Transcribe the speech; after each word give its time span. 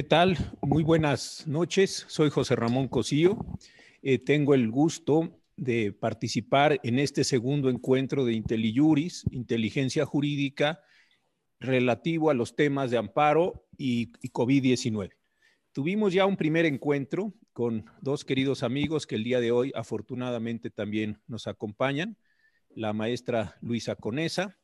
¿Qué 0.00 0.04
tal? 0.04 0.38
Muy 0.62 0.82
buenas 0.82 1.46
noches. 1.46 2.06
Soy 2.08 2.30
José 2.30 2.56
Ramón 2.56 2.88
Cosío. 2.88 3.36
Eh, 4.00 4.18
tengo 4.18 4.54
el 4.54 4.70
gusto 4.70 5.42
de 5.58 5.92
participar 5.92 6.80
en 6.84 6.98
este 6.98 7.22
segundo 7.22 7.68
encuentro 7.68 8.24
de 8.24 8.32
IntelliJuris, 8.32 9.26
inteligencia 9.30 10.06
jurídica, 10.06 10.80
relativo 11.58 12.30
a 12.30 12.34
los 12.34 12.56
temas 12.56 12.90
de 12.90 12.96
amparo 12.96 13.66
y, 13.76 14.10
y 14.22 14.30
COVID-19. 14.30 15.10
Tuvimos 15.72 16.14
ya 16.14 16.24
un 16.24 16.38
primer 16.38 16.64
encuentro 16.64 17.34
con 17.52 17.84
dos 18.00 18.24
queridos 18.24 18.62
amigos 18.62 19.06
que 19.06 19.16
el 19.16 19.24
día 19.24 19.38
de 19.38 19.50
hoy 19.50 19.70
afortunadamente 19.74 20.70
también 20.70 21.20
nos 21.26 21.46
acompañan, 21.46 22.16
la 22.70 22.94
maestra 22.94 23.58
Luisa 23.60 23.96
Conesa 23.96 24.59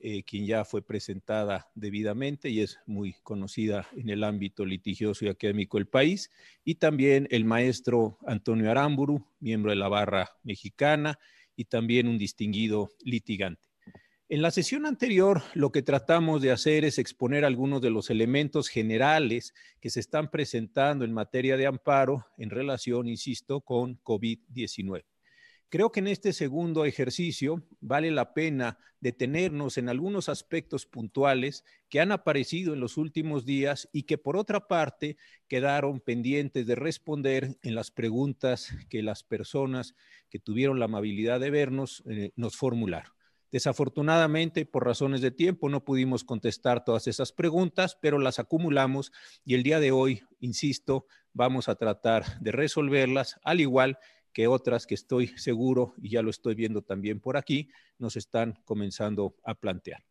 eh, 0.00 0.22
quien 0.22 0.46
ya 0.46 0.64
fue 0.64 0.82
presentada 0.82 1.70
debidamente 1.74 2.50
y 2.50 2.60
es 2.60 2.78
muy 2.86 3.14
conocida 3.22 3.88
en 3.96 4.10
el 4.10 4.22
ámbito 4.22 4.64
litigioso 4.64 5.24
y 5.24 5.28
académico 5.28 5.76
del 5.78 5.88
país, 5.88 6.30
y 6.64 6.76
también 6.76 7.26
el 7.30 7.44
maestro 7.44 8.18
Antonio 8.26 8.70
Aramburu, 8.70 9.26
miembro 9.40 9.70
de 9.70 9.76
la 9.76 9.88
barra 9.88 10.30
mexicana 10.42 11.18
y 11.56 11.64
también 11.64 12.06
un 12.06 12.18
distinguido 12.18 12.90
litigante. 13.02 13.68
En 14.30 14.42
la 14.42 14.50
sesión 14.50 14.84
anterior, 14.84 15.42
lo 15.54 15.72
que 15.72 15.80
tratamos 15.80 16.42
de 16.42 16.52
hacer 16.52 16.84
es 16.84 16.98
exponer 16.98 17.46
algunos 17.46 17.80
de 17.80 17.88
los 17.88 18.10
elementos 18.10 18.68
generales 18.68 19.54
que 19.80 19.88
se 19.88 20.00
están 20.00 20.30
presentando 20.30 21.06
en 21.06 21.14
materia 21.14 21.56
de 21.56 21.66
amparo 21.66 22.26
en 22.36 22.50
relación, 22.50 23.08
insisto, 23.08 23.62
con 23.62 23.98
COVID-19. 24.02 25.04
Creo 25.70 25.92
que 25.92 26.00
en 26.00 26.08
este 26.08 26.32
segundo 26.32 26.86
ejercicio 26.86 27.62
vale 27.80 28.10
la 28.10 28.32
pena 28.32 28.78
detenernos 29.00 29.76
en 29.76 29.90
algunos 29.90 30.30
aspectos 30.30 30.86
puntuales 30.86 31.62
que 31.90 32.00
han 32.00 32.10
aparecido 32.10 32.72
en 32.72 32.80
los 32.80 32.96
últimos 32.96 33.44
días 33.44 33.86
y 33.92 34.04
que 34.04 34.16
por 34.16 34.38
otra 34.38 34.66
parte 34.66 35.18
quedaron 35.46 36.00
pendientes 36.00 36.66
de 36.66 36.74
responder 36.74 37.58
en 37.62 37.74
las 37.74 37.90
preguntas 37.90 38.74
que 38.88 39.02
las 39.02 39.22
personas 39.22 39.94
que 40.30 40.38
tuvieron 40.38 40.78
la 40.78 40.86
amabilidad 40.86 41.38
de 41.38 41.50
vernos 41.50 42.02
eh, 42.08 42.32
nos 42.34 42.56
formularon. 42.56 43.12
Desafortunadamente, 43.50 44.66
por 44.66 44.84
razones 44.84 45.20
de 45.20 45.30
tiempo, 45.30 45.68
no 45.68 45.84
pudimos 45.84 46.24
contestar 46.24 46.84
todas 46.84 47.06
esas 47.06 47.32
preguntas, 47.32 47.96
pero 48.00 48.18
las 48.18 48.38
acumulamos 48.38 49.12
y 49.44 49.54
el 49.54 49.62
día 49.62 49.80
de 49.80 49.90
hoy, 49.90 50.22
insisto, 50.40 51.06
vamos 51.32 51.68
a 51.68 51.74
tratar 51.76 52.40
de 52.40 52.52
resolverlas, 52.52 53.36
al 53.42 53.60
igual 53.60 53.96
que 53.96 54.17
otras 54.48 54.86
que 54.86 54.94
estoy 54.94 55.28
seguro, 55.36 55.94
y 56.00 56.10
ya 56.10 56.22
lo 56.22 56.30
estoy 56.30 56.54
viendo 56.54 56.82
también 56.82 57.20
por 57.20 57.36
aquí, 57.36 57.70
nos 57.98 58.16
están 58.16 58.58
comenzando 58.64 59.34
a 59.42 59.54
plantear. 59.54 60.04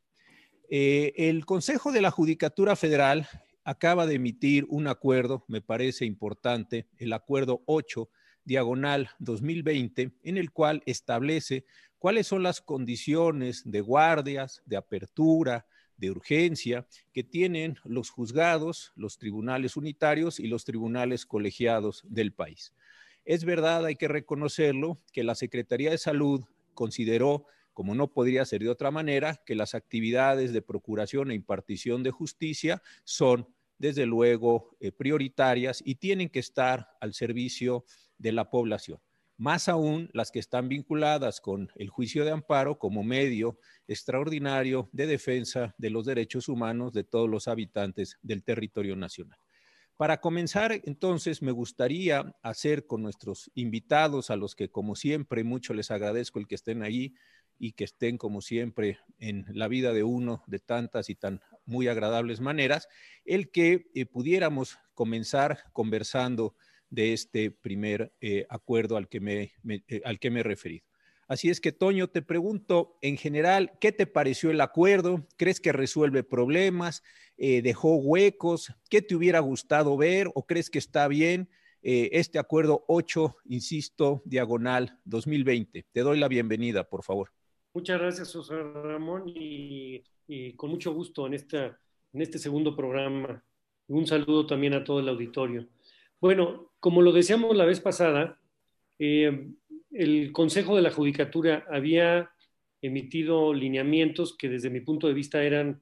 Eh, 0.69 1.13
el 1.15 1.45
Consejo 1.45 1.91
de 1.91 2.01
la 2.01 2.11
Judicatura 2.11 2.75
Federal 2.75 3.27
acaba 3.63 4.05
de 4.05 4.15
emitir 4.15 4.65
un 4.69 4.87
acuerdo, 4.87 5.45
me 5.47 5.61
parece 5.61 6.05
importante, 6.05 6.87
el 6.97 7.13
acuerdo 7.13 7.63
8, 7.65 8.09
diagonal 8.43 9.09
2020, 9.19 10.11
en 10.23 10.37
el 10.37 10.51
cual 10.51 10.83
establece 10.85 11.65
cuáles 11.99 12.27
son 12.27 12.43
las 12.43 12.61
condiciones 12.61 13.63
de 13.65 13.81
guardias, 13.81 14.61
de 14.65 14.77
apertura, 14.77 15.65
de 15.97 16.11
urgencia 16.11 16.87
que 17.11 17.23
tienen 17.23 17.77
los 17.83 18.09
juzgados, 18.09 18.93
los 18.95 19.17
tribunales 19.17 19.75
unitarios 19.75 20.39
y 20.39 20.47
los 20.47 20.63
tribunales 20.63 21.25
colegiados 21.25 22.03
del 22.07 22.33
país. 22.33 22.73
Es 23.27 23.43
verdad, 23.43 23.83
hay 23.83 23.97
que 23.97 24.07
reconocerlo, 24.07 24.99
que 25.11 25.21
la 25.21 25.35
Secretaría 25.35 25.91
de 25.91 25.97
Salud 25.97 26.45
consideró, 26.73 27.45
como 27.73 27.93
no 27.93 28.13
podría 28.13 28.45
ser 28.45 28.61
de 28.61 28.69
otra 28.69 28.89
manera, 28.89 29.43
que 29.45 29.53
las 29.53 29.75
actividades 29.75 30.53
de 30.53 30.61
procuración 30.61 31.29
e 31.29 31.35
impartición 31.35 32.03
de 32.03 32.11
justicia 32.11 32.81
son, 33.03 33.49
desde 33.79 34.05
luego, 34.05 34.77
eh, 34.79 34.93
prioritarias 34.93 35.83
y 35.83 35.95
tienen 35.95 36.29
que 36.29 36.39
estar 36.39 36.87
al 37.01 37.13
servicio 37.13 37.83
de 38.17 38.31
la 38.31 38.49
población. 38.49 39.01
Más 39.35 39.67
aún 39.67 40.09
las 40.13 40.31
que 40.31 40.39
están 40.39 40.69
vinculadas 40.69 41.41
con 41.41 41.69
el 41.75 41.89
juicio 41.89 42.23
de 42.23 42.31
amparo 42.31 42.79
como 42.79 43.03
medio 43.03 43.59
extraordinario 43.89 44.87
de 44.93 45.05
defensa 45.05 45.75
de 45.77 45.89
los 45.89 46.05
derechos 46.05 46.47
humanos 46.47 46.93
de 46.93 47.03
todos 47.03 47.29
los 47.29 47.49
habitantes 47.49 48.17
del 48.21 48.45
territorio 48.45 48.95
nacional. 48.95 49.37
Para 49.97 50.21
comenzar, 50.21 50.79
entonces, 50.85 51.41
me 51.41 51.51
gustaría 51.51 52.35
hacer 52.43 52.85
con 52.85 53.01
nuestros 53.01 53.49
invitados, 53.55 54.29
a 54.29 54.35
los 54.35 54.53
que 54.55 54.69
como 54.69 54.95
siempre 54.95 55.43
mucho 55.43 55.73
les 55.73 55.89
agradezco 55.89 56.37
el 56.37 56.47
que 56.47 56.53
estén 56.53 56.83
ahí 56.83 57.15
y 57.57 57.71
que 57.71 57.85
estén 57.85 58.19
como 58.19 58.41
siempre 58.41 58.99
en 59.17 59.45
la 59.49 59.67
vida 59.67 59.93
de 59.93 60.03
uno 60.03 60.43
de 60.45 60.59
tantas 60.59 61.09
y 61.09 61.15
tan 61.15 61.41
muy 61.65 61.87
agradables 61.87 62.41
maneras, 62.41 62.87
el 63.25 63.49
que 63.49 63.87
eh, 63.95 64.05
pudiéramos 64.05 64.77
comenzar 64.93 65.63
conversando 65.73 66.55
de 66.91 67.13
este 67.13 67.49
primer 67.49 68.13
eh, 68.21 68.45
acuerdo 68.49 68.97
al 68.97 69.09
que 69.09 69.19
me, 69.19 69.53
eh, 69.87 70.01
al 70.05 70.19
que 70.19 70.29
me 70.29 70.41
he 70.41 70.43
referido. 70.43 70.86
Así 71.27 71.49
es 71.49 71.59
que, 71.59 71.73
Toño, 71.73 72.07
te 72.07 72.21
pregunto, 72.21 72.97
en 73.01 73.17
general, 73.17 73.73
¿qué 73.81 73.91
te 73.91 74.07
pareció 74.07 74.49
el 74.49 74.61
acuerdo? 74.61 75.27
¿Crees 75.35 75.59
que 75.59 75.73
resuelve 75.73 76.23
problemas? 76.23 77.03
Eh, 77.37 77.61
¿Dejó 77.61 77.97
huecos? 77.97 78.73
¿Qué 78.89 79.01
te 79.01 79.13
hubiera 79.13 79.39
gustado 79.39 79.97
ver 79.97 80.29
o 80.35 80.45
crees 80.45 80.69
que 80.69 80.79
está 80.79 81.05
bien 81.09 81.49
eh, 81.81 82.09
este 82.13 82.39
acuerdo 82.39 82.85
8, 82.87 83.35
insisto, 83.45 84.21
diagonal 84.23 84.99
2020? 85.03 85.85
Te 85.91 85.99
doy 85.99 86.17
la 86.17 86.29
bienvenida, 86.29 86.85
por 86.85 87.03
favor. 87.03 87.31
Muchas 87.73 87.99
gracias, 87.99 88.33
José 88.33 88.55
Ramón, 88.55 89.23
y, 89.27 90.01
con 90.55 90.69
mucho 90.69 90.93
gusto 90.93 91.27
en, 91.27 91.33
en 91.33 92.21
este 92.21 92.39
segundo 92.39 92.73
programa. 92.73 93.43
Un 93.87 94.07
saludo 94.07 94.47
también 94.47 94.73
a 94.75 94.83
todo 94.83 95.01
el 95.01 95.09
auditorio. 95.09 95.67
Bueno, 96.21 96.71
como 96.79 97.01
lo 97.01 97.11
decíamos 97.11 97.55
la 97.55 97.65
vez 97.65 97.81
pasada, 97.81 98.39
eh, 98.99 99.51
el 99.97 100.31
Consejo 100.31 100.75
de 100.75 100.83
la 100.83 100.91
Judicatura 100.91 101.65
había 101.71 102.29
emitido 102.81 103.53
lineamientos 103.53 104.37
que 104.37 104.47
desde 104.47 104.69
mi 104.69 104.81
punto 104.81 105.07
de 105.07 105.13
vista 105.15 105.43
eran 105.43 105.81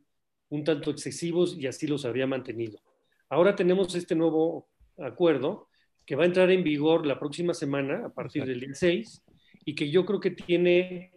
un 0.50 0.64
tanto 0.64 0.90
excesivos 0.92 1.58
y 1.58 1.68
así 1.68 1.86
los 1.86 2.06
había 2.06 2.26
mantenido. 2.26 2.80
Ahora 3.28 3.56
tenemos 3.56 3.94
este 3.94 4.16
nuevo 4.16 4.70
acuerdo 4.98 5.68
que 6.06 6.16
va 6.16 6.24
a 6.24 6.28
entrar 6.28 6.50
en 6.50 6.64
vigor 6.64 7.06
la 7.06 7.20
próxima 7.20 7.54
semana 7.54 8.06
a 8.06 8.14
partir 8.14 8.46
del 8.46 8.62
día 8.62 8.74
6 8.74 9.24
y 9.66 9.76
que 9.76 9.90
yo 9.90 10.06
creo 10.06 10.22
que 10.22 10.32
tiene 10.32 11.12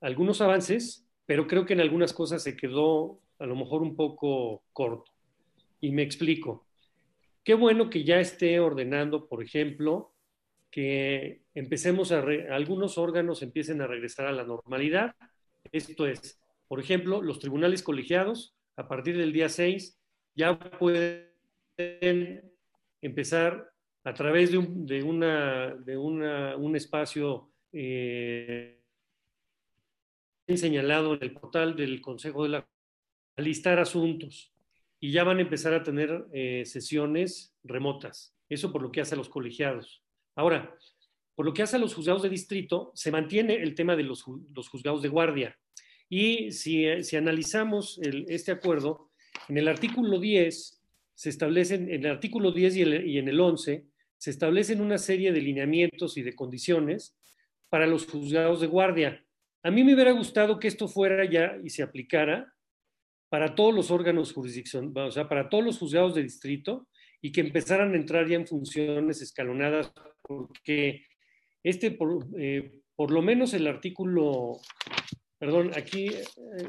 algunos 0.00 0.40
avances, 0.40 1.06
pero 1.26 1.46
creo 1.46 1.64
que 1.64 1.74
en 1.74 1.80
algunas 1.80 2.12
cosas 2.12 2.42
se 2.42 2.56
quedó 2.56 3.20
a 3.38 3.46
lo 3.46 3.54
mejor 3.54 3.82
un 3.82 3.94
poco 3.94 4.64
corto. 4.72 5.12
Y 5.80 5.92
me 5.92 6.02
explico. 6.02 6.66
Qué 7.44 7.54
bueno 7.54 7.88
que 7.88 8.02
ya 8.02 8.18
esté 8.18 8.58
ordenando, 8.58 9.28
por 9.28 9.44
ejemplo, 9.44 10.15
que 10.70 11.42
empecemos 11.54 12.12
a, 12.12 12.24
algunos 12.50 12.98
órganos 12.98 13.42
empiecen 13.42 13.80
a 13.80 13.86
regresar 13.86 14.26
a 14.26 14.32
la 14.32 14.44
normalidad. 14.44 15.14
Esto 15.72 16.06
es, 16.06 16.40
por 16.68 16.80
ejemplo, 16.80 17.22
los 17.22 17.38
tribunales 17.38 17.82
colegiados, 17.82 18.54
a 18.76 18.88
partir 18.88 19.16
del 19.16 19.32
día 19.32 19.48
6, 19.48 19.98
ya 20.34 20.58
pueden 20.58 21.32
empezar 23.00 23.70
a 24.04 24.14
través 24.14 24.52
de 24.52 24.58
un, 24.58 24.86
de 24.86 25.02
una, 25.02 25.74
de 25.74 25.96
una, 25.96 26.56
un 26.56 26.76
espacio 26.76 27.50
eh, 27.72 28.80
señalado 30.46 31.14
en 31.14 31.22
el 31.22 31.32
portal 31.32 31.74
del 31.74 32.00
Consejo 32.00 32.44
de 32.44 32.50
la 32.50 32.68
a 33.36 33.42
listar 33.42 33.78
asuntos 33.78 34.52
y 34.98 35.12
ya 35.12 35.24
van 35.24 35.38
a 35.38 35.42
empezar 35.42 35.74
a 35.74 35.82
tener 35.82 36.26
eh, 36.32 36.64
sesiones 36.64 37.54
remotas. 37.62 38.34
Eso 38.48 38.72
por 38.72 38.82
lo 38.82 38.90
que 38.90 39.00
hace 39.00 39.14
a 39.14 39.18
los 39.18 39.28
colegiados. 39.28 40.02
Ahora, 40.36 40.76
por 41.34 41.44
lo 41.44 41.52
que 41.52 41.62
hace 41.62 41.76
a 41.76 41.78
los 41.78 41.94
juzgados 41.94 42.22
de 42.22 42.28
distrito, 42.28 42.92
se 42.94 43.10
mantiene 43.10 43.54
el 43.54 43.74
tema 43.74 43.96
de 43.96 44.04
los, 44.04 44.22
juzgados 44.22 45.02
de 45.02 45.08
guardia. 45.08 45.58
Y 46.08 46.52
si, 46.52 46.86
analizamos 47.16 47.98
este 48.02 48.52
acuerdo, 48.52 49.10
en 49.48 49.58
el 49.58 49.66
artículo 49.66 50.20
10 50.20 50.82
se 51.14 51.28
establecen, 51.30 51.90
en 51.90 52.04
el 52.04 52.10
artículo 52.10 52.52
10 52.52 52.76
y, 52.76 52.82
y 52.82 53.18
en 53.18 53.28
el 53.28 53.40
11, 53.40 53.86
se 54.18 54.30
establecen 54.30 54.80
una 54.80 54.98
serie 54.98 55.32
de 55.32 55.40
lineamientos 55.40 56.16
y 56.16 56.22
de 56.22 56.34
condiciones 56.34 57.16
para 57.68 57.86
los 57.86 58.06
juzgados 58.06 58.60
de 58.60 58.66
guardia. 58.66 59.24
A 59.62 59.70
mí 59.70 59.82
me 59.82 59.94
hubiera 59.94 60.12
gustado 60.12 60.58
que 60.58 60.68
esto 60.68 60.88
fuera 60.88 61.24
ya 61.24 61.58
y 61.64 61.70
se 61.70 61.82
aplicara 61.82 62.54
para 63.28 63.54
todos 63.54 63.74
los 63.74 63.90
órganos 63.90 64.32
jurisdicción, 64.32 64.96
o 64.96 65.10
sea, 65.10 65.28
para 65.28 65.48
todos 65.48 65.64
los 65.64 65.78
juzgados 65.78 66.14
de 66.14 66.22
distrito 66.22 66.86
y 67.26 67.32
que 67.32 67.40
empezaran 67.40 67.92
a 67.92 67.96
entrar 67.96 68.28
ya 68.28 68.36
en 68.36 68.46
funciones 68.46 69.20
escalonadas 69.20 69.92
porque 70.22 71.06
este, 71.64 71.90
por, 71.90 72.24
eh, 72.38 72.82
por 72.94 73.10
lo 73.10 73.20
menos 73.20 73.52
el 73.52 73.66
artículo, 73.66 74.60
perdón, 75.36 75.72
aquí 75.74 76.06
eh, 76.06 76.22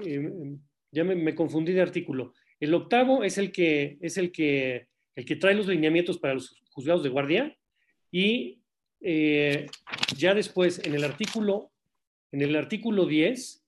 eh, 0.04 0.58
ya 0.92 1.04
me, 1.04 1.36
confundí 1.36 1.74
de 1.74 1.84
artículo. 1.84 2.34
El 2.60 2.74
octavo 2.74 3.24
es 3.24 3.38
el 3.38 3.52
que, 3.52 4.00
es 4.02 4.18
el 4.18 4.32
que, 4.32 4.88
el 5.16 5.26
que 5.26 5.36
trae 5.36 5.54
los 5.54 5.68
lineamientos 5.68 6.18
para 6.18 6.34
los 6.34 6.60
juzgados 6.72 7.04
de 7.04 7.10
guardia 7.10 7.56
y 8.12 8.64
ya 9.00 10.34
después 10.34 10.84
en 10.84 10.96
el 10.96 11.04
artículo, 11.04 11.72
en 12.32 12.42
el 12.42 12.56
artículo 12.56 13.06
10 13.06 13.64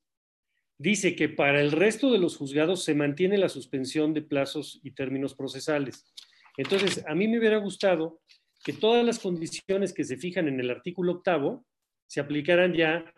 dice 0.79 1.15
que 1.15 1.29
para 1.29 1.61
el 1.61 1.71
resto 1.71 2.11
de 2.11 2.17
los 2.17 2.35
juzgados 2.35 2.83
se 2.83 2.95
mantiene 2.95 3.37
la 3.37 3.49
suspensión 3.49 4.15
de 4.15 4.23
plazos 4.23 4.79
y 4.81 4.95
términos 4.95 5.35
procesales. 5.35 6.11
Entonces, 6.59 7.05
a 7.07 7.15
mí 7.15 7.25
me 7.29 7.39
hubiera 7.39 7.55
gustado 7.55 8.19
que 8.65 8.73
todas 8.73 9.05
las 9.05 9.17
condiciones 9.17 9.93
que 9.93 10.03
se 10.03 10.17
fijan 10.17 10.49
en 10.49 10.59
el 10.59 10.69
artículo 10.69 11.13
octavo 11.13 11.65
se 12.05 12.19
aplicaran 12.19 12.73
ya 12.73 13.13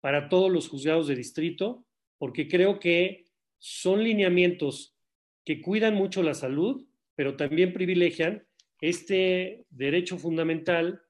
para 0.00 0.28
todos 0.28 0.50
los 0.50 0.68
juzgados 0.68 1.06
de 1.06 1.14
distrito, 1.14 1.86
porque 2.18 2.48
creo 2.48 2.80
que 2.80 3.26
son 3.60 4.02
lineamientos 4.02 4.96
que 5.44 5.62
cuidan 5.62 5.94
mucho 5.94 6.24
la 6.24 6.34
salud, 6.34 6.84
pero 7.14 7.36
también 7.36 7.72
privilegian 7.72 8.44
este 8.80 9.64
derecho 9.70 10.18
fundamental 10.18 11.00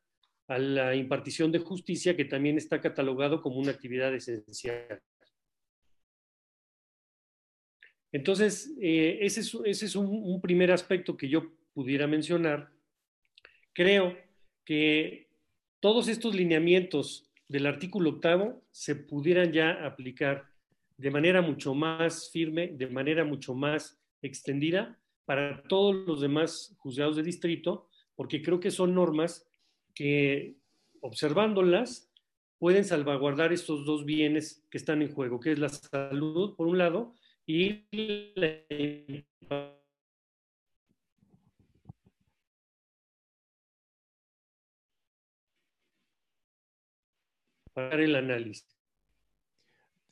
a 0.46 0.58
la 0.58 0.94
impartición 0.94 1.50
de 1.50 1.60
justicia 1.60 2.18
que 2.18 2.26
también 2.26 2.58
está 2.58 2.82
catalogado 2.82 3.40
como 3.40 3.56
una 3.56 3.70
actividad 3.70 4.14
esencial. 4.14 5.00
Entonces, 8.12 8.74
eh, 8.80 9.18
ese 9.20 9.40
es, 9.40 9.96
un, 9.96 10.40
primer 10.40 10.72
aspecto 10.72 11.16
que 11.16 11.28
yo 11.28 11.52
pudiera 11.74 12.06
mencionar. 12.06 12.70
Creo 13.72 14.16
que 14.64 15.28
todos 15.80 16.08
estos 16.08 16.34
lineamientos 16.34 17.30
del 17.48 17.66
artículo 17.66 18.10
octavo 18.10 18.62
se 18.70 18.96
pudieran 18.96 19.52
ya 19.52 19.86
aplicar 19.86 20.46
de 20.96 21.10
manera 21.10 21.42
mucho 21.42 21.74
más 21.74 22.30
firme, 22.30 22.68
de 22.68 22.88
manera 22.88 23.24
mucho 23.24 23.54
más 23.54 24.00
extendida 24.22 24.98
para 25.24 25.62
todos 25.64 25.94
los 25.94 26.20
demás 26.20 26.74
juzgados 26.78 27.16
de 27.16 27.22
distrito, 27.22 27.88
porque 28.16 28.42
creo 28.42 28.58
que 28.58 28.70
son 28.70 28.94
normas 28.94 29.46
que, 29.94 30.56
observándolas, 31.00 32.10
pueden 32.58 32.84
salvaguardar 32.84 33.52
estos 33.52 33.84
dos 33.84 34.04
bienes 34.04 34.66
que 34.70 34.78
están 34.78 35.02
en 35.02 35.12
juego, 35.12 35.38
que 35.38 35.52
es 35.52 35.58
la 35.58 35.68
salud, 35.68 36.56
por 36.56 36.66
un 36.66 36.78
lado, 36.78 37.14
y 37.48 39.24
para 47.72 48.04
el 48.04 48.16
análisis. 48.16 48.66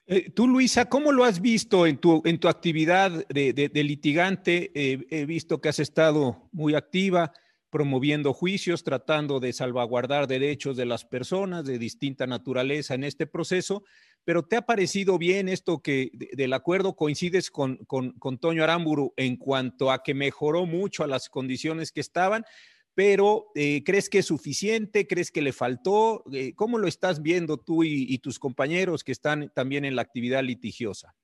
Eh, 0.07 0.31
tú, 0.31 0.49
Luisa, 0.49 0.89
¿cómo 0.89 1.13
lo 1.13 1.25
has 1.25 1.43
visto 1.43 1.87
en 1.87 1.99
tu, 1.99 2.23
en 2.25 2.39
tu 2.39 2.49
actividad 2.49 3.27
de, 3.29 3.71
litigante? 3.75 4.71
Eh, 4.75 5.07
he 5.11 5.27
visto 5.27 5.61
que 5.61 5.69
has 5.69 5.81
estado 5.81 6.49
muy 6.53 6.75
activa 6.75 7.33
promoviendo 7.69 8.33
juicios, 8.33 8.85
tratando 8.85 9.41
de 9.41 9.53
salvaguardar 9.53 10.27
derechos 10.27 10.79
de 10.79 10.87
las 10.87 11.05
personas 11.05 11.67
de 11.67 11.79
distinta 11.79 12.27
naturaleza 12.27 12.95
en 12.95 13.05
este 13.05 13.27
proceso, 13.27 13.85
pero 14.27 14.43
¿te 14.43 14.57
ha 14.57 14.63
parecido 14.63 15.19
bien 15.19 15.49
esto 15.49 15.79
que 15.79 16.11
del 16.13 16.53
acuerdo 16.53 16.97
coincides 16.97 17.49
con, 17.49 17.77
con, 17.87 18.39
Toño 18.39 18.65
Aramburu 18.65 19.15
en 19.17 19.37
cuanto 19.37 19.93
a 19.93 20.03
que 20.03 20.15
mejoró 20.15 20.67
mucho 20.67 21.05
a 21.05 21.07
las 21.07 21.31
condiciones 21.31 21.93
que 21.93 22.01
estaban? 22.01 22.45
pero 22.93 23.53
eh, 23.55 23.85
¿crees 23.85 24.09
que 24.09 24.21
es 24.21 24.27
suficiente? 24.27 25.07
¿Crees 25.07 25.31
que 25.31 25.43
le 25.43 25.53
faltó? 25.53 26.25
Eh, 26.33 26.55
¿Cómo 26.55 26.79
lo 26.79 26.89
estás 26.89 27.21
viendo 27.21 27.59
tú 27.59 27.85
y, 27.85 28.19
tus 28.21 28.39
compañeros 28.39 29.05
que 29.05 29.13
están 29.13 29.53
también 29.55 29.85
en 29.85 29.95
la 29.95 30.01
actividad 30.01 30.43
litigiosa? 30.43 31.15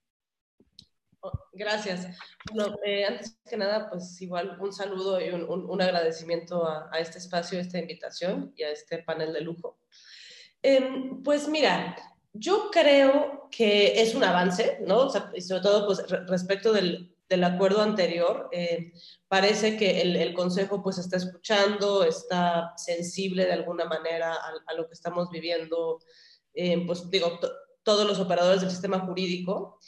Oh, 1.20 1.32
gracias. 1.54 2.06
Bueno, 2.52 2.76
eh, 2.84 3.06
antes 3.06 3.38
que 3.49 3.56
nada, 3.56 3.88
pues 3.88 4.20
igual 4.20 4.58
un 4.60 4.70
saludo 4.70 5.19
y 5.19 5.31
un, 5.31 5.81
agradecimiento 5.81 6.69
a, 6.69 6.90
este 6.99 7.16
espacio, 7.16 7.58
a 7.58 7.62
esta 7.62 7.78
invitación 7.78 8.52
y 8.54 8.64
a 8.64 8.70
este 8.70 8.99
panel 8.99 9.32
de 9.32 9.40
lujo. 9.40 9.78
Em, 10.60 11.22
pues 11.22 11.49
mira, 11.49 11.96
yo 12.32 12.70
creo 12.70 13.49
que 13.50 14.00
es 14.00 14.14
un 14.14 14.25
avance, 14.25 14.79
¿no? 14.87 15.11
y 15.34 15.40
sobre 15.40 15.62
todo 15.62 15.87
pues, 15.87 16.05
respecto 16.26 16.73
del, 16.73 17.14
del, 17.29 17.44
acuerdo 17.44 17.82
anterior, 17.82 18.49
eh, 18.52 18.93
parece 19.29 19.76
que 19.76 20.00
el, 20.00 20.17
el, 20.17 20.32
Consejo 20.32 20.82
pues 20.82 20.99
está 20.99 21.19
escuchando, 21.19 22.05
está 22.05 22.73
sensible 22.76 23.44
de 23.44 23.52
alguna 23.52 23.84
manera 23.84 24.34
a, 24.67 24.75
lo 24.75 24.87
que 24.88 24.94
estamos 24.94 25.29
viviendo, 25.31 26.00
eh, 26.55 26.82
pues 26.87 27.11
digo, 27.11 27.38
todos 27.82 28.06
los 28.06 28.19
operadores 28.19 28.62
del 28.62 28.70
sistema 28.70 29.00
jurídico. 29.00 29.78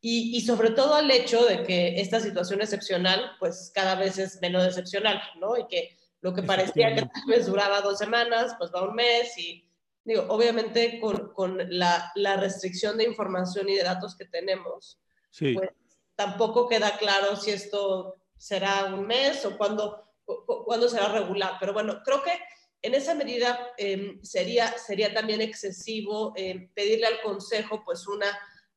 Y, 0.00 0.36
y, 0.36 0.42
sobre 0.42 0.70
todo 0.70 0.94
al 0.94 1.10
hecho 1.10 1.44
de 1.44 1.64
que 1.64 2.00
esta 2.00 2.20
situación 2.20 2.60
excepcional, 2.60 3.32
pues 3.40 3.72
cada 3.74 3.96
vez 3.96 4.16
es 4.18 4.40
menos 4.40 4.64
excepcional, 4.64 5.20
¿no? 5.40 5.56
Y 5.56 5.66
que 5.66 5.98
lo 6.20 6.34
que 6.34 6.44
parecía 6.44 6.94
que 6.94 7.02
tal 7.02 7.24
vez 7.26 7.46
duraba 7.46 7.80
dos 7.80 7.98
semanas, 7.98 8.54
pues 8.58 8.70
va 8.72 8.88
un 8.88 8.94
mes 8.94 9.36
y, 9.38 9.67
digo, 10.08 10.24
obviamente 10.30 10.98
con, 11.00 11.34
con 11.34 11.58
la, 11.78 12.10
la, 12.14 12.36
restricción 12.36 12.96
de 12.96 13.04
información 13.04 13.68
y 13.68 13.74
de 13.74 13.82
datos 13.82 14.16
que 14.16 14.24
tenemos, 14.24 14.98
pues 15.38 15.68
tampoco 16.16 16.66
queda 16.66 16.96
claro 16.96 17.36
si 17.36 17.50
esto 17.50 18.14
será 18.38 18.86
un 18.86 19.06
mes 19.06 19.44
o 19.44 19.58
cuándo, 19.58 20.08
cuándo 20.24 20.88
será 20.88 21.12
regular. 21.12 21.58
Pero 21.60 21.74
bueno, 21.74 22.00
creo 22.02 22.22
que 22.22 22.32
en 22.80 22.94
esa 22.94 23.14
medida 23.14 23.74
em, 23.76 24.18
sería, 24.22 24.78
sería 24.78 25.12
también 25.12 25.42
excesivo 25.42 26.32
em, 26.36 26.72
pedirle 26.72 27.06
al 27.06 27.20
Consejo 27.20 27.82
pues 27.84 28.06
una 28.06 28.26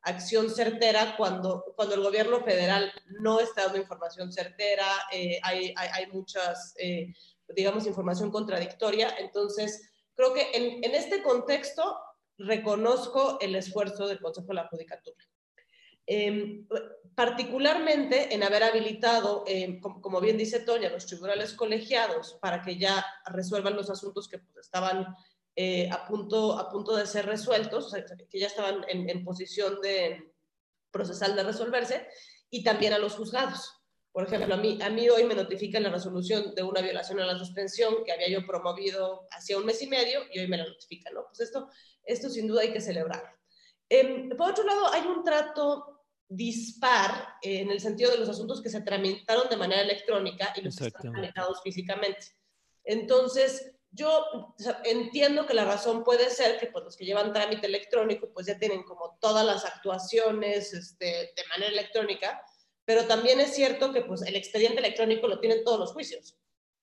acción 0.01 0.49
certera 0.49 1.15
cuando, 1.15 1.63
cuando 1.77 1.95
el 1.95 2.01
gobierno 2.01 2.43
federal 2.43 2.91
no 3.21 3.39
está 3.39 3.63
dando 3.63 3.77
información 3.77 4.33
certera, 4.33 4.85
eh, 5.13 5.39
hay, 5.43 5.73
hay, 5.77 5.89
hay, 5.93 6.07
muchas, 6.07 6.73
eh, 6.77 7.13
digamos, 7.55 7.87
información 7.87 8.31
contradictoria. 8.31 9.15
Entonces, 9.17 9.90
creo 10.21 10.33
que 10.33 10.51
en, 10.53 10.93
este 10.93 11.23
contexto 11.23 11.99
reconozco 12.37 13.39
el 13.41 13.55
esfuerzo 13.55 14.07
del 14.07 14.19
Consejo 14.19 14.49
de 14.49 14.53
la 14.53 14.67
Judicatura. 14.67 15.17
Eh, 16.05 16.63
particularmente 17.15 18.33
en 18.33 18.43
haber 18.43 18.63
habilitado, 18.63 19.43
eh, 19.47 19.79
como, 19.79 20.21
bien 20.21 20.37
dice 20.37 20.59
Toña, 20.59 20.89
los 20.89 21.07
tribunales 21.07 21.53
colegiados 21.53 22.37
para 22.39 22.61
que 22.61 22.77
ya 22.77 23.03
resuelvan 23.25 23.75
los 23.75 23.89
asuntos 23.89 24.27
que 24.27 24.37
pues, 24.37 24.65
estaban 24.65 25.07
eh, 25.55 25.89
a, 25.91 26.05
punto, 26.05 26.95
de 26.95 27.07
ser 27.07 27.25
resueltos, 27.25 27.91
que 28.29 28.39
ya 28.39 28.47
estaban 28.47 28.85
en, 28.89 29.09
en, 29.09 29.23
posición 29.23 29.81
de 29.81 30.33
procesal 30.91 31.35
de 31.35 31.43
resolverse, 31.43 32.07
y 32.49 32.63
también 32.63 32.93
a 32.93 32.99
los 32.99 33.15
juzgados. 33.15 33.80
Por 34.11 34.25
ejemplo, 34.25 34.53
a 34.53 34.57
mí, 34.57 34.77
a 34.81 34.89
mí 34.89 35.09
hoy 35.09 35.23
me 35.23 35.35
notifican 35.35 35.83
la 35.83 35.89
resolución 35.89 36.53
de 36.53 36.63
una 36.63 36.81
violación 36.81 37.19
a 37.21 37.25
la 37.25 37.37
suspensión 37.37 38.03
que 38.05 38.11
había 38.11 38.29
yo 38.29 38.45
promovido 38.45 39.27
hacía 39.31 39.57
un 39.57 39.65
mes 39.65 39.81
y 39.81 39.87
medio 39.87 40.21
y 40.33 40.39
hoy 40.39 40.47
me 40.47 40.57
la 40.57 40.67
notifican, 40.67 41.13
¿no? 41.13 41.25
Pues 41.27 41.39
esto, 41.39 41.69
esto 42.03 42.29
sin 42.29 42.47
duda 42.47 42.63
hay 42.63 42.73
que 42.73 42.81
celebrar. 42.81 43.23
Eh, 43.89 44.29
por 44.37 44.51
otro 44.51 44.65
lado, 44.65 44.91
hay 44.91 45.03
un 45.03 45.23
trato 45.23 46.01
dispar 46.27 47.35
en 47.41 47.71
el 47.71 47.79
sentido 47.79 48.11
de 48.11 48.17
los 48.17 48.29
asuntos 48.29 48.61
que 48.61 48.69
se 48.69 48.81
tramitaron 48.81 49.49
de 49.49 49.57
manera 49.57 49.81
electrónica 49.81 50.53
y 50.55 50.61
los 50.61 50.77
que 50.77 50.87
están 50.87 51.11
tramitados 51.11 51.61
físicamente. 51.61 52.27
Entonces, 52.83 53.73
yo 53.91 54.53
entiendo 54.85 55.45
que 55.45 55.53
la 55.53 55.65
razón 55.65 56.03
puede 56.03 56.29
ser 56.29 56.57
que 56.57 56.67
pues, 56.67 56.85
los 56.85 56.95
que 56.95 57.05
llevan 57.05 57.33
trámite 57.33 57.67
electrónico 57.67 58.31
pues 58.33 58.47
ya 58.47 58.57
tienen 58.57 58.83
como 58.83 59.17
todas 59.19 59.45
las 59.45 59.65
actuaciones 59.65 60.73
este, 60.73 61.05
de 61.05 61.47
manera 61.49 61.71
electrónica, 61.71 62.41
pero 62.91 63.07
también 63.07 63.39
es 63.39 63.55
cierto 63.55 63.93
que 63.93 64.01
pues 64.01 64.21
el 64.23 64.35
expediente 64.35 64.79
electrónico 64.79 65.25
lo 65.25 65.39
tienen 65.39 65.63
todos 65.63 65.79
los 65.79 65.93
juicios. 65.93 66.37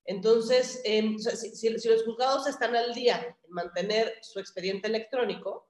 Entonces, 0.05 0.81
em, 0.83 1.19
si, 1.19 1.55
si, 1.55 1.69
los 1.69 2.03
juzgados 2.03 2.47
están 2.47 2.75
al 2.75 2.95
día 2.95 3.37
en 3.45 3.53
mantener 3.53 4.15
su 4.23 4.39
expediente 4.39 4.87
electrónico, 4.87 5.69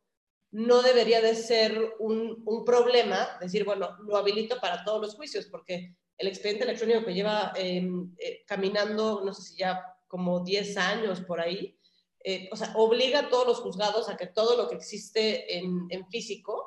no 0.52 0.82
debería 0.82 1.20
de 1.20 1.36
ser 1.36 1.94
un, 2.00 2.64
problema 2.66 3.38
decir, 3.42 3.66
bueno, 3.66 3.98
lo 4.08 4.16
habilito 4.16 4.62
para 4.62 4.86
todos 4.86 5.02
los 5.02 5.16
juicios, 5.16 5.48
porque 5.48 5.94
el 6.18 6.30
expediente 6.30 6.64
electrónico 6.64 7.04
que 7.04 7.14
lleva 7.14 7.52
em, 7.58 8.16
eh, 8.18 8.46
caminando, 8.48 9.22
no 9.26 9.34
sé 9.34 9.42
si 9.42 9.58
ya 9.58 9.84
como 10.08 10.40
10 10.40 10.78
años 10.78 11.20
por 11.20 11.42
ahí, 11.42 11.78
eh, 12.24 12.48
o 12.50 12.56
sea, 12.56 12.72
obliga 12.78 13.20
a 13.20 13.30
todos 13.30 13.46
los 13.46 13.60
juzgados 13.60 14.08
a 14.08 14.16
que 14.16 14.28
todo 14.28 14.56
lo 14.56 14.70
que 14.70 14.76
existe 14.76 15.58
en, 15.58 15.90
físico 16.10 16.66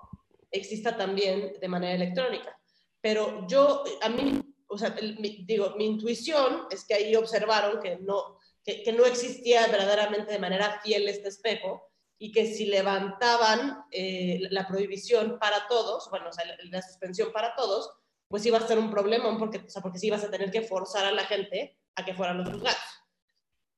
exista 0.50 0.94
también 0.94 1.54
de 1.58 1.68
manera 1.68 1.94
electrónica. 1.94 2.58
Pero 3.02 3.46
yo, 3.46 3.84
a 4.00 4.08
mí, 4.08 4.40
o 4.66 4.78
sea, 4.78 4.96
digo, 5.44 5.74
mi 5.76 5.84
intuición 5.84 6.62
es 6.70 6.84
que 6.84 6.94
ahí 6.94 7.14
observaron 7.14 7.82
que 7.82 7.98
no, 7.98 8.38
que 8.64 8.90
no 8.96 9.04
existía 9.04 9.66
verdaderamente 9.66 10.32
de 10.32 10.38
manera 10.38 10.80
fiel 10.82 11.06
este 11.08 11.28
espejo, 11.28 11.92
y 12.22 12.30
que 12.30 12.46
si 12.46 12.66
levantaban 12.66 13.84
eh, 13.90 14.42
la 14.50 14.68
prohibición 14.68 15.40
para 15.40 15.66
todos, 15.66 16.08
bueno, 16.08 16.28
o 16.28 16.32
sea, 16.32 16.44
la, 16.70 16.80
suspensión 16.80 17.32
para 17.32 17.56
todos, 17.56 17.90
pues 18.28 18.46
iba 18.46 18.58
a 18.58 18.66
ser 18.68 18.78
un 18.78 18.92
problema, 18.92 19.36
porque, 19.36 19.58
o 19.58 19.68
sea, 19.68 19.82
porque 19.82 19.98
sí 19.98 20.06
ibas 20.06 20.22
a 20.22 20.30
tener 20.30 20.52
que 20.52 20.62
forzar 20.62 21.04
a 21.04 21.10
la 21.10 21.24
gente 21.24 21.76
a 21.96 22.04
que 22.04 22.14
fueran 22.14 22.38
los 22.38 22.48
juzgados. 22.48 22.78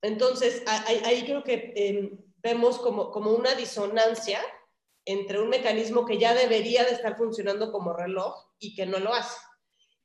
Entonces, 0.02 0.62
ahí, 0.66 1.22
creo 1.24 1.42
que 1.42 1.72
em, 1.74 2.18
vemos 2.42 2.78
como, 2.80 3.10
como 3.10 3.30
una 3.30 3.54
disonancia 3.54 4.42
entre 5.04 5.40
un 5.40 5.48
mecanismo 5.48 6.04
que 6.04 6.18
ya 6.18 6.34
debería 6.34 6.84
de 6.84 6.92
estar 6.92 7.16
funcionando 7.16 7.70
como 7.70 7.92
reloj 7.92 8.34
y 8.58 8.74
que 8.74 8.86
no 8.86 8.98
lo 8.98 9.12
hace. 9.12 9.36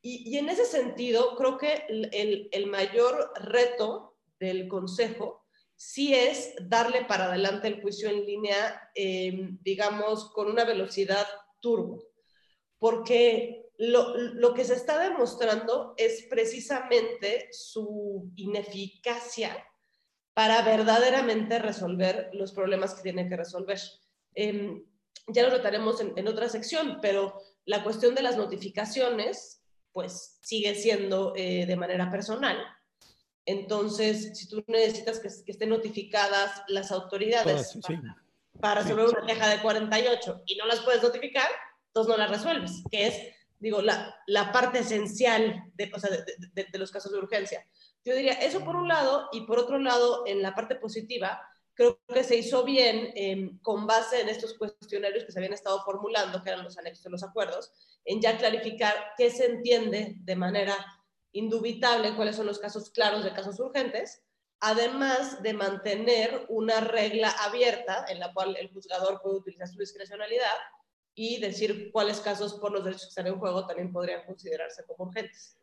Y, 0.02 0.38
en 0.38 0.48
ese 0.48 0.66
sentido, 0.66 1.36
creo 1.36 1.58
que 1.58 1.84
el, 1.90 2.68
mayor 2.68 3.32
reto 3.36 4.18
del 4.40 4.70
Consejo 4.70 5.46
sí 5.76 6.14
es 6.14 6.54
darle 6.62 7.04
para 7.04 7.26
adelante 7.26 7.68
el 7.68 7.82
juicio 7.82 8.10
en 8.10 8.26
línea, 8.26 8.90
em, 8.96 9.58
digamos, 9.62 10.32
con 10.32 10.48
una 10.48 10.64
velocidad 10.64 11.28
turbo, 11.60 12.02
porque 12.78 13.70
lo, 13.78 14.16
lo, 14.16 14.54
que 14.54 14.64
se 14.64 14.76
está 14.76 15.00
demostrando 15.00 15.96
es 15.98 16.28
precisamente 16.30 17.50
su 17.52 18.32
ineficacia 18.36 19.66
para 20.34 20.62
verdaderamente 20.62 21.60
resolver 21.60 22.30
los 22.32 22.54
problemas 22.54 22.94
que 22.94 23.02
tiene 23.02 23.28
que 23.28 23.36
resolver. 23.36 23.80
Eh, 24.36 24.82
ya 25.34 25.44
lo 25.44 25.50
trataremos 25.50 26.02
en, 26.02 26.14
en, 26.16 26.28
otra 26.28 26.50
sección, 26.50 27.00
pero 27.02 27.42
la 27.66 27.84
cuestión 27.84 28.16
de 28.16 28.22
las 28.22 28.38
notificaciones, 28.38 29.62
pues 29.92 30.40
sigue 30.42 30.76
siendo 30.76 31.34
eh, 31.36 31.66
de 31.66 31.76
manera 31.76 32.10
personal. 32.10 32.58
Entonces, 33.46 34.38
si 34.38 34.48
tú 34.48 34.64
necesitas 34.68 35.20
que, 35.20 35.30
que 35.46 35.52
estén 35.52 35.70
notificadas 35.70 36.62
las 36.68 36.92
autoridades 36.92 37.76
Ah, 37.76 37.88
sí. 37.88 37.96
para 38.60 38.82
resolver 38.82 39.08
una 39.08 39.26
queja 39.26 39.48
de 39.50 39.62
48 39.62 40.44
y 40.46 40.56
no 40.56 40.66
las 40.66 40.82
puedes 40.82 41.02
notificar, 41.02 41.50
entonces 41.88 42.12
no 42.12 42.18
las 42.18 42.30
resuelves, 42.30 42.84
que 42.92 43.08
es, 43.08 43.20
digo, 43.58 43.82
la, 43.82 44.16
la 44.28 44.52
parte 44.52 44.80
esencial 44.80 45.64
de, 45.74 45.92
o 45.94 46.00
sea, 46.00 46.12
de, 46.12 46.24
de, 46.54 46.68
de, 46.72 46.78
los 46.78 46.92
casos 46.92 47.12
de 47.12 47.18
urgencia. 47.18 47.66
Yo 48.06 48.16
diría 48.16 48.34
eso 48.34 48.64
por 48.64 48.76
un 48.76 48.88
lado 48.88 49.30
y 49.32 49.42
por 49.42 49.60
otro 49.60 49.80
lado, 49.80 50.24
en 50.28 50.42
la 50.42 50.54
parte 50.54 50.76
positiva, 50.76 51.42
creo 51.80 51.98
que 52.14 52.26
se 52.26 52.36
hizo 52.36 52.66
bien 52.66 53.14
eh, 53.16 53.52
con 53.62 53.88
base 53.88 54.20
en 54.20 54.28
estos 54.28 54.54
cuestionarios 54.58 55.24
que 55.24 55.32
se 55.32 55.40
habían 55.40 55.54
estado 55.54 55.82
formulando, 55.86 56.44
que 56.44 56.50
eran 56.50 56.66
los 56.66 56.78
anexos 56.78 57.06
de 57.06 57.10
los 57.10 57.24
acuerdos, 57.24 57.72
en 58.04 58.20
ya 58.20 58.38
clarificar 58.38 58.94
qué 59.18 59.32
se 59.32 59.46
entiende 59.46 60.18
de 60.20 60.36
manera 60.36 60.76
indubitable, 61.32 62.18
cuáles 62.18 62.36
son 62.36 62.48
los 62.48 62.60
casos 62.60 62.90
claros 62.90 63.24
de 63.24 63.32
casos 63.32 63.58
urgentes, 63.62 64.22
además 64.60 65.42
de 65.42 65.54
mantener 65.54 66.46
una 66.50 66.82
regla 66.82 67.30
abierta 67.30 68.06
en 68.10 68.20
la 68.20 68.34
cual 68.34 68.58
el 68.58 68.74
juzgador 68.74 69.22
puede 69.22 69.38
utilizar 69.38 69.70
su 69.70 69.80
discrecionalidad 69.80 70.58
y 71.16 71.40
decir 71.40 71.94
cuáles 71.94 72.20
casos 72.20 72.56
por 72.56 72.74
los 72.74 72.84
derechos 72.84 73.04
que 73.04 73.10
están 73.10 73.28
en 73.28 73.40
juego 73.40 73.66
también 73.66 73.94
podrían 73.94 74.26
considerarse 74.26 74.84
como 74.86 75.06
urgentes. 75.06 75.58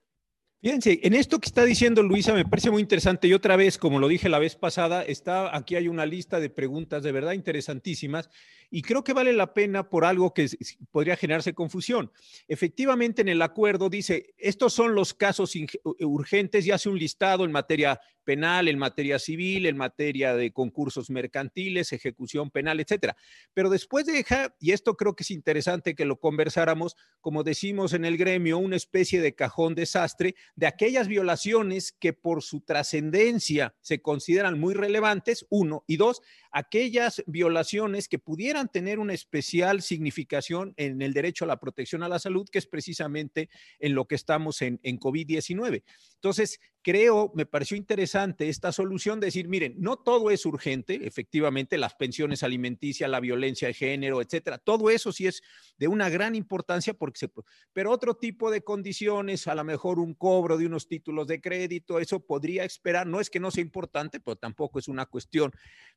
Fíjense, 0.63 1.01
en 1.03 1.15
esto 1.15 1.39
que 1.39 1.47
está 1.47 1.65
diciendo 1.65 2.03
Luisa 2.03 2.33
me 2.33 2.45
parece 2.45 2.71
muy 2.71 2.81
interesante 2.81 3.29
y 3.29 3.35
otra 3.35 3.57
vez, 3.57 3.77
como 3.77 3.99
lo 3.99 4.09
dije 4.09 4.29
la 4.29 4.39
vez 4.39 4.57
pasada, 4.57 5.03
está 5.03 5.55
aquí 5.55 5.77
hay 5.77 5.87
una 5.87 6.07
lista 6.07 6.41
de 6.41 6.49
preguntas 6.49 7.03
de 7.03 7.13
verdad 7.13 7.33
interesantísimas 7.33 8.31
y 8.71 8.83
creo 8.83 9.05
que 9.05 9.13
vale 9.13 9.33
la 9.33 9.55
pena 9.55 9.89
por 9.89 10.05
algo 10.05 10.33
que 10.35 10.49
podría 10.91 11.17
generarse 11.17 11.55
confusión. 11.55 12.11
Efectivamente, 12.49 13.23
en 13.23 13.29
el 13.29 13.43
acuerdo 13.43 13.89
dice, 13.89 14.35
estos 14.39 14.73
son 14.73 14.95
los 14.95 15.15
casos 15.15 15.53
urgentes 16.01 16.67
y 16.67 16.71
hace 16.71 16.89
un 16.89 16.99
listado 16.99 17.45
en 17.45 17.53
materia 17.53 18.01
penal, 18.27 18.67
en 18.67 18.79
materia 18.79 19.19
civil, 19.19 19.67
en 19.67 19.77
materia 19.77 20.35
de 20.35 20.53
concursos 20.53 21.09
mercantiles, 21.09 21.93
ejecución 21.93 22.51
penal, 22.51 22.81
etcétera. 22.81 23.17
Pero 23.55 23.71
después 23.71 24.05
deja, 24.05 24.55
y 24.59 24.73
esto 24.73 24.97
creo 24.97 25.15
que 25.15 25.23
es 25.23 25.31
interesante 25.31 25.95
que 25.95 26.05
lo 26.05 26.19
conversáramos, 26.19 26.97
como 27.21 27.45
decimos 27.45 27.93
en 27.93 28.05
el 28.05 28.17
gremio, 28.19 28.59
una 28.59 28.77
especie 28.77 29.21
de 29.21 29.35
cajón 29.35 29.77
desastre 29.77 30.35
de 30.57 30.67
aquellas 30.67 31.07
violaciones 31.07 31.93
que 31.93 32.13
por 32.13 32.43
su 32.43 32.63
trascendencia 32.63 33.75
se 33.81 34.03
consideran 34.03 34.59
muy 34.59 34.75
relevantes, 34.75 35.47
uno, 35.49 35.85
y 35.87 35.97
dos, 35.97 36.21
aquellas 36.53 37.23
violaciones 37.27 38.09
que 38.09 38.19
pudieran 38.19 38.69
tener 38.69 38.99
una 38.99 39.15
especial 39.15 39.83
significación 39.83 40.75
en 40.77 41.03
el 41.03 41.13
derecho 41.13 41.45
a 41.45 41.49
la 41.49 41.61
protección 41.61 42.03
a 42.03 42.09
la 42.09 42.19
salud, 42.19 42.49
que 42.51 42.59
es 42.59 42.67
precisamente 42.67 43.49
en 43.79 43.95
lo 43.95 44.07
que 44.07 44.15
estamos 44.15 44.63
en, 44.63 44.81
en 44.83 44.99
COVID-19. 44.99 45.83
Entonces, 46.15 46.59
creo, 46.87 47.33
me 47.35 47.47
pareció 47.47 47.77
interesante 47.77 48.49
esta 48.49 48.71
solución 48.71 49.19
de 49.19 49.27
decir, 49.27 49.49
miren, 49.49 49.75
no 49.77 49.97
todo 49.97 50.31
es 50.31 50.47
urgente, 50.47 51.05
efectivamente, 51.05 51.79
las 51.79 51.97
pensiones 51.97 52.45
alimenticias, 52.45 53.11
la 53.11 53.19
violencia 53.19 53.67
de 53.67 53.75
género, 53.75 54.23
etcétera, 54.23 54.59
todo 54.59 54.89
eso 54.89 55.11
sí 55.11 55.27
es 55.27 55.43
de 55.79 55.89
una 55.89 56.09
gran 56.11 56.37
importancia, 56.37 56.95
porque 56.95 57.19
se, 57.19 57.31
pero 57.73 57.91
otro 57.91 58.15
tipo 58.15 58.53
de 58.53 58.61
condiciones, 58.61 59.49
a 59.49 59.57
lo 59.57 59.65
mejor 59.65 59.99
un 59.99 60.15
cobro 60.15 60.57
de 60.59 60.67
unos 60.67 60.87
títulos 60.87 61.27
de 61.27 61.41
crédito, 61.41 61.99
eso 61.99 62.25
podría 62.25 62.63
esperar, 62.63 63.05
no 63.05 63.21
es 63.21 63.31
que 63.31 63.41
no 63.41 63.51
sea 63.51 63.63
importante, 63.63 64.21
pero 64.21 64.37
tampoco 64.37 64.79
es 64.79 64.87
una 64.87 65.07
cuestión 65.07 65.51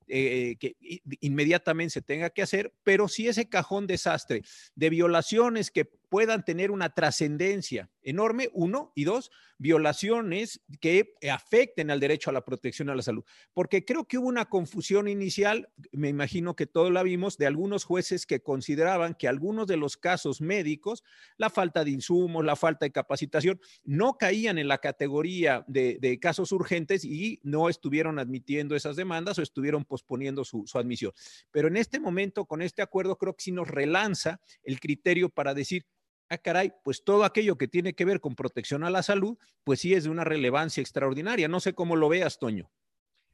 eh, 0.08 0.55
que 0.60 0.75
inmediatamente 1.19 1.93
se 1.93 2.01
tenga 2.01 2.31
que 2.31 2.41
hacer, 2.41 2.74
pero 2.81 3.08
sí 3.08 3.27
ese 3.27 3.48
cajón 3.48 3.86
desastre 3.86 4.41
de 4.74 4.89
violaciones 4.89 5.69
que 5.69 5.99
puedan 6.09 6.43
tener 6.43 6.71
una 6.71 6.89
trascendencia 6.93 7.89
enorme, 8.01 8.49
uno, 8.53 8.91
y 8.95 9.03
dos, 9.03 9.31
violaciones 9.59 10.61
que 10.79 11.13
afecten 11.31 11.91
al 11.91 11.99
derecho 11.99 12.29
a 12.29 12.33
la 12.33 12.45
protección 12.45 12.89
a 12.89 12.95
la 12.95 13.01
salud. 13.01 13.23
Porque 13.53 13.85
creo 13.85 14.05
que 14.05 14.17
hubo 14.17 14.27
una 14.27 14.45
confusión 14.45 15.07
inicial, 15.07 15.69
me 15.91 16.09
imagino 16.09 16.55
que 16.55 16.65
todos 16.65 16.91
la 16.91 17.03
vimos, 17.03 17.37
de 17.37 17.45
algunos 17.45 17.83
jueces 17.83 18.25
que 18.25 18.41
consideraban 18.41 19.13
que 19.13 19.27
algunos 19.27 19.67
de 19.67 19.77
los 19.77 19.97
casos 19.97 20.41
médicos, 20.41 21.03
la 21.37 21.49
falta 21.49 21.83
de 21.83 21.91
insumos, 21.91 22.43
la 22.43 22.55
falta 22.55 22.85
de 22.85 22.91
capacitación, 22.91 23.59
no 23.83 24.17
caían 24.17 24.57
en 24.57 24.69
la 24.69 24.79
categoría 24.79 25.65
de, 25.67 26.17
casos 26.19 26.51
urgentes 26.51 27.05
y 27.05 27.39
no 27.43 27.69
estuvieron 27.69 28.17
admitiendo 28.17 28.75
esas 28.75 28.95
demandas 28.95 29.37
o 29.37 29.41
estuvieron 29.41 29.85
posponiendo 29.85 30.43
su 30.43 30.65
admisión. 30.73 31.13
Pero 31.51 31.67
en 31.67 31.77
este 31.77 31.99
momento, 31.99 32.45
con 32.45 32.61
este 32.61 32.81
acuerdo, 32.81 33.17
creo 33.17 33.35
que 33.35 33.43
sí 33.43 33.51
nos 33.51 33.67
relanza 33.67 34.41
el 34.63 34.79
criterio 34.79 35.29
para 35.29 35.53
decir, 35.53 35.85
ah, 36.29 36.38
caray, 36.38 36.71
pues 36.83 37.03
todo 37.03 37.24
aquello 37.24 37.57
que 37.57 37.67
tiene 37.67 37.93
que 37.93 38.05
ver 38.05 38.19
con 38.19 38.36
protección 38.36 38.83
a 38.83 38.89
la 38.89 39.03
salud, 39.03 39.38
pues 39.63 39.79
sí 39.81 39.93
es 39.93 40.03
de 40.03 40.09
una 40.09 40.24
relevancia 40.24 40.81
extraordinaria. 40.81 41.48
No 41.48 41.59
sé 41.59 41.74
cómo 41.74 41.95
lo 41.95 42.09
veas, 42.09 42.39
Toño. 42.39 42.69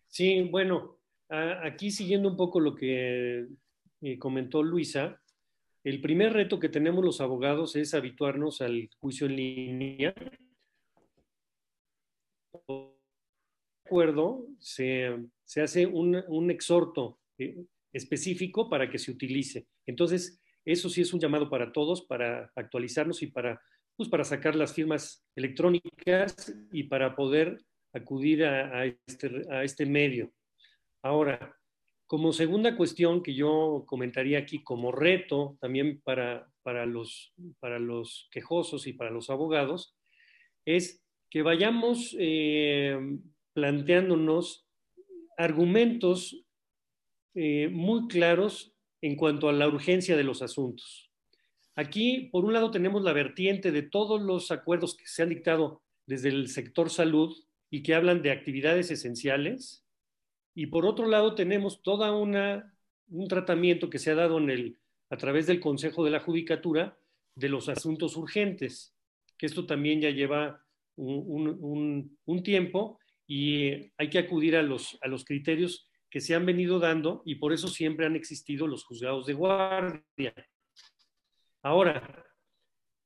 Sí, 0.08 0.42
bueno, 0.50 0.98
aquí 1.30 1.92
siguiendo 1.92 2.30
un 2.30 2.38
poco 2.38 2.60
lo 2.60 2.75
que 2.75 3.48
eh, 4.02 4.20
comentó 4.20 4.64
Luisa, 4.64 5.22
el 5.84 6.02
primer 6.02 6.34
reto 6.34 6.60
que 6.60 6.70
tenemos 6.70 7.04
los 7.04 7.22
abogados 7.22 7.75
es 7.75 7.94
habituarnos 7.94 8.62
al 8.62 8.90
juicio 9.00 9.28
en 9.28 9.36
línea. 9.36 10.16
De 12.68 12.92
acuerdo, 13.86 14.48
se, 14.58 15.16
se 15.44 15.62
hace 15.62 15.86
un, 15.86 16.24
un 16.28 16.50
exhorto 16.50 17.20
eh, 17.38 17.66
específico 17.94 18.68
para 18.68 18.90
que 18.90 18.98
se 18.98 19.12
utilice. 19.12 19.68
Entonces, 19.86 20.42
eso 20.66 20.90
sí 20.90 21.02
es 21.02 21.14
un 21.14 21.20
llamado 21.20 21.50
para 21.50 21.72
todos, 21.72 22.02
para 22.02 22.52
actualizarnos 22.56 23.22
y 23.22 23.28
para, 23.28 23.62
pues, 23.96 24.10
para 24.10 24.24
sacar 24.24 24.56
las 24.56 24.74
firmas 24.74 25.26
electrónicas 25.36 26.54
y 26.72 26.84
para 26.84 27.16
poder 27.16 27.58
acudir 27.94 28.44
este, 29.08 29.42
a 29.50 29.64
este 29.64 29.86
medio. 29.86 30.32
Ahora, 31.02 31.56
como 32.08 32.34
segunda 32.34 32.76
cuestión 32.76 33.24
que 33.24 33.34
yo 33.34 33.84
comentaría 33.88 34.40
aquí 34.40 34.64
como 34.64 34.92
reto 34.92 35.58
también 35.60 36.02
para, 36.02 36.48
para, 36.62 36.86
los, 36.86 37.34
para 37.60 37.80
los 37.80 38.28
quejosos 38.32 38.86
y 38.88 38.94
para 38.94 39.12
los 39.12 39.30
abogados, 39.30 39.96
es 40.66 41.04
que 41.30 41.42
vayamos 41.42 42.16
eh, 42.20 42.98
planteándonos 43.54 44.68
argumentos 45.38 46.46
eh, 47.34 47.70
muy 47.70 48.08
claros 48.08 48.75
en 49.06 49.16
cuanto 49.16 49.50
a 49.50 49.54
la 49.54 49.68
urgencia 49.68 50.18
de 50.18 50.24
los 50.24 50.42
asuntos. 50.42 51.12
Aquí, 51.76 52.30
por 52.32 52.44
un 52.44 52.54
lado, 52.54 52.72
tenemos 52.72 53.04
la 53.04 53.14
vertiente 53.14 53.72
de 53.72 53.84
todos 53.84 54.20
los 54.20 54.50
acuerdos 54.50 54.96
que 54.96 55.06
se 55.06 55.22
han 55.22 55.30
dictado 55.30 55.84
desde 56.08 56.30
el 56.30 56.48
sector 56.48 56.90
salud 56.90 57.36
y 57.70 57.84
que 57.84 57.94
hablan 57.94 58.24
de 58.24 58.32
actividades 58.32 58.90
esenciales. 58.90 59.86
Y 60.56 60.68
por 60.68 60.88
otro 60.88 61.08
lado, 61.08 61.36
tenemos 61.36 61.84
toda 61.84 62.14
una 62.14 62.74
un 63.10 63.28
tratamiento 63.28 63.92
que 63.92 64.00
se 64.00 64.10
ha 64.10 64.16
dado 64.16 64.40
en 64.40 64.50
el, 64.50 64.80
a 65.12 65.18
través 65.18 65.46
del 65.46 65.60
Consejo 65.60 66.04
de 66.04 66.10
la 66.10 66.22
Judicatura 66.22 66.98
de 67.36 67.50
los 67.50 67.70
asuntos 67.70 68.18
urgentes, 68.18 68.96
que 69.38 69.46
esto 69.46 69.68
también 69.68 70.02
ya 70.02 70.10
lleva 70.10 70.66
un, 70.96 71.56
un, 71.60 72.18
un 72.26 72.44
tiempo 72.44 72.98
y 73.28 73.92
hay 73.98 74.10
que 74.10 74.18
acudir 74.18 74.56
a 74.56 74.64
los, 74.64 74.98
a 75.02 75.08
los 75.08 75.26
criterios 75.26 75.88
que 76.16 76.22
se 76.22 76.34
han 76.34 76.46
venido 76.46 76.80
dando 76.80 77.22
y 77.26 77.36
por 77.36 77.52
eso 77.52 77.68
siempre 77.68 78.06
han 78.06 78.16
existido 78.16 78.68
los 78.68 78.86
juzgados 78.86 79.26
de 79.26 79.34
guardia. 79.34 80.34
Ahora, 81.62 82.26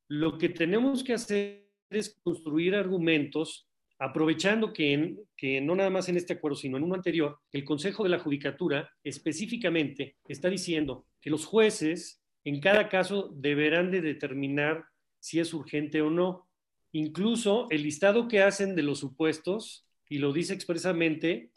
lo 0.08 0.38
que 0.38 0.50
tenemos 0.50 1.04
que 1.04 1.14
hacer 1.14 1.72
es 1.90 2.20
construir 2.22 2.76
argumentos 2.76 3.68
aprovechando 3.98 4.74
que, 4.74 4.94
en, 4.94 5.20
que, 5.36 5.60
no 5.60 5.76
nada 5.76 5.90
más 5.90 6.08
en 6.08 6.18
este 6.18 6.34
acuerdo, 6.34 6.56
sino 6.56 6.78
en 6.78 6.84
uno 6.84 6.94
anterior, 6.94 7.40
el 7.52 7.66
Consejo 7.66 8.04
de 8.04 8.10
la 8.10 8.20
Judicatura 8.20 8.92
específicamente 9.04 10.18
está 10.28 10.48
diciendo 10.48 11.08
que 11.20 11.32
los 11.32 11.48
jueces 11.48 12.22
en 12.44 12.60
cada 12.60 12.90
caso 12.90 13.34
deberán 13.36 13.90
de 13.90 14.02
determinar 14.02 14.86
si 15.18 15.40
es 15.40 15.52
urgente 15.56 16.04
o 16.04 16.12
no. 16.12 16.48
Incluso 16.92 17.66
el 17.72 17.82
listado 17.82 18.28
que 18.28 18.44
hacen 18.44 18.76
de 18.76 18.84
los 18.84 19.00
supuestos, 19.00 19.88
y 20.08 20.20
lo 20.20 20.32
dice 20.32 20.54
expresamente, 20.54 21.50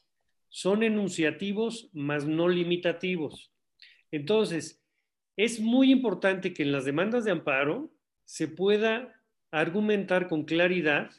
son 0.53 0.83
enunciativos 0.83 1.89
más 1.95 2.27
no 2.27 2.47
limitativos. 2.47 3.51
Entonces, 4.11 4.85
es 5.35 5.61
muy 5.61 5.91
importante 5.91 6.53
que 6.53 6.63
en 6.63 6.73
las 6.73 6.85
demandas 6.85 7.25
de 7.25 7.31
amparo 7.31 7.91
se 8.27 8.49
pueda 8.49 9.19
argumentar 9.51 10.29
con 10.29 10.45
claridad 10.45 11.11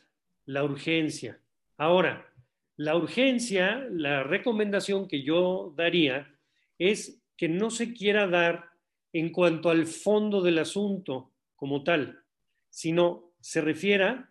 la 0.46 0.63
urgencia. 0.63 1.42
Ahora, 1.78 2.32
la 2.78 2.96
urgencia, 2.96 3.88
la 3.90 4.22
recomendación 4.22 5.08
que 5.08 5.24
yo 5.24 5.74
daría 5.75 6.32
es 6.78 7.20
que 7.36 7.50
no 7.50 7.72
se 7.72 7.92
quiera 7.96 8.28
dar 8.28 8.70
en 9.13 9.32
cuanto 9.32 9.72
al 9.72 9.88
fondo 9.88 10.42
del 10.44 10.60
asunto 10.60 11.32
como 11.56 11.84
tal, 11.84 12.24
sino 12.70 13.32
se 13.40 13.62
refiera 13.62 14.30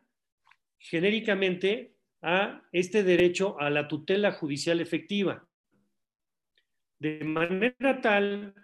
genéricamente 0.78 1.91
a 2.22 2.62
este 2.72 3.02
derecho 3.02 3.60
a 3.60 3.68
la 3.68 3.88
tutela 3.88 4.32
judicial 4.32 4.80
efectiva. 4.80 5.46
De 6.98 7.24
manera 7.24 8.00
tal 8.00 8.54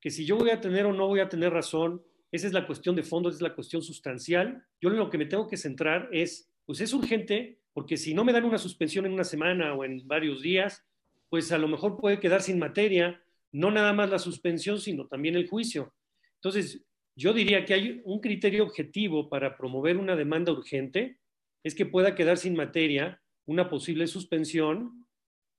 que 0.00 0.10
si 0.10 0.24
yo 0.24 0.36
voy 0.36 0.50
a 0.50 0.60
tener 0.60 0.86
o 0.86 0.92
no 0.92 1.06
voy 1.06 1.20
a 1.20 1.28
tener 1.28 1.52
razón, 1.52 2.02
esa 2.32 2.46
es 2.46 2.52
la 2.52 2.66
cuestión 2.66 2.96
de 2.96 3.02
fondo, 3.02 3.28
esa 3.28 3.36
es 3.36 3.42
la 3.42 3.54
cuestión 3.54 3.82
sustancial. 3.82 4.64
Yo 4.80 4.90
en 4.90 4.96
lo 4.96 5.10
que 5.10 5.18
me 5.18 5.26
tengo 5.26 5.48
que 5.48 5.56
centrar 5.56 6.08
es, 6.12 6.50
pues 6.64 6.80
es 6.80 6.92
urgente, 6.92 7.60
porque 7.72 7.96
si 7.96 8.14
no 8.14 8.24
me 8.24 8.32
dan 8.32 8.44
una 8.44 8.58
suspensión 8.58 9.06
en 9.06 9.12
una 9.12 9.24
semana 9.24 9.74
o 9.74 9.84
en 9.84 10.06
varios 10.06 10.42
días, 10.42 10.84
pues 11.28 11.52
a 11.52 11.58
lo 11.58 11.68
mejor 11.68 12.00
puede 12.00 12.20
quedar 12.20 12.42
sin 12.42 12.58
materia, 12.58 13.22
no 13.52 13.70
nada 13.70 13.92
más 13.92 14.10
la 14.10 14.18
suspensión, 14.18 14.80
sino 14.80 15.06
también 15.06 15.36
el 15.36 15.48
juicio. 15.48 15.94
Entonces, 16.36 16.84
yo 17.16 17.32
diría 17.32 17.64
que 17.64 17.74
hay 17.74 18.00
un 18.04 18.20
criterio 18.20 18.64
objetivo 18.64 19.28
para 19.28 19.56
promover 19.56 19.96
una 19.96 20.16
demanda 20.16 20.52
urgente, 20.52 21.17
es 21.62 21.74
que 21.74 21.86
pueda 21.86 22.14
quedar 22.14 22.38
sin 22.38 22.54
materia 22.54 23.20
una 23.46 23.68
posible 23.70 24.06
suspensión 24.06 25.06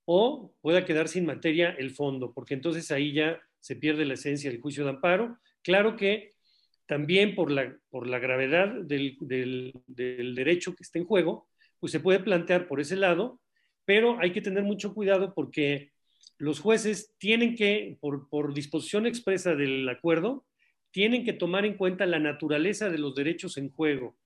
o 0.06 0.54
pueda 0.62 0.86
quedar 0.86 1.08
sin 1.08 1.26
materia 1.26 1.70
el 1.72 1.92
fondo, 1.92 2.34
porque 2.34 2.54
entonces 2.54 2.92
ahí 2.92 3.14
ya 3.14 3.40
se 3.60 3.76
pierde 3.76 4.06
la 4.06 4.14
esencia 4.14 4.50
del 4.50 4.62
juicio 4.62 4.84
de 4.84 4.92
amparo. 4.92 5.38
Claro 5.62 5.96
que 5.96 6.32
también 6.88 7.36
por 7.36 7.52
la, 7.52 7.78
por 7.90 8.08
la 8.08 8.20
gravedad 8.20 8.74
del, 8.82 9.18
del, 9.20 10.36
derecho 10.36 10.76
que 10.76 10.84
está 10.84 10.98
en 10.98 11.06
juego, 11.06 11.48
pues 11.80 11.92
se 11.92 12.00
puede 12.00 12.20
plantear 12.20 12.68
por 12.68 12.80
ese 12.80 12.96
lado, 12.96 13.40
pero 13.86 14.20
hay 14.20 14.32
que 14.32 14.42
tener 14.42 14.64
mucho 14.64 14.94
cuidado 14.94 15.34
porque 15.36 15.92
los 16.38 16.60
jueces 16.60 17.14
tienen 17.20 17.56
que, 17.56 17.98
por, 18.00 18.30
por, 18.30 18.54
disposición 18.54 19.06
expresa 19.06 19.56
del 19.56 19.88
acuerdo, 19.88 20.46
tienen 20.92 21.24
que 21.24 21.34
tomar 21.34 21.66
en 21.66 21.78
cuenta 21.78 22.06
la 22.08 22.20
naturaleza 22.20 22.90
de 22.90 22.98
los 22.98 23.14
derechos 23.14 23.58
en 23.58 23.72
juego 23.72 24.18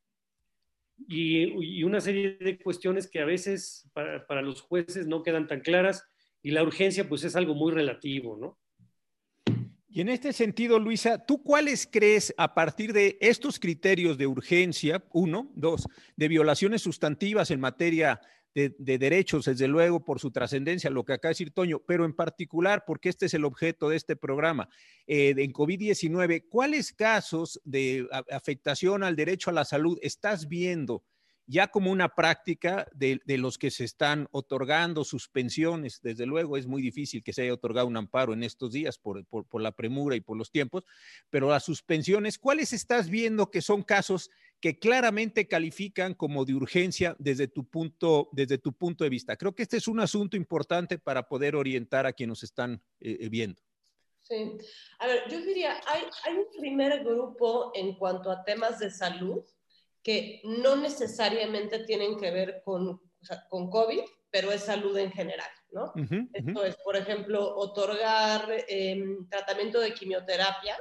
y, 1.08 1.84
una 1.84 2.02
serie 2.02 2.38
de 2.40 2.58
cuestiones 2.58 3.10
que 3.10 3.20
a 3.20 3.26
veces 3.26 3.90
para, 3.94 4.26
para, 4.26 4.42
los 4.42 4.62
jueces 4.62 5.08
no 5.08 5.24
quedan 5.24 5.48
tan 5.48 5.62
claras 5.62 6.04
y 6.42 6.52
la 6.52 6.64
urgencia 6.64 7.08
pues 7.08 7.24
es 7.24 7.36
algo 7.36 7.56
muy 7.56 7.72
relativo, 7.72 8.38
¿no? 8.38 8.60
Y 9.96 10.02
en 10.02 10.10
este 10.10 10.34
sentido, 10.34 10.80
Luisa, 10.80 11.24
¿tú 11.24 11.44
cuáles 11.44 11.88
crees 11.90 12.34
a 12.38 12.56
partir 12.56 12.94
de 12.94 13.16
estos 13.22 13.60
criterios 13.60 14.18
de 14.18 14.26
urgencia, 14.26 15.04
uno, 15.12 15.52
dos, 15.54 15.88
de 16.16 16.28
violaciones 16.28 16.82
sustantivas 16.82 17.52
en 17.52 17.60
materia 17.60 18.20
de, 18.54 18.76
de 18.78 18.98
derechos, 18.98 19.46
desde 19.46 19.68
luego, 19.68 20.04
por 20.04 20.20
su 20.20 20.32
trascendencia, 20.32 20.90
lo 20.90 21.04
que 21.04 21.14
acaba 21.14 21.30
de 21.30 21.34
decir 21.34 21.52
Toño, 21.52 21.80
pero 21.86 22.06
en 22.06 22.14
particular, 22.14 22.84
porque 22.86 23.10
este 23.10 23.26
es 23.26 23.34
el 23.34 23.46
objeto 23.46 23.90
de 23.90 23.98
este 23.98 24.16
programa, 24.16 24.70
eh, 25.08 25.34
en 25.38 25.54
COVID-19, 25.54 26.48
¿cuáles 26.50 26.94
casos 26.94 27.60
de 27.64 28.08
afectación 28.32 29.04
al 29.04 29.16
derecho 29.16 29.50
a 29.50 29.54
la 29.54 29.66
salud 29.66 29.98
estás 30.02 30.48
viendo? 30.48 31.04
ya 31.46 31.68
como 31.68 31.92
una 31.92 32.16
práctica 32.16 32.88
de, 32.94 33.20
los 33.26 33.58
que 33.58 33.70
se 33.70 33.84
están 33.84 34.28
otorgando 34.32 35.04
suspensiones. 35.04 36.00
Desde 36.02 36.26
luego 36.26 36.58
es 36.58 36.68
muy 36.68 36.82
difícil 36.82 37.24
que 37.24 37.34
se 37.34 37.42
haya 37.42 37.54
otorgado 37.54 37.88
un 37.88 37.98
amparo 37.98 38.34
en 38.34 38.44
estos 38.44 38.72
días 38.72 38.98
por, 38.98 39.26
por, 39.26 39.62
la 39.62 39.74
premura 39.74 40.16
y 40.16 40.22
por 40.22 40.38
los 40.38 40.52
tiempos, 40.52 40.84
pero 41.30 41.50
las 41.50 41.64
suspensiones, 41.64 42.38
¿cuáles 42.38 42.72
estás 42.74 43.10
viendo 43.10 43.52
que 43.52 43.62
son 43.62 43.84
casos 43.84 44.30
que 44.64 44.80
claramente 44.80 45.46
califican 45.46 46.14
como 46.14 46.46
de 46.46 46.54
urgencia 46.54 47.18
desde 47.20 47.50
tu 47.50 47.66
punto, 47.70 48.30
desde 48.32 48.58
tu 48.58 48.72
punto 48.72 49.04
de 49.04 49.10
vista? 49.10 49.36
Creo 49.36 49.54
que 49.54 49.64
este 49.64 49.76
es 49.76 49.90
un 49.90 50.00
asunto 50.00 50.38
importante 50.38 50.98
para 50.98 51.28
poder 51.28 51.58
orientar 51.58 52.06
a 52.06 52.14
quienes 52.14 52.30
nos 52.30 52.44
están 52.44 52.82
eh, 53.02 53.28
viendo. 53.28 53.62
Sí, 54.22 54.58
a 55.00 55.08
ver, 55.08 55.30
yo 55.30 55.42
diría, 55.42 55.82
hay, 55.86 56.04
hay 56.24 56.38
un 56.38 56.46
primer 56.58 57.04
grupo 57.04 57.74
en 57.76 57.96
cuanto 57.96 58.32
a 58.32 58.46
temas 58.46 58.80
de 58.80 58.90
salud 58.90 59.44
que 60.02 60.40
no 60.46 60.78
necesariamente 60.78 61.80
tienen 61.80 62.18
que 62.18 62.32
ver 62.32 62.62
con, 62.64 62.88
o 62.88 63.26
sea, 63.26 63.46
con 63.50 63.70
COVID, 63.70 64.00
pero 64.32 64.50
es 64.54 64.62
salud 64.62 64.98
en 64.98 65.12
general, 65.12 65.52
¿no? 65.74 65.92
Uh 65.94 66.06
-huh, 66.08 66.30
Esto 66.32 66.52
uh 66.62 66.64
-huh. 66.64 66.68
es, 66.68 66.78
por 66.78 66.96
ejemplo, 66.96 67.54
otorgar 67.58 68.48
eh, 68.70 69.04
tratamiento 69.30 69.82
de 69.82 69.94
quimioterapia 69.94 70.78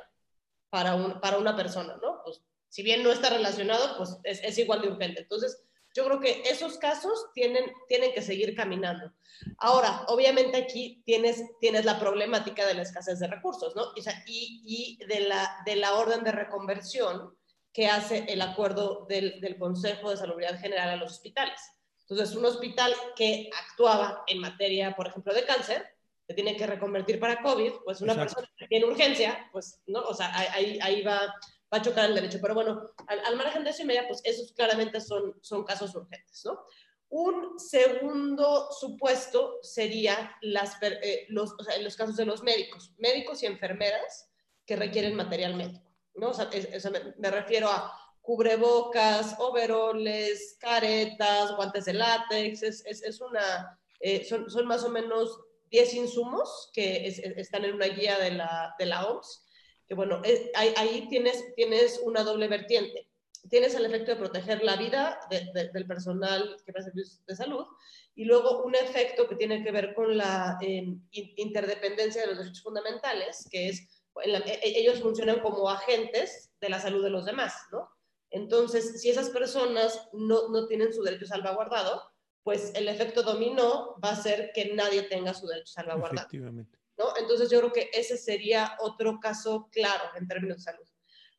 para, 0.71 0.95
un, 0.95 1.21
para 1.21 1.37
una 1.39 1.57
persona, 1.57 1.99
¿no? 2.01 2.21
Pues, 2.25 2.41
si 2.73 2.83
bien 2.83 3.03
no 3.03 3.13
está 3.13 3.29
relacionado, 3.29 3.99
pues 3.99 4.17
es, 4.25 4.43
es, 4.43 4.57
igual 4.57 4.81
de 4.81 4.89
urgente. 4.89 5.21
Entonces, 5.21 5.63
yo 5.95 6.07
creo 6.07 6.21
que 6.21 6.43
esos 6.47 6.79
casos 6.79 7.27
tienen, 7.35 7.71
tienen 7.87 8.15
que 8.15 8.23
seguir 8.23 8.57
caminando. 8.57 9.13
Ahora, 9.59 10.07
obviamente 10.09 10.57
aquí 10.57 11.03
tienes, 11.05 11.43
tienes 11.61 11.85
la 11.85 12.01
problemática 12.01 12.67
de 12.67 12.73
la 12.73 12.81
escasez 12.81 13.19
de 13.19 13.27
recursos, 13.27 13.77
¿no? 13.77 13.93
Y, 14.27 14.63
y 14.65 15.05
de, 15.05 15.21
la, 15.21 15.59
de 15.67 15.77
la 15.77 15.97
orden 15.97 16.25
de 16.25 16.33
reconversión, 16.33 17.37
que 17.75 17.89
hace 17.89 18.25
el 18.29 18.41
acuerdo 18.41 19.05
del, 19.07 19.39
del, 19.43 19.59
Consejo 19.59 20.09
de 20.09 20.17
Salubridad 20.17 20.59
General 20.59 20.89
a 20.89 20.97
los 20.97 21.13
hospitales. 21.13 21.61
Entonces, 22.09 22.35
un 22.35 22.47
hospital 22.47 22.95
que 23.15 23.51
actuaba 23.69 24.25
en 24.29 24.39
materia, 24.39 24.97
por 24.97 25.09
ejemplo, 25.09 25.35
de 25.35 25.45
cáncer, 25.45 25.87
se 26.27 26.33
tiene 26.33 26.57
que 26.57 26.67
reconvertir 26.67 27.21
para 27.21 27.43
COVID, 27.43 27.73
pues 27.85 28.01
una 28.01 28.15
Exacto. 28.15 28.37
persona 28.37 28.55
que 28.57 28.67
tiene 28.69 28.87
urgencia, 28.87 29.47
pues, 29.53 29.83
¿no? 29.85 30.01
O 30.05 30.15
sea, 30.15 30.35
ahí, 30.35 30.79
ahí 30.81 31.03
va, 31.03 31.35
va 31.73 31.79
a 31.79 31.83
chocar 31.83 32.07
el 32.07 32.15
derecho. 32.15 32.39
Pero 32.41 32.55
bueno, 32.55 32.91
al, 33.07 33.21
al 33.21 33.37
margen 33.37 33.65
de 33.65 33.71
eso 33.71 33.83
y 33.83 33.87
media, 33.87 34.07
pues 34.07 34.21
esos 34.25 34.53
claramente 34.53 35.01
son, 35.01 35.39
son 35.41 35.65
casos 35.65 35.95
urgentes, 35.95 36.43
¿no? 36.45 36.65
Un 37.09 37.59
segundo 37.59 38.71
supuesto 38.73 39.59
sería 39.63 40.35
las, 40.41 40.79
eh, 40.83 41.27
los, 41.29 41.53
o 41.53 41.63
sea, 41.63 41.77
los 41.79 41.95
casos 41.95 42.17
de 42.17 42.25
los 42.25 42.43
médicos, 42.43 42.95
médicos 42.97 43.43
y 43.43 43.47
enfermeras 43.47 44.31
que 44.65 44.77
requieren 44.77 45.15
material 45.15 45.55
médico. 45.55 45.93
¿no? 46.15 46.31
O 46.31 46.35
sea, 46.35 46.49
es, 46.53 46.65
es, 46.73 46.91
me, 46.91 47.15
me, 47.19 47.31
refiero 47.31 47.69
a 47.69 47.93
cubrebocas, 48.23 49.37
overoles, 49.39 50.57
caretas, 50.59 51.55
guantes 51.55 51.85
de 51.85 51.95
látex, 51.95 52.63
es, 52.63 52.83
es 52.87 53.21
una, 53.21 53.79
eh, 54.01 54.25
son, 54.25 54.49
son, 54.51 54.67
más 54.67 54.83
o 54.85 54.89
menos 54.89 55.39
10 55.71 55.95
insumos 55.95 56.71
que 56.73 57.07
están 57.37 57.65
en 57.65 57.75
una 57.75 57.87
guía 57.87 58.19
de 58.19 58.31
la, 58.31 58.75
de 58.79 58.87
la 58.87 59.07
OMS, 59.07 59.45
que 59.87 59.95
bueno, 59.95 60.21
ahí, 60.55 60.75
ahí, 60.77 61.09
tienes, 61.09 61.55
tienes 61.55 62.01
una 62.05 62.23
doble 62.23 62.49
vertiente. 62.49 63.09
Tienes 63.51 63.75
el 63.75 63.85
efecto 63.85 64.13
de 64.13 64.17
proteger 64.17 64.63
la 64.63 64.77
vida 64.77 65.19
de, 65.29 65.51
de, 65.53 65.71
del 65.71 65.87
personal 65.87 66.57
que 66.65 66.73
presta 66.73 66.91
servicios 66.91 67.25
de 67.27 67.37
salud 67.37 67.67
y 68.15 68.25
luego 68.25 68.63
un 68.63 68.75
efecto 68.75 69.27
que 69.27 69.37
tiene 69.37 69.65
que 69.65 69.73
ver 69.73 69.95
con 69.95 70.17
la 70.17 70.59
eh, 70.61 70.87
interdependencia 71.11 72.23
de 72.23 72.29
los 72.29 72.39
derechos 72.39 72.63
fundamentales, 72.63 73.49
que 73.51 73.69
es 73.69 74.05
la, 74.27 74.39
e, 74.39 74.61
ellos 74.63 75.01
funcionan 75.01 75.41
como 75.41 75.69
agentes 75.69 76.53
de 76.61 76.69
la 76.69 76.81
salud 76.81 77.03
de 77.03 77.11
los 77.11 77.25
demás, 77.25 77.55
¿no? 77.73 77.89
Entonces, 78.31 79.01
si 79.01 79.11
esas 79.11 79.31
personas 79.31 80.09
no, 80.13 80.49
no 80.49 80.67
tienen 80.67 80.93
su 80.93 81.03
derecho 81.03 81.27
salvaguardado, 81.27 82.03
pues 82.43 82.73
el 82.75 82.89
efecto 82.89 83.23
dominó 83.23 83.97
va 84.03 84.11
a 84.11 84.23
ser 84.23 84.53
que 84.55 84.75
nadie 84.75 85.03
tenga 85.03 85.35
su 85.35 85.47
derecho 85.47 85.73
salvaguardado. 85.73 86.27
Efectivamente. 86.29 86.79
¿No? 87.03 87.17
Entonces, 87.19 87.51
yo 87.51 87.59
creo 87.59 87.73
que 87.73 87.91
ese 87.93 88.17
sería 88.17 88.77
otro 88.81 89.19
caso 89.21 89.69
claro 89.73 90.05
en 90.17 90.29
términos 90.29 90.59
de 90.59 90.63
salud. 90.65 90.87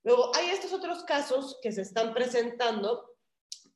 Luego, 0.03 0.35
hay 0.35 0.49
estos 0.49 0.73
otros 0.73 1.03
casos 1.03 1.59
que 1.61 1.71
se 1.71 1.81
están 1.81 2.13
presentando, 2.13 3.15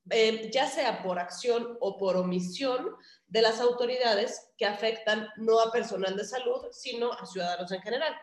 eh, 0.10 0.50
ya 0.52 0.67
sea 0.67 1.02
por 1.02 1.19
acción 1.19 1.78
o 1.80 1.97
por 1.97 2.17
omisión 2.17 2.89
de 3.28 3.41
las 3.41 3.62
autoridades 3.62 4.52
que 4.58 4.65
afectan 4.65 5.28
no 5.38 5.60
a 5.60 5.71
personal 5.71 6.15
de 6.17 6.26
salud, 6.26 6.65
sino 6.71 7.13
a 7.13 7.26
ciudadanos 7.26 7.71
en 7.71 7.82
general 7.82 8.15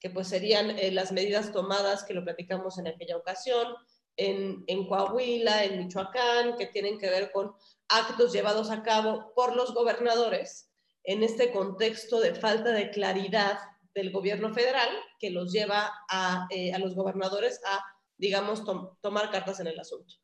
que 0.00 0.10
pues 0.10 0.28
serían 0.28 0.78
eh, 0.78 0.92
las 0.92 1.10
medidas 1.10 1.52
tomadas 1.52 2.04
que 2.04 2.14
lo 2.14 2.22
platicamos 2.22 2.78
en 2.78 2.86
aquella 2.86 3.16
ocasión, 3.16 3.74
en, 4.16 4.62
en, 4.66 4.86
Coahuila, 4.86 5.64
en 5.64 5.78
Michoacán, 5.78 6.56
que 6.56 6.66
tienen 6.66 6.98
que 6.98 7.10
ver 7.10 7.32
con 7.32 7.52
actos 7.88 8.32
llevados 8.32 8.70
a 8.70 8.82
cabo 8.82 9.32
por 9.34 9.56
los 9.56 9.74
gobernadores 9.74 10.67
en 11.08 11.22
este 11.22 11.50
contexto 11.50 12.20
de 12.20 12.34
falta 12.34 12.70
de 12.70 12.90
claridad 12.90 13.58
del 13.94 14.12
gobierno 14.12 14.52
federal 14.52 14.90
que 15.18 15.30
los 15.30 15.50
lleva 15.50 15.90
a, 16.10 16.46
eh, 16.50 16.74
a 16.74 16.78
los 16.78 16.94
gobernadores 16.94 17.62
a, 17.64 17.82
digamos, 18.18 18.62
tom 18.66 18.90
tomar 19.00 19.30
cartas 19.30 19.58
en 19.60 19.68
el 19.68 19.80
asunto. 19.80 20.16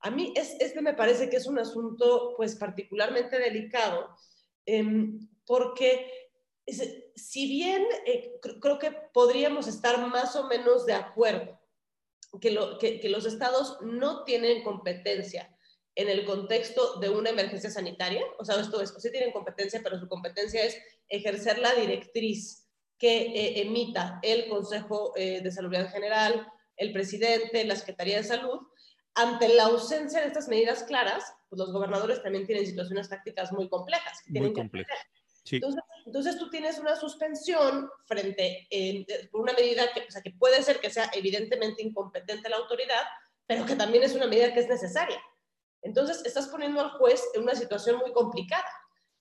A 0.00 0.10
mí 0.10 0.34
es, 0.34 0.56
este 0.58 0.82
me 0.82 0.94
parece 0.94 1.30
que 1.30 1.36
es 1.36 1.46
un 1.46 1.60
asunto 1.60 2.34
pues 2.36 2.56
particularmente 2.56 3.38
delicado 3.38 4.16
eh, 4.66 4.84
porque 5.46 6.10
si 7.14 7.46
bien 7.46 7.86
eh, 8.04 8.40
creo 8.60 8.80
que 8.80 8.90
podríamos 8.90 9.68
estar 9.68 10.04
más 10.08 10.34
o 10.34 10.48
menos 10.48 10.86
de 10.86 10.94
acuerdo 10.94 11.56
que, 12.40 12.50
lo, 12.50 12.78
que, 12.78 13.00
los 13.08 13.26
estados 13.26 13.78
no 13.80 14.24
tienen 14.24 14.64
competencia 14.64 15.51
en 15.94 16.08
el 16.08 16.24
contexto 16.24 16.98
de 17.00 17.10
una 17.10 17.30
emergencia 17.30 17.70
sanitaria, 17.70 18.24
o 18.38 18.44
sea, 18.44 18.60
esto 18.60 18.80
es, 18.80 18.94
sí 18.98 19.10
tienen 19.10 19.32
competencia, 19.32 19.80
pero 19.82 19.98
su 19.98 20.08
competencia 20.08 20.64
es 20.64 20.78
ejercer 21.08 21.58
la 21.58 21.74
directriz 21.74 22.66
que 22.98 23.22
eh, 23.22 23.62
emita 23.62 24.18
el 24.22 24.48
Consejo 24.48 25.12
eh, 25.16 25.40
de 25.42 25.50
Salud 25.50 25.74
General, 25.90 26.46
el 26.76 26.92
presidente, 26.92 27.64
la 27.64 27.76
Secretaría 27.76 28.18
de 28.18 28.24
Salud, 28.24 28.60
ante 29.14 29.48
la 29.54 29.64
ausencia 29.64 30.20
de 30.20 30.28
estas 30.28 30.48
medidas 30.48 30.84
claras, 30.84 31.24
pues 31.48 31.58
los 31.58 31.72
gobernadores 31.72 32.22
también 32.22 32.46
tienen 32.46 32.66
situaciones 32.66 33.08
tácticas 33.08 33.52
muy 33.52 33.68
complejas. 33.68 34.20
Que 34.32 34.40
muy 34.40 34.52
complejas. 34.52 34.96
Entonces, 36.06 36.38
tú 36.38 36.48
tienes 36.48 36.78
una 36.78 36.96
suspensión 36.96 37.90
frente 38.06 38.68
a 38.70 39.36
una 39.36 39.52
medida 39.52 39.92
que, 39.92 40.00
o 40.00 40.10
sea, 40.10 40.22
que 40.22 40.30
puede 40.30 40.62
ser 40.62 40.80
que 40.80 40.90
sea 40.90 41.10
evidentemente 41.12 41.82
incompetente 41.82 42.48
la 42.48 42.56
autoridad, 42.56 43.02
pero 43.46 43.66
que 43.66 43.74
también 43.74 44.04
es 44.04 44.14
una 44.14 44.26
medida 44.26 44.54
que 44.54 44.60
es 44.60 44.68
necesaria. 44.68 45.20
Entonces, 45.82 46.24
estás 46.24 46.48
poniendo 46.48 46.80
al 46.80 46.90
juez 46.92 47.22
en 47.34 47.42
una 47.42 47.54
situación 47.54 47.96
muy 47.98 48.12
complicada, 48.12 48.64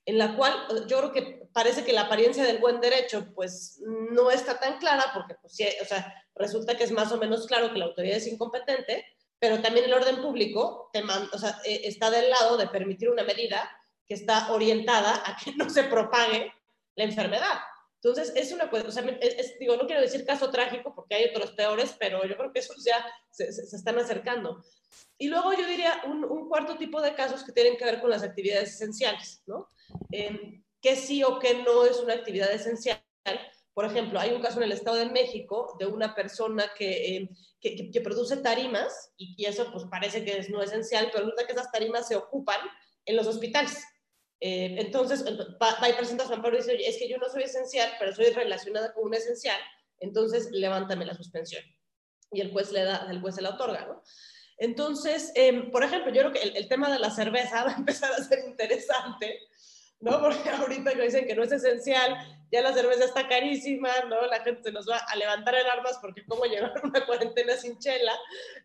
en 0.05 0.17
la 0.17 0.35
cual 0.35 0.53
yo 0.87 0.99
creo 0.99 1.11
que 1.11 1.49
parece 1.53 1.83
que 1.83 1.93
la 1.93 2.01
apariencia 2.01 2.43
del 2.43 2.59
buen 2.59 2.79
derecho, 2.79 3.27
pues, 3.35 3.81
no 3.85 4.31
está 4.31 4.59
tan 4.59 4.77
clara, 4.77 5.05
porque, 5.13 5.35
pues, 5.41 5.57
o 5.81 5.85
sea, 5.85 6.13
resulta 6.35 6.77
que 6.77 6.83
es 6.83 6.91
más 6.91 7.11
o 7.11 7.17
menos 7.17 7.47
claro 7.47 7.71
que 7.71 7.79
la 7.79 7.85
autoridad 7.85 8.17
es 8.17 8.27
incompetente, 8.27 9.05
pero 9.39 9.59
también 9.59 9.85
el 9.85 9.93
orden 9.93 10.21
público 10.21 10.91
eh, 10.93 11.81
está 11.83 12.11
del 12.11 12.29
lado 12.29 12.57
de 12.57 12.67
permitir 12.67 13.09
una 13.09 13.23
medida 13.23 13.69
que 14.07 14.13
está 14.13 14.51
orientada 14.51 15.23
a 15.25 15.35
que 15.35 15.51
no 15.55 15.69
se 15.69 15.83
propague 15.85 16.53
la 16.95 17.03
enfermedad. 17.03 17.59
Entonces, 18.03 18.33
es 18.35 18.51
una 18.51 18.67
cosa, 18.67 18.87
o 18.87 18.91
sea, 18.91 19.03
digo, 19.59 19.77
no 19.77 19.85
quiero 19.85 20.01
decir 20.01 20.25
caso 20.25 20.49
trágico 20.49 20.93
porque 20.95 21.13
hay 21.13 21.25
otros 21.25 21.51
peores, 21.51 21.95
pero 21.99 22.25
yo 22.25 22.35
creo 22.35 22.51
que 22.51 22.59
esos 22.59 22.83
ya 22.83 23.05
se, 23.29 23.51
se, 23.51 23.75
están 23.75 23.99
acercando. 23.99 24.63
Y 25.19 25.27
luego 25.27 25.53
yo 25.53 25.67
diría 25.67 26.01
un, 26.07 26.25
un, 26.25 26.49
cuarto 26.49 26.77
tipo 26.77 26.99
de 26.99 27.13
casos 27.13 27.43
que 27.43 27.51
tienen 27.51 27.77
que 27.77 27.85
ver 27.85 28.01
con 28.01 28.09
las 28.09 28.23
actividades 28.23 28.73
esenciales, 28.73 29.43
¿no? 29.45 29.69
Eh, 30.11 30.63
que 30.81 30.95
sí 30.95 31.23
o 31.23 31.37
que 31.37 31.53
no 31.53 31.85
es 31.85 31.97
una 31.99 32.15
actividad 32.15 32.51
esencial. 32.51 32.99
Por 33.71 33.85
ejemplo, 33.85 34.19
hay 34.19 34.31
un 34.31 34.41
caso 34.41 34.57
en 34.57 34.63
el 34.63 34.71
Estado 34.71 34.97
de 34.97 35.05
México 35.05 35.75
de 35.79 35.85
una 35.85 36.15
persona 36.15 36.71
que, 36.75 37.17
eh, 37.17 37.29
que, 37.59 37.91
que, 37.91 38.01
produce 38.01 38.37
tarimas 38.37 39.13
y, 39.15 39.35
y, 39.37 39.45
eso 39.45 39.71
pues 39.71 39.85
parece 39.91 40.25
que 40.25 40.39
es 40.39 40.49
no 40.49 40.63
esencial, 40.63 41.09
pero 41.11 41.25
resulta 41.25 41.45
que 41.45 41.53
esas 41.53 41.71
tarimas 41.71 42.07
se 42.07 42.15
ocupan 42.15 42.59
en 43.05 43.15
los 43.15 43.27
hospitales. 43.27 43.77
Eh, 44.43 44.75
entonces, 44.79 45.23
va, 45.61 45.89
y 45.89 45.93
presenta 45.93 46.25
su 46.25 46.33
amparo 46.33 46.55
y 46.55 46.57
dice, 46.57 46.73
oye, 46.73 46.89
es 46.89 46.97
que 46.97 47.07
yo 47.07 47.17
no 47.19 47.29
soy 47.29 47.43
esencial, 47.43 47.91
pero 47.99 48.13
soy 48.13 48.25
relacionada 48.31 48.91
con 48.91 49.05
un 49.05 49.13
esencial, 49.13 49.59
entonces 49.99 50.49
levántame 50.51 51.05
la 51.05 51.13
suspensión. 51.13 51.63
Y 52.31 52.41
el 52.41 52.51
juez 52.51 52.71
le 52.71 52.83
da, 52.83 53.07
el 53.11 53.21
juez 53.21 53.35
se 53.35 53.43
la 53.43 53.51
otorga, 53.51 53.85
¿no? 53.85 54.01
Entonces, 54.57 55.31
eh, 55.35 55.69
por 55.71 55.83
ejemplo, 55.83 56.11
yo 56.11 56.21
creo 56.21 56.33
que 56.33 56.41
el, 56.41 56.57
el, 56.57 56.67
tema 56.67 56.91
de 56.91 56.97
la 56.97 57.11
cerveza 57.11 57.63
va 57.65 57.71
a 57.71 57.77
empezar 57.77 58.11
a 58.11 58.23
ser 58.23 58.39
interesante, 58.47 59.39
¿no? 60.01 60.11
Porque 60.21 60.49
ahorita 60.49 60.93
que 60.93 61.03
dicen 61.03 61.25
que 61.25 61.35
no 61.35 61.43
es 61.43 61.51
esencial, 61.51 62.17
ya 62.51 62.61
la 62.61 62.73
cerveza 62.73 63.05
está 63.05 63.27
carísima, 63.29 63.89
¿no? 64.09 64.25
La 64.25 64.41
gente 64.43 64.63
se 64.63 64.71
nos 64.71 64.89
va 64.89 64.97
a 64.97 65.15
levantar 65.15 65.55
el 65.55 65.65
armas 65.67 65.97
porque 66.01 66.25
cómo 66.25 66.43
llevar 66.43 66.73
una 66.83 67.05
cuarentena 67.05 67.55
sin 67.55 67.79
chela, 67.79 68.11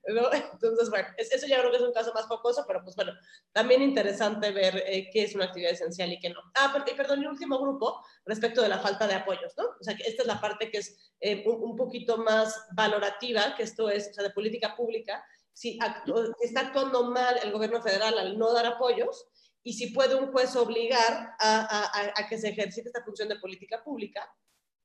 ¿no? 0.08 0.32
Entonces, 0.32 0.90
bueno, 0.90 1.06
eso 1.16 1.46
ya 1.46 1.60
creo 1.60 1.70
que 1.70 1.76
es 1.76 1.82
un 1.84 1.92
caso 1.92 2.12
más 2.12 2.26
focoso, 2.26 2.64
pero 2.66 2.82
pues 2.82 2.96
bueno, 2.96 3.12
también 3.52 3.82
interesante 3.82 4.50
ver 4.50 4.82
eh, 4.86 5.08
qué 5.12 5.22
es 5.22 5.36
una 5.36 5.44
actividad 5.44 5.72
esencial 5.72 6.12
y 6.12 6.18
qué 6.18 6.30
no. 6.30 6.40
Ah, 6.56 6.70
pero, 6.72 6.96
perdón, 6.96 7.22
y 7.22 7.26
último 7.26 7.60
grupo, 7.60 8.04
respecto 8.24 8.60
de 8.60 8.68
la 8.68 8.80
falta 8.80 9.06
de 9.06 9.14
apoyos, 9.14 9.52
¿no? 9.56 9.64
O 9.80 9.84
sea, 9.84 9.94
que 9.94 10.02
esta 10.02 10.22
es 10.22 10.28
la 10.28 10.40
parte 10.40 10.68
que 10.68 10.78
es 10.78 11.12
eh, 11.20 11.44
un, 11.46 11.76
poquito 11.76 12.18
más 12.18 12.66
valorativa, 12.72 13.54
que 13.54 13.62
esto 13.62 13.88
es, 13.88 14.08
o 14.10 14.14
sea, 14.14 14.24
de 14.24 14.30
política 14.30 14.74
pública, 14.74 15.24
si 15.52 15.78
está 16.42 16.60
actuando 16.60 17.04
mal 17.04 17.38
el 17.42 17.52
gobierno 17.52 17.80
federal 17.80 18.18
al 18.18 18.36
no 18.36 18.52
dar 18.52 18.66
apoyos, 18.66 19.26
y 19.66 19.72
si 19.72 19.88
puede 19.88 20.14
un 20.14 20.30
juez 20.30 20.54
obligar 20.54 21.34
a, 21.40 21.60
a, 21.60 22.12
a, 22.14 22.28
que 22.28 22.38
se 22.38 22.50
ejercite 22.50 22.86
esta 22.86 23.02
función 23.02 23.28
de 23.28 23.40
política 23.40 23.82
pública 23.82 24.22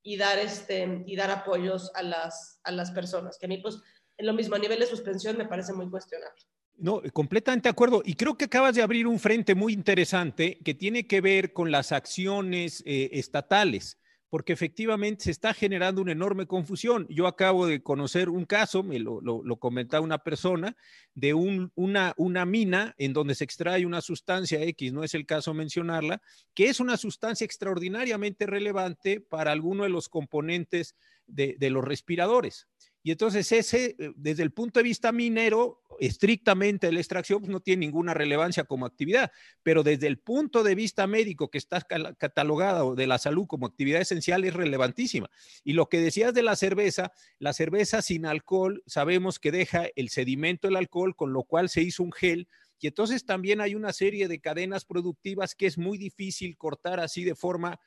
y 0.02 0.16
dar, 0.16 0.40
este, 0.40 1.04
y 1.06 1.14
dar 1.14 1.30
apoyos 1.30 1.92
a 1.94 2.02
las, 2.02 2.58
a 2.64 2.72
las 2.72 2.90
personas, 2.90 3.38
que 3.38 3.46
a 3.46 3.48
mí 3.48 3.58
pues 3.58 3.78
en 4.16 4.26
lo 4.26 4.32
mismo 4.32 4.56
a 4.56 4.58
nivel 4.58 4.80
de 4.80 4.86
suspensión 4.86 5.38
me 5.38 5.46
parece 5.46 5.72
muy 5.72 5.88
cuestionable. 5.88 6.34
No, 6.78 7.00
completamente 7.12 7.68
de 7.68 7.70
acuerdo. 7.70 8.02
Y 8.04 8.14
creo 8.14 8.36
que 8.36 8.46
acabas 8.46 8.74
de 8.74 8.82
abrir 8.82 9.06
un 9.06 9.20
frente 9.20 9.54
muy 9.54 9.72
interesante 9.72 10.58
que 10.64 10.74
tiene 10.74 11.06
que 11.06 11.20
ver 11.20 11.52
con 11.52 11.70
las 11.70 11.92
acciones 11.92 12.82
eh, 12.84 13.10
estatales 13.12 13.98
porque 14.32 14.54
efectivamente 14.54 15.24
se 15.24 15.30
está 15.30 15.52
generando 15.52 16.00
una 16.00 16.12
enorme 16.12 16.46
confusión. 16.46 17.06
Yo 17.10 17.26
acabo 17.26 17.66
de 17.66 17.82
conocer 17.82 18.30
un 18.30 18.46
caso, 18.46 18.82
me 18.82 18.98
lo, 18.98 19.20
comentaba 19.58 20.02
una 20.02 20.24
persona, 20.24 20.74
de 21.12 21.34
un, 21.34 21.70
una, 21.74 22.46
mina 22.46 22.94
en 22.96 23.12
donde 23.12 23.34
se 23.34 23.44
extrae 23.44 23.84
una 23.84 24.00
sustancia 24.00 24.62
X, 24.62 24.90
no 24.94 25.04
es 25.04 25.12
el 25.12 25.26
caso 25.26 25.52
mencionarla, 25.52 26.22
que 26.54 26.70
es 26.70 26.80
una 26.80 26.96
sustancia 26.96 27.44
extraordinariamente 27.44 28.46
relevante 28.46 29.20
para 29.20 29.52
alguno 29.52 29.82
de 29.82 29.90
los 29.90 30.08
componentes 30.08 30.96
de 31.26 31.68
los 31.68 31.84
respiradores. 31.84 32.68
Y 33.02 33.10
entonces 33.10 33.50
ese, 33.52 33.96
eh, 33.98 34.12
desde 34.16 34.42
el 34.42 34.52
punto 34.52 34.78
de 34.78 34.84
vista 34.84 35.12
minero, 35.12 35.82
estrictamente 35.98 36.90
la 36.90 37.00
extracción, 37.00 37.40
pues 37.40 37.50
no 37.50 37.60
tiene 37.60 37.86
ninguna 37.86 38.14
relevancia 38.14 38.64
como 38.64 38.86
actividad, 38.86 39.30
pero 39.62 39.82
desde 39.82 40.06
el 40.06 40.18
punto 40.18 40.62
de 40.62 40.74
vista 40.74 41.06
médico 41.06 41.50
que 41.50 41.58
está 41.58 41.80
catalogada 41.80 42.94
de 42.94 43.06
la 43.06 43.18
salud 43.18 43.46
como 43.46 43.66
actividad 43.66 44.00
esencial 44.00 44.44
es 44.44 44.54
relevantísima. 44.54 45.30
Y 45.64 45.74
lo 45.74 45.88
que 45.88 46.00
decías 46.00 46.34
de 46.34 46.42
la 46.42 46.56
cerveza, 46.56 47.12
la 47.38 47.52
cerveza 47.52 48.02
sin 48.02 48.26
alcohol 48.26 48.82
sabemos 48.86 49.38
que 49.38 49.52
deja 49.52 49.86
el 49.96 50.08
sedimento 50.08 50.68
del 50.68 50.76
alcohol, 50.76 51.14
con 51.16 51.32
lo 51.32 51.44
cual 51.44 51.68
se 51.68 51.82
hizo 51.82 52.02
un 52.02 52.12
gel. 52.12 52.48
Y 52.80 52.88
entonces 52.88 53.24
también 53.24 53.60
hay 53.60 53.74
una 53.74 53.92
serie 53.92 54.26
de 54.26 54.40
cadenas 54.40 54.84
productivas 54.84 55.54
que 55.54 55.66
es 55.66 55.78
muy 55.78 55.98
difícil 55.98 56.56
cortar 56.56 56.98
así 56.98 57.22
de 57.22 57.36
forma 57.36 57.78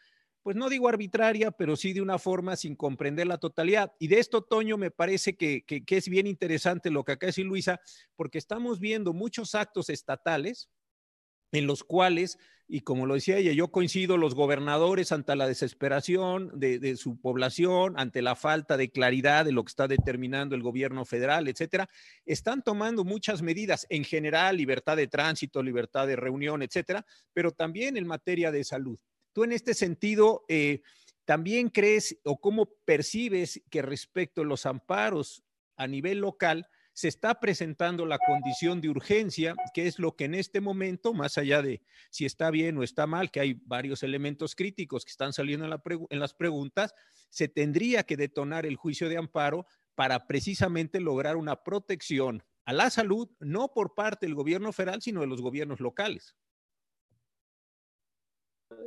pues 0.46 0.56
no 0.56 0.70
digo 0.70 0.88
arbitraria, 0.88 1.50
pero 1.50 1.76
sí 1.76 1.92
de 1.92 2.04
una 2.04 2.20
forma 2.20 2.56
sin 2.56 2.76
comprender 2.76 3.26
la 3.26 3.40
totalidad. 3.40 3.94
Y 3.98 4.10
de 4.10 4.20
esto, 4.20 4.44
Toño, 4.44 4.78
me 4.78 4.92
parece 4.92 5.36
que, 5.36 5.64
que, 5.66 5.84
es 5.88 6.08
bien 6.08 6.28
interesante 6.28 6.92
lo 6.92 7.04
que 7.04 7.14
acá 7.14 7.26
dice 7.26 7.42
Luisa, 7.42 7.82
porque 8.16 8.38
estamos 8.38 8.80
viendo 8.80 9.12
muchos 9.12 9.56
actos 9.56 9.90
estatales 9.90 10.70
en 11.52 11.66
los 11.66 11.84
cuales, 11.84 12.38
y 12.68 12.82
como 12.82 13.08
lo 13.08 13.16
decía 13.16 13.38
ella, 13.38 13.54
yo 13.54 13.72
coincido, 13.72 14.18
los 14.18 14.36
gobernadores 14.36 15.12
ante 15.12 15.36
la 15.36 15.48
desesperación 15.48 16.52
de, 16.54 16.78
de, 16.78 16.96
su 16.96 17.20
población, 17.20 17.96
ante 17.98 18.22
la 18.22 18.36
falta 18.36 18.78
de 18.78 18.92
claridad 18.92 19.46
de 19.46 19.52
lo 19.52 19.64
que 19.64 19.70
está 19.70 19.88
determinando 19.88 20.54
el 20.54 20.62
gobierno 20.62 21.06
federal, 21.06 21.48
etcétera, 21.48 21.90
están 22.24 22.62
tomando 22.62 23.04
muchas 23.04 23.42
medidas 23.42 23.88
en 23.90 24.04
general, 24.04 24.58
libertad 24.58 24.96
de 24.96 25.08
tránsito, 25.08 25.64
libertad 25.64 26.06
de 26.06 26.18
reunión, 26.18 26.62
etcétera, 26.62 27.04
pero 27.34 27.50
también 27.50 27.98
en 27.98 28.06
materia 28.06 28.52
de 28.52 28.64
salud. 28.64 29.00
Tú 29.36 29.44
en 29.44 29.52
este 29.52 29.74
sentido, 29.74 30.46
eh, 30.48 30.82
¿también 31.26 31.68
crees 31.68 32.18
o 32.24 32.40
cómo 32.40 32.70
percibes 32.86 33.62
que 33.70 33.82
respecto 33.82 34.44
a 34.44 34.46
los 34.46 34.66
amparos 34.66 35.44
a 35.76 35.88
nivel 35.88 36.20
local 36.20 36.70
se 36.94 37.10
está 37.10 37.42
presentando 37.42 38.06
la 38.06 38.18
condición 38.18 38.80
de 38.80 38.88
urgencia, 38.88 39.54
que 39.74 39.88
es 39.88 40.00
lo 40.00 40.16
que 40.16 40.24
en 40.24 40.36
este 40.36 40.62
momento, 40.62 41.14
más 41.14 41.38
allá 41.38 41.62
de 41.62 41.82
si 42.12 42.24
está 42.24 42.50
bien 42.50 42.78
o 42.78 42.84
está 42.84 43.08
mal, 43.08 43.30
que 43.30 43.42
hay 43.42 43.60
varios 43.66 44.04
elementos 44.04 44.56
críticos 44.56 45.04
que 45.04 45.12
están 45.12 45.34
saliendo 45.34 45.66
en, 45.66 45.72
la 45.72 45.84
en 45.84 46.20
las 46.22 46.34
preguntas, 46.34 46.96
se 47.28 47.50
tendría 47.50 48.04
que 48.04 48.16
detonar 48.16 48.66
el 48.66 48.78
juicio 48.78 49.10
de 49.10 49.18
amparo 49.18 49.68
para 49.96 50.28
precisamente 50.28 51.02
lograr 51.02 51.36
una 51.36 51.62
protección 51.62 52.42
a 52.64 52.72
la 52.72 52.90
salud, 52.90 53.30
no 53.42 53.74
por 53.74 53.96
parte 53.96 54.28
del 54.28 54.36
gobierno 54.36 54.72
federal, 54.72 55.02
sino 55.02 55.20
de 55.20 55.28
los 55.28 55.42
gobiernos 55.42 55.82
locales 55.82 56.38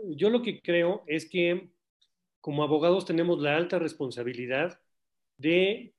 yo 0.09 0.31
lo 0.31 0.43
que 0.43 0.61
creo 0.61 1.05
es 1.07 1.29
que 1.29 1.69
como 2.41 2.63
abogados 2.63 3.05
tenemos 3.05 3.41
la 3.41 3.57
alta 3.57 3.79
responsabilidad 3.79 4.81
de 5.37 5.93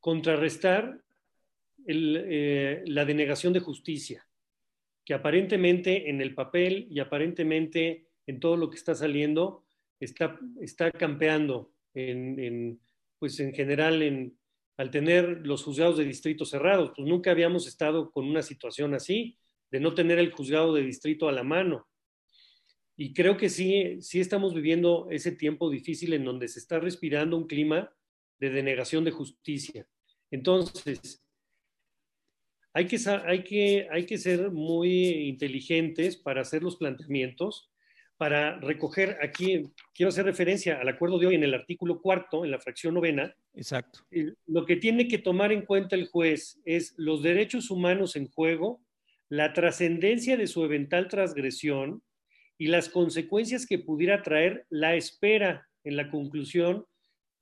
contrarrestar 0.00 1.00
eh, 1.86 2.82
la 2.86 3.04
denegación 3.04 3.52
de 3.52 3.60
justicia, 3.60 4.26
que 5.04 5.14
aparentemente 5.14 6.10
en 6.10 6.20
el 6.20 6.34
papel 6.34 6.86
y 6.90 7.00
aparentemente 7.00 8.06
en 8.26 8.40
todo 8.40 8.56
lo 8.56 8.70
que 8.70 8.76
está 8.76 8.94
saliendo 8.94 9.64
está, 10.00 10.38
está 10.60 10.90
campeando 10.90 11.72
en, 11.94 12.38
en, 12.38 12.80
pues 13.18 13.38
en 13.40 13.52
general 13.52 14.02
en, 14.02 14.36
al 14.76 14.90
tener 14.90 15.46
los 15.46 15.62
juzgados 15.62 15.98
de 15.98 16.04
distrito 16.04 16.44
cerrados. 16.44 16.92
Pues 16.96 17.06
nunca 17.06 17.30
habíamos 17.30 17.66
estado 17.66 18.10
con 18.10 18.28
una 18.28 18.42
situación 18.42 18.94
así, 18.94 19.36
de 19.70 19.80
no 19.80 19.94
tener 19.94 20.18
el 20.18 20.32
juzgado 20.32 20.74
de 20.74 20.82
distrito 20.82 21.28
a 21.28 21.32
la 21.32 21.42
mano 21.42 21.86
y 22.96 23.14
creo 23.14 23.36
que 23.36 23.48
sí, 23.48 24.00
sí 24.00 24.20
estamos 24.20 24.54
viviendo 24.54 25.08
ese 25.10 25.32
tiempo 25.32 25.70
difícil 25.70 26.12
en 26.12 26.24
donde 26.24 26.48
se 26.48 26.58
está 26.58 26.78
respirando 26.78 27.36
un 27.36 27.46
clima 27.46 27.92
de 28.38 28.50
denegación 28.50 29.04
de 29.04 29.12
justicia. 29.12 29.86
Entonces, 30.30 31.22
hay 32.74 32.86
que, 32.86 32.98
hay 33.26 33.44
que, 33.44 33.88
hay 33.90 34.06
que 34.06 34.18
ser 34.18 34.50
muy 34.50 35.28
inteligentes 35.28 36.16
para 36.16 36.42
hacer 36.42 36.62
los 36.62 36.76
planteamientos, 36.76 37.70
para 38.16 38.58
recoger 38.60 39.18
aquí, 39.20 39.68
quiero 39.94 40.10
hacer 40.10 40.24
referencia 40.24 40.80
al 40.80 40.88
acuerdo 40.88 41.18
de 41.18 41.26
hoy 41.26 41.34
en 41.34 41.42
el 41.42 41.54
artículo 41.54 42.00
cuarto, 42.00 42.44
en 42.44 42.50
la 42.50 42.60
fracción 42.60 42.94
novena. 42.94 43.34
Exacto. 43.54 44.00
Lo 44.46 44.64
que 44.64 44.76
tiene 44.76 45.08
que 45.08 45.18
tomar 45.18 45.50
en 45.50 45.66
cuenta 45.66 45.96
el 45.96 46.06
juez 46.06 46.60
es 46.64 46.94
los 46.96 47.22
derechos 47.22 47.70
humanos 47.70 48.16
en 48.16 48.28
juego, 48.28 48.80
la 49.28 49.52
trascendencia 49.52 50.36
de 50.36 50.46
su 50.46 50.64
eventual 50.64 51.08
transgresión, 51.08 52.02
y 52.62 52.68
las 52.68 52.88
consecuencias 52.88 53.66
que 53.66 53.80
pudiera 53.80 54.22
traer 54.22 54.66
la 54.70 54.94
espera 54.94 55.68
en 55.82 55.96
la 55.96 56.08
conclusión 56.08 56.86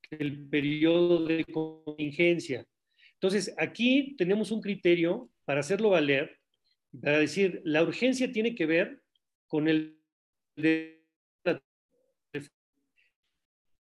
del 0.09 0.49
periodo 0.49 1.25
de 1.25 1.45
contingencia. 1.45 2.65
Entonces, 3.13 3.53
aquí 3.59 4.15
tenemos 4.17 4.49
un 4.49 4.61
criterio 4.61 5.29
para 5.45 5.59
hacerlo 5.59 5.91
valer, 5.91 6.39
para 6.99 7.19
decir, 7.19 7.61
la 7.65 7.83
urgencia 7.83 8.31
tiene 8.31 8.55
que 8.55 8.65
ver 8.65 8.99
con 9.45 9.67
el 9.67 9.99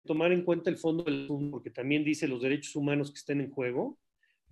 tomar 0.06 0.32
en 0.32 0.42
cuenta 0.42 0.70
el 0.70 0.78
fondo 0.78 1.04
del 1.04 1.28
porque 1.50 1.68
también 1.68 2.02
dice 2.02 2.28
los 2.28 2.40
derechos 2.40 2.74
humanos 2.76 3.10
que 3.10 3.18
estén 3.18 3.42
en 3.42 3.50
juego, 3.50 3.98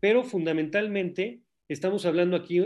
pero 0.01 0.23
fundamentalmente 0.23 1.41
estamos 1.67 2.05
hablando 2.05 2.37
aquí 2.37 2.59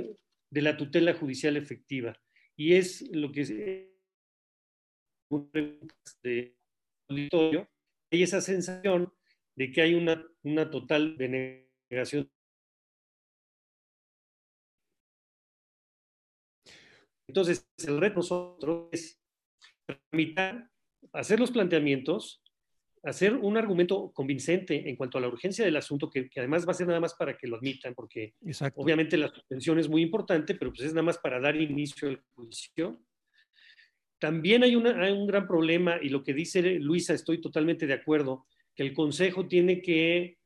de 0.50 0.62
la 0.62 0.76
tutela 0.76 1.14
judicial 1.14 1.56
efectiva 1.56 2.18
y 2.56 2.72
es 2.72 3.08
lo 3.12 3.30
que 3.30 3.87
es 5.52 6.20
de 6.22 6.56
auditorio, 7.08 7.68
hay 8.10 8.22
esa 8.22 8.40
sensación 8.40 9.12
de 9.56 9.72
que 9.72 9.82
hay 9.82 9.94
una, 9.94 10.24
una 10.42 10.70
total 10.70 11.16
denegación. 11.16 12.30
Entonces, 17.26 17.68
el 17.86 18.00
reto 18.00 18.16
nosotros 18.16 18.88
es 18.92 19.20
tramitar, 19.84 20.70
hacer 21.12 21.38
los 21.38 21.50
planteamientos, 21.50 22.42
hacer 23.02 23.34
un 23.34 23.56
argumento 23.56 24.12
convincente 24.12 24.88
en 24.88 24.96
cuanto 24.96 25.18
a 25.18 25.20
la 25.20 25.28
urgencia 25.28 25.64
del 25.64 25.76
asunto, 25.76 26.10
que, 26.10 26.30
además 26.36 26.66
va 26.66 26.72
a 26.72 26.74
ser 26.74 26.86
nada 26.86 27.00
más 27.00 27.14
para 27.14 27.36
que 27.36 27.46
lo 27.46 27.56
admitan, 27.56 27.94
porque 27.94 28.34
obviamente 28.74 29.16
la 29.16 29.28
suspensión 29.28 29.78
es 29.78 29.88
muy 29.88 30.02
importante, 30.02 30.54
pero 30.54 30.70
pues 30.70 30.82
es 30.82 30.94
nada 30.94 31.04
más 31.04 31.18
para 31.18 31.40
dar 31.40 31.56
inicio 31.56 32.08
al 32.08 32.22
juicio. 32.34 33.00
También 34.18 34.62
hay, 34.64 34.74
un 34.74 35.26
gran 35.26 35.46
problema, 35.46 35.98
y 36.02 36.08
lo 36.08 36.24
que 36.24 36.34
dice 36.34 36.62
Luisa, 36.80 37.14
estoy 37.14 37.40
totalmente 37.40 37.86
de 37.86 37.94
acuerdo, 37.94 38.46
que 38.74 38.82
el 38.82 38.92
Consejo 38.92 39.46
tiene 39.46 39.80
que 39.80 40.38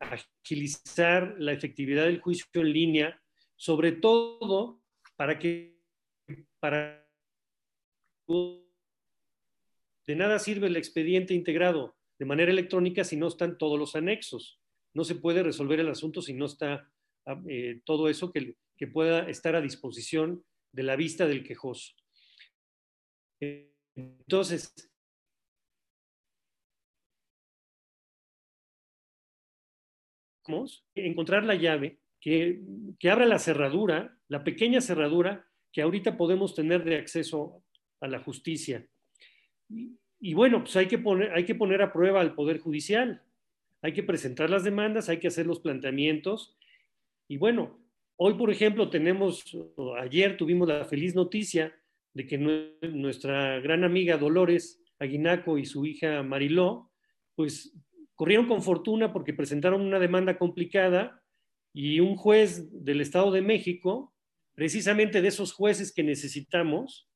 agilizar 0.00 1.36
la 1.38 1.52
efectividad 1.52 2.06
del 2.06 2.20
juicio 2.20 2.46
en 2.54 2.72
línea, 2.72 3.22
sobre 3.54 3.92
todo 3.92 4.80
para 5.16 5.38
que 5.38 5.76
de 10.06 10.16
nada 10.16 10.38
sirve 10.38 10.66
el 10.66 10.76
expediente 10.76 11.34
integrado 11.34 11.96
de 12.18 12.24
manera 12.24 12.50
electrónica 12.50 13.04
si 13.04 13.16
no 13.16 13.28
están 13.28 13.58
todos 13.58 13.78
los 13.78 13.94
anexos. 13.96 14.60
No 14.94 15.04
se 15.04 15.16
puede 15.16 15.42
resolver 15.42 15.80
el 15.80 15.88
asunto 15.88 16.22
si 16.22 16.32
no 16.32 16.46
está 16.46 16.90
ah, 17.26 17.42
eh, 17.48 17.80
todo 17.84 18.08
eso 18.08 18.32
que, 18.32 18.56
que, 18.76 18.86
pueda 18.86 19.28
estar 19.28 19.54
a 19.54 19.60
disposición 19.60 20.44
de 20.72 20.82
la 20.82 20.96
vista 20.96 21.26
del 21.26 21.44
quejoso. 21.44 21.92
Entonces, 23.40 24.74
encontrar 30.94 31.44
la 31.44 31.54
llave 31.54 31.98
que, 32.20 32.60
que 32.98 33.10
abra 33.10 33.26
la 33.26 33.38
cerradura, 33.38 34.16
la 34.28 34.44
pequeña 34.44 34.80
cerradura 34.80 35.48
que 35.72 35.82
ahorita 35.82 36.16
podemos 36.16 36.54
tener 36.54 36.84
de 36.84 36.96
acceso 36.96 37.62
a 38.00 38.08
la 38.08 38.20
justicia 38.20 38.86
y, 39.68 40.34
bueno, 40.34 40.62
pues 40.62 40.76
hay 40.76 40.86
que, 40.86 40.98
poner, 40.98 41.32
hay 41.32 41.44
que 41.44 41.54
poner 41.54 41.82
a 41.82 41.92
prueba 41.92 42.20
al 42.20 42.34
Poder 42.34 42.58
Judicial, 42.58 43.22
hay 43.82 43.92
que 43.92 44.02
presentar 44.02 44.50
las 44.50 44.64
demandas, 44.64 45.08
hay 45.08 45.18
que 45.18 45.28
hacer 45.28 45.46
los 45.46 45.60
planteamientos. 45.60 46.56
Y 47.28 47.36
bueno, 47.36 47.78
hoy, 48.16 48.34
por 48.34 48.50
ejemplo, 48.50 48.88
tenemos, 48.88 49.44
ayer 50.00 50.36
tuvimos 50.36 50.68
la 50.68 50.84
feliz 50.84 51.14
noticia 51.14 51.74
de 52.16 52.26
que 52.26 52.38
nuestra 52.38 53.60
gran 53.60 53.84
amiga 53.84 54.16
Dolores 54.16 54.82
Aguinaco 54.98 55.58
y 55.58 55.66
su 55.66 55.84
hija 55.84 56.22
Mariló, 56.22 56.90
pues 57.34 57.76
corrieron 58.14 58.48
con 58.48 58.62
fortuna 58.62 59.12
porque 59.12 59.34
presentaron 59.34 59.82
una 59.82 59.98
demanda 59.98 60.38
complicada 60.38 61.22
y 61.74 62.00
un 62.00 62.16
juez 62.16 62.72
del 62.82 63.02
Estado 63.02 63.30
de 63.32 63.42
México, 63.42 64.14
precisamente 64.54 65.20
de 65.20 65.28
esos 65.28 65.52
jueces 65.52 65.92
que 65.92 66.02
necesitamos, 66.02 67.06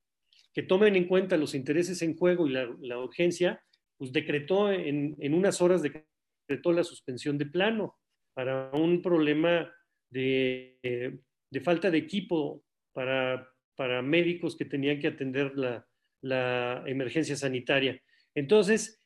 que 0.53 0.63
tomen 0.63 0.95
en 0.97 1.09
cuenta 1.09 1.39
los 1.39 1.55
intereses 1.55 2.03
en 2.03 2.15
juego 2.15 2.47
y 2.47 2.51
la, 2.51 2.99
urgencia, 2.99 3.65
pues 3.97 4.13
decretó 4.13 4.71
en, 4.71 5.17
unas 5.33 5.63
horas, 5.63 5.81
decretó 5.81 6.73
la 6.73 6.85
suspensión 6.85 7.39
de 7.39 7.47
plano 7.47 7.97
para 8.35 8.71
un 8.75 9.01
problema 9.01 9.73
de, 10.11 11.23
falta 11.63 11.91
de 11.91 11.97
equipo 11.97 12.63
para, 12.93 13.50
para, 13.81 14.03
médicos 14.03 14.59
que 14.59 14.67
tenían 14.67 14.99
que 14.99 15.07
atender 15.07 15.55
la, 15.57 16.85
emergencia 16.87 17.35
sanitaria. 17.35 17.99
Entonces, 18.35 19.03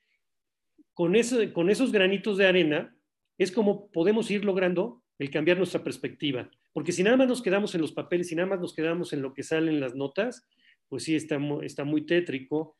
con, 0.95 1.15
eso, 1.15 1.39
con 1.53 1.71
esos 1.71 1.93
granitos 1.93 2.39
de 2.39 2.49
arena 2.49 2.93
es 3.39 3.53
como 3.53 3.89
podemos 3.93 4.29
ir 4.33 4.45
logrando 4.45 5.05
el 5.21 5.31
cambiar 5.31 5.59
nuestra 5.59 5.85
perspectiva. 5.85 6.51
Porque 6.73 6.91
si 6.91 7.05
nada 7.05 7.17
más 7.17 7.29
nos 7.29 7.41
quedamos 7.41 7.77
en 7.77 7.83
los 7.83 7.93
papeles, 7.93 8.27
si 8.27 8.35
nada 8.35 8.49
más 8.49 8.59
nos 8.59 8.75
quedamos 8.75 9.13
en 9.13 9.23
lo 9.23 9.33
que 9.33 9.45
salen 9.45 9.79
las 9.79 9.95
notas, 9.95 10.45
pues 10.89 11.05
sí 11.05 11.15
está, 11.15 11.39
muy 11.39 12.05
tétrico. 12.05 12.77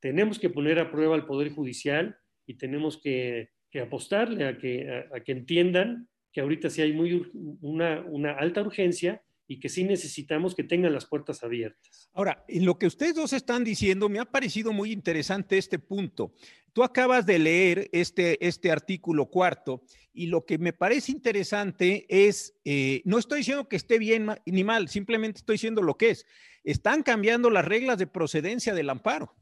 Tenemos 0.00 0.38
que 0.38 0.50
poner 0.50 0.78
a 0.78 0.90
prueba 0.90 1.14
al 1.14 1.24
Poder 1.24 1.50
Judicial 1.50 2.18
y 2.44 2.58
tenemos 2.58 3.00
que, 3.00 3.48
apostarle 3.82 4.44
a 4.44 4.58
que, 4.58 5.06
a, 5.14 5.20
que 5.20 5.32
entiendan 5.32 6.10
que 6.30 6.42
ahorita 6.42 6.68
sí 6.68 6.82
hay 6.82 6.92
muy, 6.92 7.26
una 7.62 8.32
alta 8.32 8.60
urgencia 8.60 9.22
y 9.50 9.58
que 9.58 9.70
sí 9.70 9.82
necesitamos 9.82 10.54
que 10.54 10.62
tengan 10.62 10.92
las 10.92 11.06
puertas 11.06 11.42
abiertas. 11.42 12.10
Ahora, 12.12 12.44
en 12.48 12.66
lo 12.66 12.78
que 12.78 12.86
ustedes 12.86 13.14
dos 13.14 13.32
están 13.32 13.64
diciendo, 13.64 14.10
me 14.10 14.20
ha 14.20 14.26
parecido 14.26 14.72
muy 14.72 14.92
interesante 14.92 15.56
este 15.56 15.78
punto. 15.78 16.34
Tú 16.74 16.84
acabas 16.84 17.24
de 17.24 17.38
leer 17.38 17.88
este, 17.92 18.46
este 18.46 18.70
artículo 18.70 19.26
cuarto 19.30 19.82
y 20.12 20.26
lo 20.26 20.44
que 20.44 20.58
me 20.58 20.74
parece 20.74 21.12
interesante 21.12 22.04
es, 22.10 22.54
eh, 22.66 23.00
no 23.06 23.18
estoy 23.18 23.38
diciendo 23.38 23.68
que 23.68 23.76
esté 23.76 23.98
bien 23.98 24.26
ni 24.44 24.64
mal, 24.64 24.88
simplemente 24.88 25.38
estoy 25.38 25.54
diciendo 25.54 25.80
lo 25.80 25.96
que 25.96 26.10
es. 26.10 26.26
Están 26.62 27.02
cambiando 27.02 27.48
las 27.48 27.64
reglas 27.64 27.96
de 27.96 28.06
procedencia 28.06 28.74
del 28.74 28.90
amparo. 28.90 29.34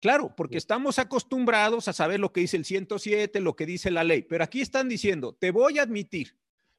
Claro, 0.00 0.34
porque 0.36 0.58
estamos 0.58 0.98
acostumbrados 0.98 1.86
a 1.86 1.92
saber 1.92 2.18
lo 2.18 2.32
que 2.32 2.40
dice 2.40 2.56
el 2.56 2.64
107, 2.64 3.38
lo 3.38 3.54
que 3.54 3.66
dice 3.66 3.92
la 3.92 4.02
ley, 4.02 4.22
pero 4.22 4.42
aquí 4.42 4.60
están 4.60 4.88
diciendo, 4.88 5.32
te 5.32 5.52
voy 5.52 5.78
a 5.78 5.82
admitir 5.82 6.36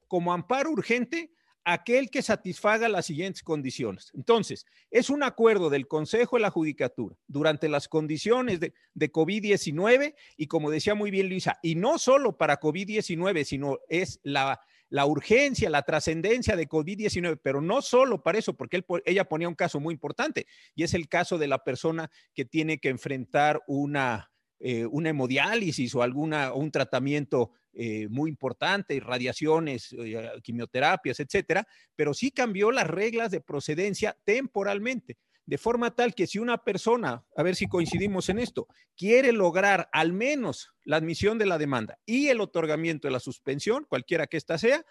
como 0.08 0.34
amparo 0.34 0.70
urgente 0.70 1.32
aquel 1.64 2.10
que 2.10 2.22
satisfaga 2.22 2.88
las 2.88 3.06
siguientes 3.06 3.42
condiciones. 3.42 4.10
Entonces, 4.14 4.66
es 4.90 5.10
un 5.10 5.22
acuerdo 5.22 5.70
del 5.70 5.88
Consejo 5.88 6.36
de 6.36 6.42
la 6.42 6.50
Judicatura 6.50 7.16
durante 7.26 7.68
las 7.68 7.88
condiciones 7.88 8.60
de, 8.60 8.72
COVID-19 8.94 10.14
y 10.36 10.46
como 10.46 10.70
decía 10.70 10.94
muy 10.94 11.10
bien 11.10 11.28
Luisa, 11.28 11.58
y 11.62 11.74
no 11.74 11.98
solo 11.98 12.36
para 12.36 12.60
COVID-19, 12.60 13.44
sino 13.44 13.78
es 13.88 14.20
la, 14.22 14.60
la 14.88 15.06
urgencia, 15.06 15.70
la 15.70 15.82
trascendencia 15.82 16.56
de 16.56 16.68
COVID-19, 16.68 17.40
pero 17.42 17.60
no 17.60 17.80
solo 17.82 18.22
para 18.22 18.38
eso, 18.38 18.54
porque 18.54 18.84
ella 19.06 19.24
ponía 19.24 19.48
un 19.48 19.54
caso 19.54 19.80
muy 19.80 19.94
importante 19.94 20.46
y 20.74 20.82
es 20.82 20.94
el 20.94 21.08
caso 21.08 21.38
de 21.38 21.48
la 21.48 21.64
persona 21.64 22.10
que 22.34 22.44
tiene 22.44 22.78
que 22.78 22.90
enfrentar 22.90 23.62
una, 23.66 24.30
eh, 24.60 24.86
hemodiálisis 24.92 25.94
o 25.94 26.02
alguna, 26.02 26.52
un 26.52 26.70
tratamiento 26.70 27.52
eh, 27.76 28.08
muy 28.08 28.30
importante, 28.30 28.98
radiaciones, 29.00 29.94
eh, 29.98 30.30
quimioterapias, 30.42 31.18
etcétera, 31.20 31.66
pero 31.96 32.14
sí 32.14 32.30
cambió 32.30 32.70
las 32.70 32.86
reglas 32.86 33.30
de 33.30 33.40
procedencia 33.40 34.16
temporalmente, 34.24 35.18
de 35.46 35.58
forma 35.58 35.94
tal 35.94 36.14
que 36.14 36.26
si 36.26 36.38
una 36.38 36.58
persona, 36.58 37.24
a 37.36 37.42
ver 37.42 37.56
si 37.56 37.66
coincidimos 37.66 38.28
en 38.28 38.38
esto, 38.38 38.68
quiere 38.96 39.32
lograr 39.32 39.88
al 39.92 40.12
menos 40.12 40.70
la 40.84 40.96
admisión 40.96 41.38
de 41.38 41.46
la 41.46 41.58
demanda 41.58 41.98
y 42.06 42.28
el 42.28 42.40
otorgamiento 42.40 43.08
de 43.08 43.12
la 43.12 43.20
suspensión, 43.20 43.84
cualquiera 43.88 44.26
que 44.26 44.36
ésta 44.36 44.56
sea, 44.56 44.84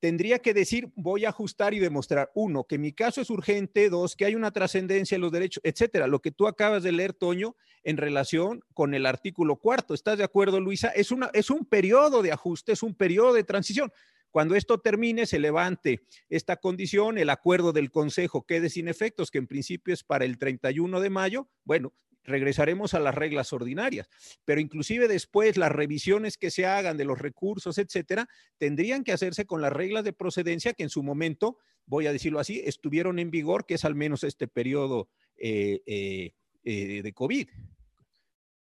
tendría 0.00 0.38
que 0.40 0.54
decir, 0.54 0.90
voy 0.96 1.24
a 1.24 1.28
ajustar 1.28 1.74
y 1.74 1.78
demostrar, 1.78 2.30
uno, 2.34 2.64
que 2.64 2.78
mi 2.78 2.92
caso 2.92 3.20
es 3.20 3.30
urgente, 3.30 3.90
dos, 3.90 4.16
que 4.16 4.24
hay 4.24 4.34
una 4.34 4.50
trascendencia 4.50 5.14
en 5.14 5.20
los 5.20 5.30
derechos, 5.30 5.60
etcétera. 5.62 6.06
Lo 6.06 6.20
que 6.20 6.30
tú 6.30 6.48
acabas 6.48 6.82
de 6.82 6.92
leer, 6.92 7.12
Toño, 7.12 7.54
en 7.84 7.98
relación 7.98 8.64
con 8.74 8.94
el 8.94 9.06
artículo 9.06 9.56
cuarto. 9.56 9.94
¿Estás 9.94 10.18
de 10.18 10.24
acuerdo, 10.24 10.58
Luisa? 10.58 10.88
Es, 10.88 11.10
una, 11.10 11.30
es 11.34 11.50
un 11.50 11.66
periodo 11.66 12.22
de 12.22 12.32
ajuste, 12.32 12.72
es 12.72 12.82
un 12.82 12.94
periodo 12.94 13.34
de 13.34 13.44
transición. 13.44 13.92
Cuando 14.30 14.54
esto 14.54 14.78
termine, 14.78 15.26
se 15.26 15.38
levante 15.38 16.00
esta 16.28 16.56
condición, 16.56 17.18
el 17.18 17.30
acuerdo 17.30 17.72
del 17.72 17.90
Consejo 17.90 18.46
quede 18.46 18.70
sin 18.70 18.88
efectos, 18.88 19.30
que 19.30 19.38
en 19.38 19.48
principio 19.48 19.92
es 19.92 20.04
para 20.04 20.24
el 20.24 20.38
31 20.38 21.00
de 21.00 21.10
mayo. 21.10 21.48
Bueno, 21.64 21.92
regresaremos 22.30 22.94
a 22.94 23.00
las 23.00 23.14
reglas 23.14 23.52
ordinarias, 23.52 24.08
pero 24.44 24.60
inclusive 24.60 25.08
después 25.08 25.56
las 25.56 25.72
revisiones 25.72 26.38
que 26.38 26.50
se 26.50 26.66
hagan 26.66 26.96
de 26.96 27.04
los 27.04 27.18
recursos, 27.18 27.78
etcétera, 27.78 28.28
tendrían 28.58 29.04
que 29.04 29.12
hacerse 29.12 29.44
con 29.44 29.60
las 29.60 29.72
reglas 29.72 30.04
de 30.04 30.12
procedencia 30.12 30.72
que 30.72 30.84
en 30.84 30.90
su 30.90 31.02
momento, 31.02 31.58
voy 31.86 32.06
a 32.06 32.12
decirlo 32.12 32.40
así, 32.40 32.62
estuvieron 32.64 33.18
en 33.18 33.30
vigor, 33.30 33.66
que 33.66 33.74
es 33.74 33.84
al 33.84 33.94
menos 33.94 34.24
este 34.24 34.48
periodo 34.48 35.08
eh, 35.36 35.82
eh, 35.86 36.34
eh, 36.64 37.02
de 37.02 37.12
COVID. 37.12 37.48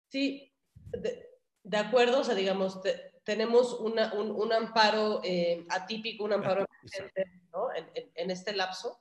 Sí, 0.09 0.51
de, 1.63 1.77
acuerdo, 1.77 2.19
o 2.19 2.23
sea, 2.23 2.35
digamos, 2.35 2.79
tenemos 3.23 3.79
un, 3.79 3.99
amparo 4.53 5.21
atípico, 5.69 6.23
un 6.23 6.33
amparo 6.33 6.65
¿no? 7.53 7.67
en, 8.15 8.31
este 8.31 8.53
lapso. 8.53 8.99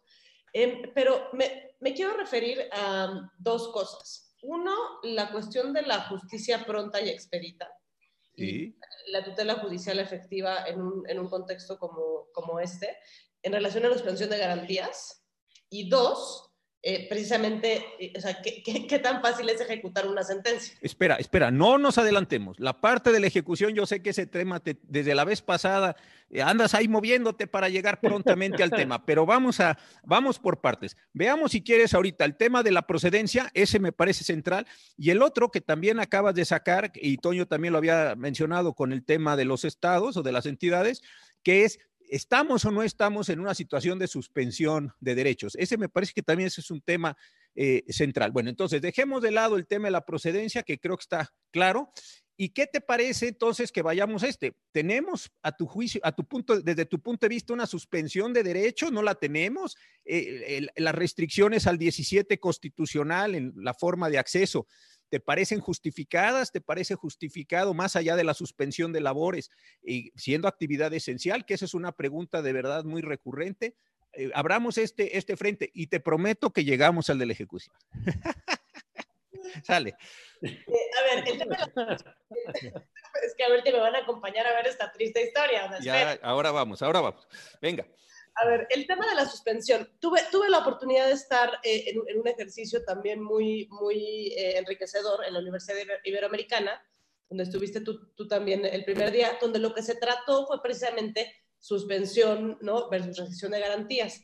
Em, 0.53 0.93
pero 0.95 1.29
me, 1.33 1.77
me, 1.81 1.95
quiero 1.95 2.17
referir 2.17 2.69
a 2.73 3.31
dos 3.39 3.69
cosas. 3.69 4.30
Uno, 4.43 4.75
la 5.03 5.31
cuestión 5.33 5.73
de 5.73 5.83
la 5.83 6.03
justicia 6.03 6.65
pronta 6.65 7.01
y 7.01 7.09
expedita. 7.09 7.73
Y 8.35 8.75
la 9.09 9.23
tutela 9.25 9.57
judicial 9.57 9.99
efectiva 9.99 10.65
en 10.67 10.81
un, 10.81 11.09
en 11.09 11.19
un 11.19 11.29
contexto 11.29 11.79
como, 11.79 12.29
como 12.33 12.59
este, 12.59 12.97
en 13.43 13.53
relación 13.53 13.85
a 13.85 13.89
la 13.89 13.95
suspensión 13.95 14.31
de 14.31 14.39
garantías. 14.39 15.25
Y 15.69 15.89
dos, 15.89 16.50
eh, 16.83 17.07
precisamente, 17.11 17.85
eh, 17.99 18.15
o 18.17 18.21
sea, 18.21 18.41
¿qué, 18.41 18.99
tan 19.01 19.21
fácil 19.21 19.47
es 19.51 19.61
ejecutar 19.61 20.09
una 20.09 20.23
sentencia? 20.23 20.75
Espera, 20.81 21.17
espera, 21.17 21.51
no 21.51 21.77
nos 21.77 21.99
adelantemos. 21.99 22.59
La 22.59 22.81
parte 22.81 23.13
de 23.13 23.21
la 23.21 23.27
ejecución, 23.27 23.75
yo 23.75 23.85
sé 23.85 24.03
que 24.03 24.11
ese 24.11 24.27
tema 24.27 24.63
desde 24.85 25.15
la 25.15 25.25
vez 25.25 25.43
pasada 25.43 25.95
eh, 26.31 26.41
andas 26.41 26.73
ahí 26.73 26.89
moviéndote 26.89 27.47
para 27.47 27.69
llegar 27.69 28.01
prontamente 28.01 28.63
al 28.63 28.71
tema, 28.71 29.05
pero 29.05 29.27
vamos 29.27 29.61
a, 29.61 29.79
vamos 30.05 30.39
por 30.39 30.63
partes. 30.63 30.97
Veamos 31.13 31.53
si 31.53 31.61
quieres 31.61 31.93
ahorita 31.93 32.25
el 32.25 32.37
tema 32.37 32.63
de 32.63 32.73
la 32.73 32.87
procedencia, 32.87 33.51
ese 33.53 33.79
me 33.79 33.93
parece 33.93 34.25
central, 34.25 34.67
y 34.97 35.11
el 35.11 35.21
otro 35.21 35.51
que 35.51 35.61
también 35.61 36.01
acabas 36.01 36.35
de 36.35 36.47
sacar, 36.47 36.93
y 36.95 37.19
Toño 37.19 37.47
también 37.47 37.73
lo 37.73 37.79
había 37.79 38.15
mencionado 38.17 38.73
con 38.73 38.95
el 38.95 39.05
tema 39.05 39.37
de 39.37 39.45
los 39.45 39.67
estados 39.67 40.17
o 40.17 40.23
de 40.23 40.33
las 40.33 40.47
entidades, 40.47 41.03
que 41.43 41.65
es 41.65 41.79
¿Estamos 42.11 42.65
o 42.65 42.73
no 42.73 42.83
estamos 42.83 43.29
en 43.29 43.39
una 43.39 43.55
situación 43.55 44.01
de 44.01 44.09
suspensión 44.09 44.93
de 44.99 45.15
derechos? 45.15 45.55
Ese 45.55 45.79
me 45.79 45.89
parece 45.89 46.13
que 46.13 46.23
también 46.23 46.49
ese 46.49 46.61
es 46.61 46.71
un 46.73 46.81
tema 46.81 47.17
eh, 47.55 47.85
central. 47.89 48.33
Bueno, 48.33 48.51
entonces 48.51 48.83
dejemos 48.83 49.23
de 49.23 49.31
lado 49.31 49.57
el 49.57 49.69
tema 49.69 49.87
de 49.87 49.93
la 49.93 50.05
procedencia, 50.05 50.65
que 50.65 50.81
creo 50.81 50.97
que 50.97 51.03
está 51.03 51.33
claro. 51.53 51.93
¿Y 52.37 52.49
qué 52.49 52.67
te 52.67 52.81
parece 52.81 53.29
entonces 53.29 53.71
que 53.71 53.83
vayamos 53.83 54.25
a 54.25 54.29
este? 54.29 54.57
¿Tenemos 54.73 55.31
a 55.43 55.53
tu 55.53 55.67
juicio, 55.67 56.01
a 56.03 56.11
tu 56.11 56.25
punto, 56.25 56.61
desde 56.61 56.85
tu 56.85 57.01
punto 57.01 57.27
de 57.27 57.29
vista, 57.29 57.53
una 57.53 57.67
suspensión 57.67 58.33
de 58.33 58.43
derechos? 58.43 58.91
¿No 58.91 59.03
la 59.03 59.15
tenemos? 59.15 59.77
Eh, 60.05 60.67
las 60.77 60.95
restricciones 60.95 61.69
al 61.69 61.79
17 61.79 62.41
constitucional 62.41 63.37
en 63.37 63.53
la 63.57 63.75
forma 63.75 64.11
de 64.11 64.19
acceso 64.19 64.67
¿Te 65.11 65.21
parecen 65.21 65.61
justificadas? 65.61 66.53
¿Te 66.53 66.61
parece 66.61 66.95
justificado 66.95 67.75
más 67.75 67.97
allá 67.97 68.17
de 68.17 68.25
la 68.25 68.33
suspensión 68.33 68.93
de 68.93 69.01
labores, 69.01 69.51
y 69.83 70.13
siendo 70.17 70.49
actividad 70.49 70.93
esencial? 70.95 71.45
Que 71.45 71.55
esa 71.55 71.65
es 71.65 71.75
una 71.75 71.93
pregunta 71.93 72.43
de 72.43 72.53
verdad 72.53 72.85
muy 72.85 73.03
recurrente. 73.03 73.75
Eh, 74.13 74.31
abramos 74.35 74.79
este, 74.79 75.19
este 75.19 75.37
frente 75.37 75.71
y 75.75 75.89
te 75.89 76.01
prometo 76.01 76.53
que 76.53 76.65
llegamos 76.65 77.11
al 77.11 77.19
de 77.19 77.27
la 77.27 77.33
ejecución. 77.33 77.75
Sale. 79.65 79.97
Eh, 80.43 80.65
a 80.99 81.15
ver, 81.15 81.25
es 83.25 83.35
que 83.37 83.45
a 83.45 83.49
ver 83.49 83.63
que 83.63 83.73
me 83.73 83.81
van 83.81 83.95
a 83.97 83.99
acompañar 83.99 84.47
a 84.47 84.55
ver 84.55 84.67
esta 84.67 84.93
triste 84.93 85.25
historia. 85.25 85.79
Ya, 85.81 86.19
ahora 86.23 86.51
vamos, 86.51 86.83
ahora 86.83 87.01
vamos. 87.01 87.27
Venga. 87.61 87.85
A 88.35 88.47
ver, 88.47 88.67
el 88.71 88.87
tema 88.87 89.07
de 89.07 89.15
la 89.15 89.29
suspensión. 89.29 89.89
Tuve, 89.99 90.21
tuve 90.31 90.49
la 90.49 90.59
oportunidad 90.59 91.07
de 91.07 91.13
estar 91.13 91.59
eh, 91.63 91.93
en, 92.07 92.19
un 92.19 92.29
ejercicio 92.29 92.85
también 92.85 93.23
muy, 93.23 93.69
muy 93.71 94.33
eh, 94.37 94.59
enriquecedor 94.59 95.25
en 95.27 95.35
la 95.35 95.41
Universidad 95.41 95.77
Iberoamericana, 96.05 96.83
donde 97.29 97.45
estuviste 97.45 97.81
tú, 97.81 98.13
tú, 98.15 98.27
también 98.27 98.65
el 98.65 98.85
primer 98.85 99.11
día, 99.11 99.39
donde 99.41 99.59
lo 99.59 99.75
que 99.75 99.83
se 99.83 99.97
trató 99.97 100.47
fue 100.47 100.63
precisamente 100.63 101.35
suspensión 101.59 102.59
¿no? 102.61 102.89
versus 102.89 103.19
rescisión 103.19 103.53
de 103.53 103.61
garantías. 103.61 104.23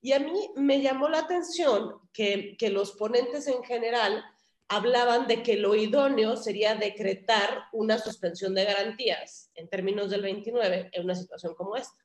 Y 0.00 0.12
a 0.12 0.20
mí 0.20 0.50
me 0.56 0.80
llamó 0.80 1.08
la 1.08 1.18
atención 1.18 2.00
que, 2.12 2.56
que 2.56 2.70
los 2.70 2.92
ponentes 2.92 3.48
en 3.48 3.62
general 3.64 4.24
hablaban 4.68 5.26
de 5.26 5.42
que 5.42 5.56
lo 5.56 5.74
idóneo 5.74 6.36
sería 6.36 6.74
decretar 6.74 7.64
una 7.72 7.98
suspensión 7.98 8.54
de 8.54 8.64
garantías 8.64 9.50
en 9.54 9.68
términos 9.68 10.10
del 10.10 10.22
29 10.22 10.90
en 10.92 11.04
una 11.04 11.14
situación 11.14 11.54
como 11.54 11.76
esta. 11.76 11.96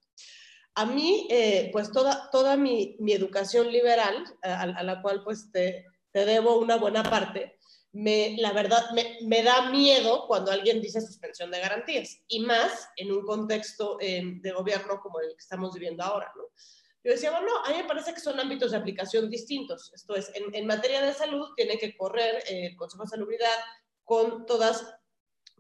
A 0.76 0.86
mí, 0.86 1.28
eh, 1.30 1.70
pues 1.72 1.92
toda, 1.92 2.30
toda 2.32 2.58
mi, 2.58 2.96
mi 3.00 3.14
educación 3.14 3.72
liberal, 3.72 4.26
a, 4.42 4.84
la 4.84 5.02
cual 5.02 5.24
pues 5.24 5.52
te, 5.52 5.86
te, 6.12 6.26
debo 6.26 6.58
una 6.58 6.78
buena 6.78 7.04
parte, 7.04 7.60
me, 7.92 8.36
la 8.40 8.54
verdad 8.54 8.90
me, 8.96 9.20
me, 9.22 9.44
da 9.44 9.70
miedo 9.70 10.26
cuando 10.28 10.52
alguien 10.52 10.82
dice 10.82 11.00
suspensión 11.00 11.52
de 11.52 11.60
garantías, 11.60 12.18
y 12.28 12.40
más 12.40 12.90
en 12.96 13.12
un 13.12 13.24
contexto 13.24 13.98
eh, 14.02 14.24
de 14.42 14.52
gobierno 14.52 15.00
como 15.00 15.20
el 15.20 15.30
que 15.30 15.44
estamos 15.44 15.76
viviendo 15.76 16.04
ahora, 16.04 16.32
¿no? 16.36 16.44
Yo 17.04 17.12
decía, 17.12 17.32
bueno, 17.32 17.52
a 17.66 17.70
mí 17.70 17.78
me 17.78 17.84
parece 17.84 18.14
que 18.14 18.22
son 18.22 18.40
ámbitos 18.40 18.72
de 18.72 18.78
aplicación 18.78 19.30
distintos. 19.30 19.92
Esto 19.94 20.16
es, 20.16 20.32
en, 20.36 20.56
en 20.56 20.66
materia 20.66 21.02
de 21.02 21.14
salud 21.14 21.50
tiene 21.56 21.78
que 21.78 21.96
correr 21.98 22.44
eh, 22.48 22.68
el 22.68 22.78
Consejo 22.78 23.04
de 23.04 23.10
Salubridad 23.10 23.60
con 24.06 24.46
todas, 24.46 24.96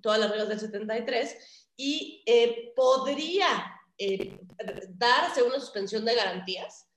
todas 0.01 0.19
las 0.19 0.29
reglas 0.29 0.47
del 0.47 0.59
73 0.61 1.69
y 1.75 2.23
podría 2.75 3.72
eh, 3.97 4.39
darse 4.89 5.43
una 5.43 5.59
suspensión 5.59 6.05
de 6.05 6.15
garantías 6.15 6.87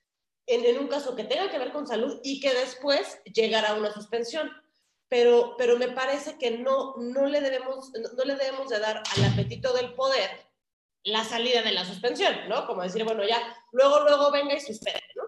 en, 0.46 0.78
un 0.78 0.88
caso 0.88 1.16
que 1.16 1.24
tenga 1.24 1.50
que 1.50 1.59
ver 1.59 1.72
con 1.72 1.87
salud 1.87 2.20
y 2.22 2.40
que 2.40 2.54
después 2.54 3.20
llegará 3.24 3.70
a 3.70 3.74
una 3.74 3.92
suspensión. 3.92 4.50
Pero, 5.09 5.54
pero 5.56 5.78
me 5.78 5.88
parece 5.88 6.37
que 6.37 6.59
no, 6.59 6.96
no, 6.96 7.26
le 7.26 7.40
debemos, 7.40 7.92
no, 8.16 8.24
le 8.24 8.35
debemos 8.35 8.68
de 8.68 8.80
dar 8.80 9.02
al 9.16 9.24
apetito 9.24 9.72
del 9.72 9.94
poder 9.94 10.30
la 11.04 11.22
salida 11.22 11.62
de 11.62 11.70
la 11.70 11.85
suspensión, 11.85 12.48
¿no? 12.48 12.66
Como 12.66 12.82
decir, 12.82 13.04
bueno, 13.04 13.22
ya, 13.24 13.40
luego, 13.70 14.00
luego 14.00 14.32
venga 14.32 14.54
y 14.54 14.61
suspende, 14.61 15.02
¿no? 15.14 15.22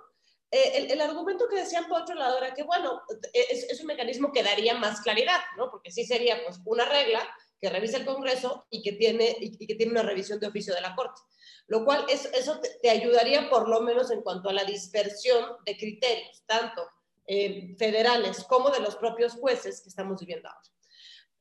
Eh, 0.50 0.72
el, 0.74 0.90
el, 0.90 1.00
argumento 1.00 1.46
que 1.48 1.60
decían 1.60 1.86
por 1.86 2.02
otro 2.02 2.16
lado 2.16 2.38
era 2.38 2.54
que, 2.54 2.64
bueno, 2.64 3.02
es, 3.32 3.64
es, 3.64 3.80
un 3.80 3.86
mecanismo 3.86 4.32
que 4.32 4.42
daría 4.42 4.74
más 4.74 5.00
claridad, 5.02 5.40
¿no? 5.56 5.70
Porque 5.70 5.92
sí 5.92 6.04
sería, 6.04 6.42
pues, 6.42 6.58
una 6.64 6.84
regla 6.84 7.20
que 7.60 7.70
revisa 7.70 7.98
el 7.98 8.06
Congreso 8.06 8.66
y 8.70 8.82
que 8.82 8.92
tiene, 8.92 9.36
y, 9.40 9.66
que 9.66 9.74
tiene 9.74 9.92
una 9.92 10.02
revisión 10.02 10.40
de 10.40 10.46
oficio 10.46 10.74
de 10.74 10.80
la 10.80 10.94
Corte 10.94 11.20
lo 11.68 11.84
cual 11.84 12.06
es, 12.08 12.24
eso 12.34 12.60
te, 12.82 12.90
ayudaría 12.90 13.48
por 13.50 13.68
lo 13.68 13.80
menos 13.80 14.10
en 14.10 14.22
cuanto 14.22 14.48
a 14.48 14.54
la 14.54 14.64
dispersión 14.64 15.44
de 15.66 15.76
criterios, 15.76 16.42
tanto 16.46 16.88
eh, 17.26 17.76
federales 17.78 18.44
como 18.44 18.70
de 18.70 18.80
los 18.80 18.96
propios 18.96 19.34
jueces 19.34 19.82
que 19.82 19.90
estamos 19.90 20.20
viviendo 20.20 20.48
ahora. 20.48 20.62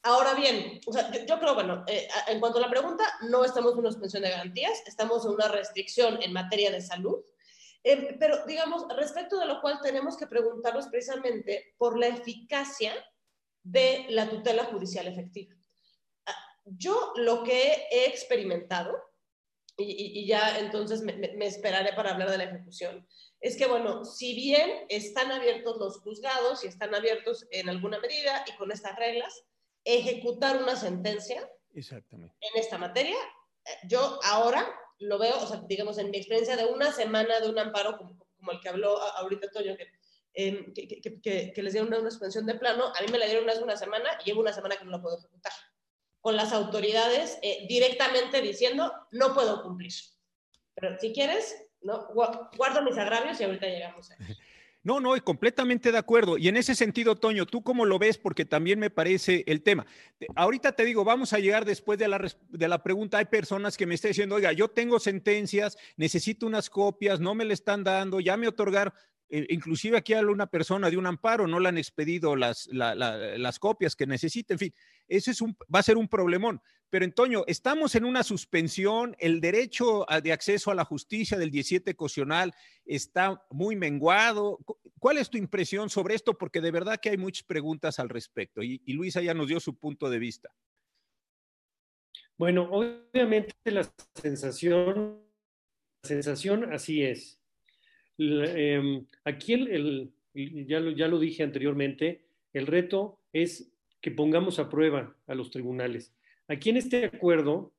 Ahora 0.04 0.34
bien, 0.36 0.80
o 0.86 0.94
sea, 0.94 1.12
yo, 1.26 1.40
creo, 1.40 1.56
bueno, 1.56 1.84
eh, 1.88 2.08
en 2.28 2.40
cuanto 2.40 2.60
a 2.60 2.62
la 2.62 2.70
pregunta, 2.70 3.04
no 3.30 3.44
estamos 3.44 3.74
en 3.74 3.80
una 3.80 3.92
suspensión 3.92 4.24
de 4.24 4.30
garantías, 4.30 4.84
estamos 4.86 5.26
en 5.26 5.32
una 5.32 5.48
restricción 5.48 6.22
en 6.22 6.34
materia 6.34 6.72
de 6.72 6.82
salud, 6.82 7.24
eh, 7.84 8.16
pero 8.20 8.46
digamos, 8.46 8.86
respecto 8.96 9.40
de 9.40 9.46
lo 9.46 9.62
cual 9.62 9.80
tenemos 9.82 10.18
que 10.18 10.28
preguntarnos 10.28 10.88
precisamente 10.88 11.74
por 11.78 11.98
la 11.98 12.08
eficacia 12.08 12.94
de 13.64 14.06
la 14.10 14.30
tutela 14.30 14.66
judicial 14.66 15.08
efectiva. 15.08 15.57
Yo 16.70 17.14
lo 17.16 17.44
que 17.44 17.88
he 17.92 18.08
experimentado 18.08 18.98
y, 19.78 20.26
ya 20.26 20.58
entonces 20.60 21.02
me, 21.02 21.14
esperaré 21.46 21.94
para 21.94 22.12
hablar 22.12 22.32
de 22.32 22.40
la 22.40 22.46
ejecución, 22.46 23.08
es 23.40 23.56
que, 23.56 23.68
bueno, 23.68 24.04
si 24.06 24.34
bien 24.34 24.86
están 24.90 25.32
abiertos 25.32 25.78
los 25.78 26.00
juzgados 26.00 26.64
y 26.64 26.68
están 26.68 26.96
abiertos 26.96 27.46
en 27.52 27.70
alguna 27.70 28.00
medida 28.00 28.44
y 28.48 28.58
con 28.58 28.72
estas 28.72 28.96
reglas, 28.96 29.44
ejecutar 29.84 30.62
una 30.62 30.76
sentencia 30.76 31.48
Exactamente. 31.76 32.36
en 32.42 32.60
esta 32.60 32.80
materia, 32.80 33.18
eh, 33.66 33.70
yo 33.88 34.20
ahora 34.24 34.68
lo 34.98 35.20
veo, 35.20 35.38
o 35.38 35.46
sea, 35.46 35.62
digamos, 35.68 36.00
en 36.00 36.10
mi 36.10 36.18
experiencia 36.18 36.58
de 36.58 36.66
una 36.66 36.92
semana 36.92 37.40
de 37.40 37.50
un 37.50 37.60
amparo 37.60 37.98
como, 37.98 38.18
como 38.36 38.52
el 38.52 38.60
que 38.60 38.70
habló 38.70 39.00
ahorita 39.00 39.52
Toño, 39.52 39.78
que, 39.78 39.88
em, 40.34 40.74
que, 40.74 40.88
que, 40.88 41.54
que, 41.54 41.64
les 41.64 41.74
dieron 41.74 41.94
una, 41.94 42.10
suspensión 42.10 42.48
de 42.48 42.56
plano, 42.56 42.86
a 42.88 43.02
mí 43.04 43.12
me 43.12 43.20
la 43.20 43.28
dieron 43.28 43.48
hace 43.48 43.62
una 43.62 43.78
semana 43.78 44.10
y 44.22 44.26
llevo 44.26 44.42
una 44.42 44.54
semana 44.54 44.76
que 44.76 44.86
no 44.86 44.92
la 44.92 45.02
puedo 45.02 45.20
ejecutar 45.20 45.54
con 46.22 46.36
las 46.36 46.54
autoridades 46.54 47.40
eh, 47.42 47.66
directamente 47.68 48.42
diciendo, 48.42 48.94
no 49.12 49.34
puedo 49.34 49.64
cumplir. 49.64 49.94
Pero 50.76 50.98
si 51.00 51.14
quieres, 51.14 51.56
¿no? 51.82 52.08
guardo 52.14 52.82
mis 52.82 52.98
agravios 52.98 53.40
y 53.40 53.44
ahorita 53.44 53.68
llegamos 53.68 54.12
a 54.12 54.16
eso. 54.16 54.24
No, 54.84 55.02
no, 55.02 55.22
completamente 55.22 55.92
de 55.92 55.98
acuerdo. 55.98 56.38
Y 56.38 56.48
en 56.48 56.56
ese 56.56 56.74
sentido, 56.74 57.18
Toño, 57.18 57.46
¿tú 57.46 57.62
cómo 57.62 57.84
lo 57.84 58.00
ves? 58.00 58.18
Porque 58.18 58.46
también 58.46 58.80
me 58.80 58.90
parece 58.90 59.44
el 59.46 59.62
tema. 59.62 59.86
Ahorita 60.34 60.72
te 60.72 60.86
digo, 60.86 61.04
vamos 61.04 61.34
a 61.34 61.40
llegar 61.40 61.66
después 61.66 62.00
de 62.00 62.08
la, 62.08 62.26
de 62.48 62.68
la 62.70 62.82
pregunta. 62.82 63.18
Hay 63.18 63.26
personas 63.26 63.76
que 63.76 63.86
me 63.86 63.96
están 63.96 64.12
diciendo, 64.12 64.36
oiga, 64.36 64.54
yo 64.54 64.70
tengo 64.70 64.98
sentencias, 65.00 65.78
necesito 65.98 66.46
unas 66.46 66.70
copias, 66.70 67.20
no 67.20 67.36
me 67.36 67.44
le 67.44 67.54
están 67.54 67.84
dando, 67.84 68.22
ya 68.22 68.38
me 68.38 68.48
otorgaron. 68.48 68.94
Eh, 69.30 69.46
inclusive 69.50 69.98
aquí 69.98 70.14
hay 70.14 70.24
una 70.24 70.48
persona 70.48 70.90
de 70.90 70.98
un 70.98 71.06
amparo, 71.06 71.48
no 71.48 71.60
le 71.60 71.70
han 71.70 71.78
expedido 71.78 72.36
las, 72.36 72.68
las 72.68 73.60
copias 73.60 73.96
que 73.96 74.08
necesita, 74.08 74.54
en 74.54 74.60
fin, 74.60 74.74
eso 75.08 75.32
es 75.32 75.42
un, 75.42 75.56
va 75.74 75.80
a 75.80 75.84
ser 75.84 75.98
un 75.98 76.08
problemón. 76.08 76.62
Pero 76.90 77.04
Antonio, 77.04 77.44
estamos 77.48 77.96
en 77.96 78.06
una 78.06 78.24
suspensión, 78.24 79.16
el 79.20 79.42
derecho 79.42 80.06
de 80.24 80.32
acceso 80.32 80.72
a 80.72 80.76
la 80.76 80.86
justicia 80.86 81.38
del 81.38 81.52
17 81.52 81.96
cocional 81.96 82.54
está 82.86 83.46
muy 83.50 83.76
menguado. 83.76 84.60
¿Cuál 84.98 85.18
es 85.18 85.30
tu 85.30 85.38
impresión 85.38 85.90
sobre 85.90 86.16
esto? 86.16 86.38
Porque 86.38 86.62
de 86.62 86.72
verdad 86.72 87.00
que 87.02 87.10
hay 87.10 87.18
muchas 87.18 87.44
preguntas 87.44 88.00
al 88.00 88.08
respecto 88.08 88.64
y, 88.64 88.82
y 88.86 88.94
Luisa 88.94 89.22
ya 89.22 89.34
nos 89.34 89.48
dio 89.48 89.60
su 89.60 89.78
punto 89.78 90.10
de 90.10 90.20
vista. 90.20 90.50
Bueno, 92.38 92.70
obviamente 92.72 93.54
la 93.66 93.92
sensación, 94.14 95.20
la 96.04 96.08
sensación 96.08 96.72
así 96.72 97.04
es 97.04 97.37
Em, 98.18 99.06
aquí 99.24 99.54
el, 99.54 100.12
ya, 100.34 100.80
lo, 100.80 100.92
ya 100.92 101.08
lo 101.08 101.20
dije 101.20 101.44
anteriormente, 101.44 102.22
el 102.54 102.68
reto 102.68 103.20
es 103.34 103.72
que 104.02 104.12
pongamos 104.12 104.60
a 104.60 104.70
prueba 104.70 105.16
a 105.28 105.36
los 105.36 105.52
tribunales. 105.52 106.14
Aquí 106.48 106.70
en 106.70 106.78
este 106.78 107.06
acuerdo, 107.06 107.74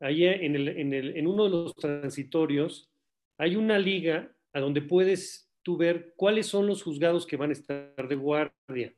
ahí 0.00 0.24
en, 0.24 0.56
el, 0.56 0.68
en, 0.68 0.92
el, 0.92 1.16
en 1.16 1.26
uno 1.26 1.44
de 1.44 1.50
los 1.50 1.74
transitorios, 1.76 2.90
hay 3.38 3.56
una 3.56 3.78
liga 3.78 4.32
a 4.52 4.60
donde 4.60 4.82
puedes 4.82 5.50
tú 5.62 5.76
ver 5.76 6.14
cuáles 6.16 6.46
son 6.46 6.66
los 6.66 6.82
juzgados 6.82 7.26
que 7.26 7.36
van 7.36 7.50
a 7.50 7.52
estar 7.52 8.08
de 8.08 8.14
guardia. 8.14 8.94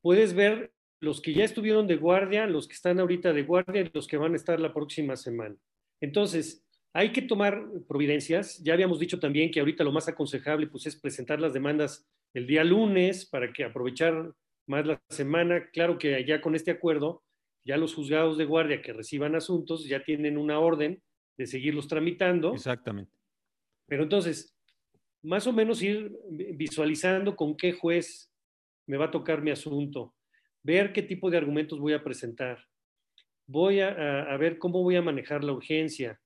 Puedes 0.00 0.34
ver 0.34 0.72
los 1.00 1.20
que 1.20 1.32
ya 1.32 1.44
estuvieron 1.44 1.86
de 1.86 1.96
guardia, 1.96 2.46
los 2.46 2.66
que 2.66 2.74
están 2.74 2.98
ahorita 2.98 3.32
de 3.32 3.42
guardia 3.42 3.82
y 3.82 3.90
los 3.92 4.06
que 4.06 4.16
van 4.16 4.32
a 4.32 4.36
estar 4.36 4.58
la 4.58 4.72
próxima 4.72 5.16
semana. 5.16 5.56
Entonces, 6.00 6.64
hay 6.92 7.12
que 7.12 7.22
tomar 7.22 7.62
providencias. 7.88 8.62
Ya 8.62 8.74
habíamos 8.74 8.98
dicho 8.98 9.18
también 9.18 9.50
que 9.50 9.60
ahorita 9.60 9.84
lo 9.84 9.92
más 9.92 10.08
aconsejable 10.08 10.66
pues, 10.66 10.86
es 10.86 10.96
presentar 10.96 11.40
las 11.40 11.52
demandas 11.52 12.08
el 12.34 12.46
día 12.46 12.64
lunes 12.64 13.26
para 13.26 13.52
que 13.52 13.64
aprovechar 13.64 14.32
más 14.66 14.86
la 14.86 15.00
semana. 15.08 15.68
Claro 15.72 15.98
que 15.98 16.24
ya 16.24 16.40
con 16.40 16.54
este 16.54 16.70
acuerdo, 16.70 17.22
ya 17.64 17.76
los 17.76 17.94
juzgados 17.94 18.38
de 18.38 18.44
guardia 18.44 18.82
que 18.82 18.92
reciban 18.92 19.34
asuntos 19.34 19.86
ya 19.86 20.02
tienen 20.02 20.38
una 20.38 20.58
orden 20.58 21.02
de 21.36 21.46
seguirlos 21.46 21.88
tramitando. 21.88 22.54
Exactamente. 22.54 23.12
Pero 23.86 24.04
entonces, 24.04 24.56
más 25.22 25.46
o 25.46 25.52
menos 25.52 25.82
ir 25.82 26.16
visualizando 26.28 27.36
con 27.36 27.56
qué 27.56 27.72
juez 27.72 28.32
me 28.86 28.96
va 28.96 29.06
a 29.06 29.10
tocar 29.10 29.42
mi 29.42 29.50
asunto, 29.50 30.14
ver 30.62 30.92
qué 30.92 31.02
tipo 31.02 31.30
de 31.30 31.36
argumentos 31.36 31.78
voy 31.78 31.92
a 31.92 32.02
presentar, 32.02 32.64
voy 33.46 33.80
a, 33.80 34.36
ver 34.36 34.58
cómo 34.58 34.82
voy 34.82 34.96
a 34.96 35.02
manejar 35.02 35.44
la 35.44 35.52
urgencia. 35.52 36.20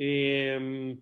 Em, 0.00 1.00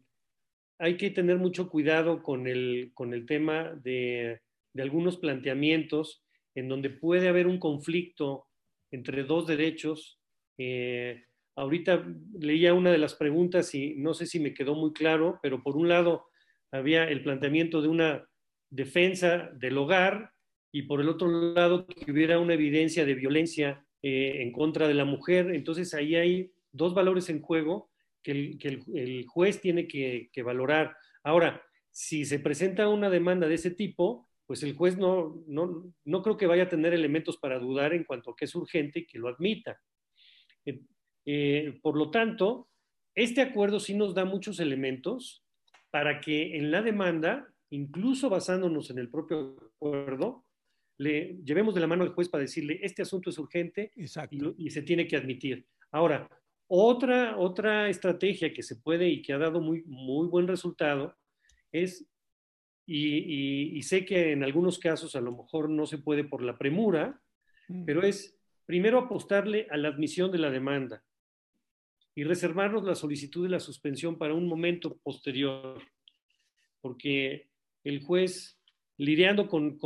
hay 0.79 0.97
que 0.97 1.11
tener 1.11 1.37
mucho 1.37 1.69
cuidado 1.69 2.23
con 2.23 2.47
el, 2.47 2.93
con 2.95 3.13
el 3.13 3.27
tema 3.27 3.75
de, 3.83 4.41
de, 4.73 4.83
algunos 4.83 5.19
planteamientos 5.19 6.25
en 6.55 6.69
donde 6.69 6.89
puede 6.89 7.29
haber 7.29 7.47
un 7.47 7.59
conflicto 7.59 8.47
entre 8.91 9.25
dos 9.25 9.47
derechos. 9.47 10.19
Eh, 10.57 11.25
ahorita 11.57 12.07
leía 12.41 12.73
una 12.73 12.91
de 12.91 12.97
las 12.97 13.15
preguntas 13.15 13.75
y 13.75 13.97
no 13.97 14.15
sé 14.15 14.25
si 14.25 14.41
me 14.41 14.55
quedó 14.55 14.75
muy 14.75 14.95
claro, 14.95 15.39
pero 15.43 15.63
por 15.63 15.77
un 15.77 15.89
lado 15.89 16.29
había 16.73 17.05
el 17.05 17.23
planteamiento 17.23 17.83
de 17.83 17.89
una 17.89 18.27
defensa 18.71 19.51
del 19.55 19.77
hogar 19.77 20.33
y 20.73 20.83
por 20.83 21.03
el 21.03 21.11
otro 21.11 21.29
lado 21.29 21.87
que 21.87 22.11
hubiera 22.11 22.39
una 22.39 22.55
evidencia 22.55 23.05
de 23.05 23.15
violencia 23.15 23.85
eh, 24.03 24.43
en 24.43 24.53
contra 24.53 24.89
de 24.89 24.95
la 24.95 25.05
mujer. 25.05 25.51
Entonces 25.55 25.93
ahí 25.93 26.15
hay 26.15 26.51
dos 26.73 26.95
valores 26.95 27.29
en 27.29 27.43
juego 27.43 27.91
que 28.27 28.81
el, 28.95 29.25
juez 29.27 29.61
tiene 29.61 29.87
que, 29.87 30.43
valorar. 30.43 30.97
Ahora, 31.23 31.63
si 31.91 32.25
se 32.25 32.41
presenta 32.41 32.89
una 32.89 33.09
demanda 33.09 33.47
de 33.47 33.55
ese 33.55 33.71
tipo, 33.71 34.29
pues 34.47 34.63
el 34.63 34.75
juez 34.75 34.97
no, 34.97 35.45
no, 35.47 35.93
no 36.05 36.23
creo 36.23 36.37
que 36.37 36.47
vaya 36.47 36.65
a 36.65 36.69
tener 36.69 36.93
elementos 36.93 37.37
para 37.37 37.59
dudar 37.59 37.93
en 37.93 38.05
cuanto 38.05 38.31
a 38.31 38.37
que 38.37 38.47
es 38.47 38.55
urgente 38.55 39.01
y 39.01 39.07
que 39.07 39.19
lo 39.19 39.29
admita. 39.29 39.81
Eh, 40.65 40.81
eh, 41.25 41.79
por 41.83 41.97
lo 41.97 42.11
tanto, 42.11 42.69
este 43.15 43.43
acuerdo 43.43 43.81
sí 43.81 43.95
nos 43.95 44.15
da 44.15 44.25
muchos 44.25 44.59
elementos 44.61 45.45
para 45.91 46.21
que 46.21 46.57
en 46.57 46.71
la 46.71 46.83
demanda, 46.83 47.49
incluso 47.71 48.29
basándonos 48.29 48.91
en 48.91 48.99
el 48.99 49.09
propio 49.09 49.57
acuerdo, 49.77 50.45
le 50.99 51.39
llevemos 51.45 51.75
de 51.75 51.81
la 51.81 51.87
mano 51.87 52.05
al 52.05 52.15
juez 52.15 52.29
para 52.29 52.43
decirle, 52.43 52.79
este 52.83 53.03
asunto 53.03 53.31
es 53.31 53.39
urgente 53.39 53.93
y, 53.95 54.07
se 54.71 54.83
tiene 54.83 55.07
que 55.07 55.17
admitir. 55.17 55.67
Ahora, 55.93 56.29
otra, 56.69 57.37
otra 57.39 57.89
estrategia 57.89 58.53
que 58.53 58.63
se 58.63 58.77
puede 58.77 59.09
y 59.09 59.23
que 59.23 59.33
ha 59.33 59.39
dado 59.39 59.61
muy, 59.61 59.83
muy 59.85 60.29
buen 60.29 60.49
resultado 60.49 61.17
es, 61.73 62.09
y, 62.87 63.83
sé 63.83 64.05
que 64.05 64.33
en 64.33 64.43
algunos 64.43 64.79
casos 64.79 65.17
a 65.17 65.21
lo 65.21 65.33
mejor 65.33 65.69
no 65.69 65.87
se 65.87 65.99
puede 65.99 66.25
por 66.25 66.43
la 66.43 66.57
premura, 66.57 67.21
mm. 67.69 67.85
pero 67.85 68.03
es 68.03 68.37
primero 68.65 68.99
apostarle 68.99 69.67
a 69.71 69.77
la 69.77 69.89
admisión 69.89 70.31
de 70.33 70.39
la 70.39 70.51
demanda 70.51 71.05
y 72.15 72.25
reservarnos 72.25 72.85
la 72.85 72.95
solicitud 72.95 73.45
de 73.45 73.51
la 73.51 73.61
suspensión 73.61 74.17
para 74.17 74.35
un 74.35 74.49
momento 74.49 74.97
posterior, 74.99 75.81
porque 76.81 77.51
el 77.85 78.03
juez, 78.03 78.59
lidiando 78.97 79.49
con, 79.49 79.79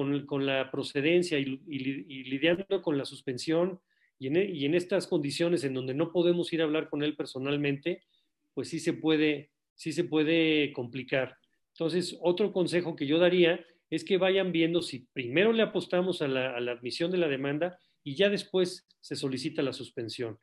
la 0.47 0.71
procedencia 0.71 1.39
y, 1.39 1.45
lidiando 1.45 2.83
con 2.83 2.97
la 2.97 3.05
suspensión, 3.05 3.81
y 4.21 4.29
en, 4.29 4.37
y 4.55 4.65
en, 4.67 4.75
estas 4.77 5.09
condiciones 5.09 5.65
en 5.65 5.75
donde 5.75 5.95
no 5.95 6.13
podemos 6.13 6.53
ir 6.53 6.61
a 6.61 6.65
hablar 6.65 6.89
con 6.89 7.03
él 7.03 7.17
personalmente, 7.17 8.05
pues 8.55 8.69
sí 8.69 8.79
se 8.79 8.93
puede, 8.93 9.51
sí 9.75 9.93
se 9.93 10.05
puede 10.05 10.73
complicar. 10.73 11.37
Entonces, 11.75 12.17
otro 12.21 12.53
consejo 12.53 12.95
que 12.95 13.07
yo 13.07 13.19
daría 13.19 13.65
es 13.89 14.05
que 14.05 14.19
vayan 14.19 14.53
viendo 14.53 14.83
si 14.83 15.09
primero 15.13 15.53
le 15.53 15.63
apostamos 15.63 16.23
a 16.23 16.29
la 16.29 16.71
admisión 16.71 17.11
de 17.11 17.19
la 17.19 17.27
demanda 17.27 17.81
y 18.05 18.15
ya 18.15 18.29
después 18.29 18.87
se 19.01 19.17
solicita 19.17 19.63
la 19.63 19.73
suspensión. 19.73 20.39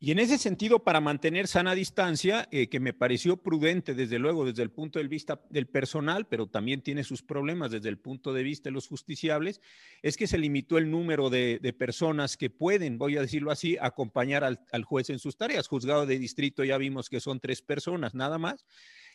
Y 0.00 0.12
en 0.12 0.20
ese 0.20 0.38
sentido, 0.38 0.84
para 0.84 1.00
mantener 1.00 1.48
sana 1.48 1.74
distancia, 1.74 2.48
eh, 2.52 2.68
que 2.68 2.78
me 2.78 2.92
pareció 2.92 3.36
prudente, 3.36 3.94
desde 3.94 4.20
luego, 4.20 4.46
desde 4.46 4.62
el 4.62 4.70
punto 4.70 5.00
de 5.00 5.08
vista 5.08 5.40
del 5.50 5.66
personal, 5.66 6.28
pero 6.28 6.46
también 6.46 6.82
tiene 6.82 7.02
sus 7.02 7.20
problemas 7.20 7.72
desde 7.72 7.88
el 7.88 7.98
punto 7.98 8.32
de 8.32 8.44
vista 8.44 8.68
de 8.68 8.74
los 8.74 8.86
justiciables, 8.86 9.60
es 10.00 10.16
que 10.16 10.28
se 10.28 10.38
limitó 10.38 10.78
el 10.78 10.88
número 10.88 11.30
de, 11.30 11.58
personas 11.76 12.36
que 12.36 12.48
pueden, 12.48 12.96
voy 12.96 13.16
a 13.16 13.22
decirlo 13.22 13.50
así, 13.50 13.76
acompañar 13.80 14.44
al, 14.44 14.84
juez 14.84 15.10
en 15.10 15.18
sus 15.18 15.36
tareas. 15.36 15.66
Juzgado 15.66 16.06
de 16.06 16.18
distrito 16.18 16.62
ya 16.62 16.78
vimos 16.78 17.08
que 17.08 17.18
son 17.18 17.40
tres 17.40 17.60
personas 17.60 18.14
nada 18.14 18.38
más 18.38 18.64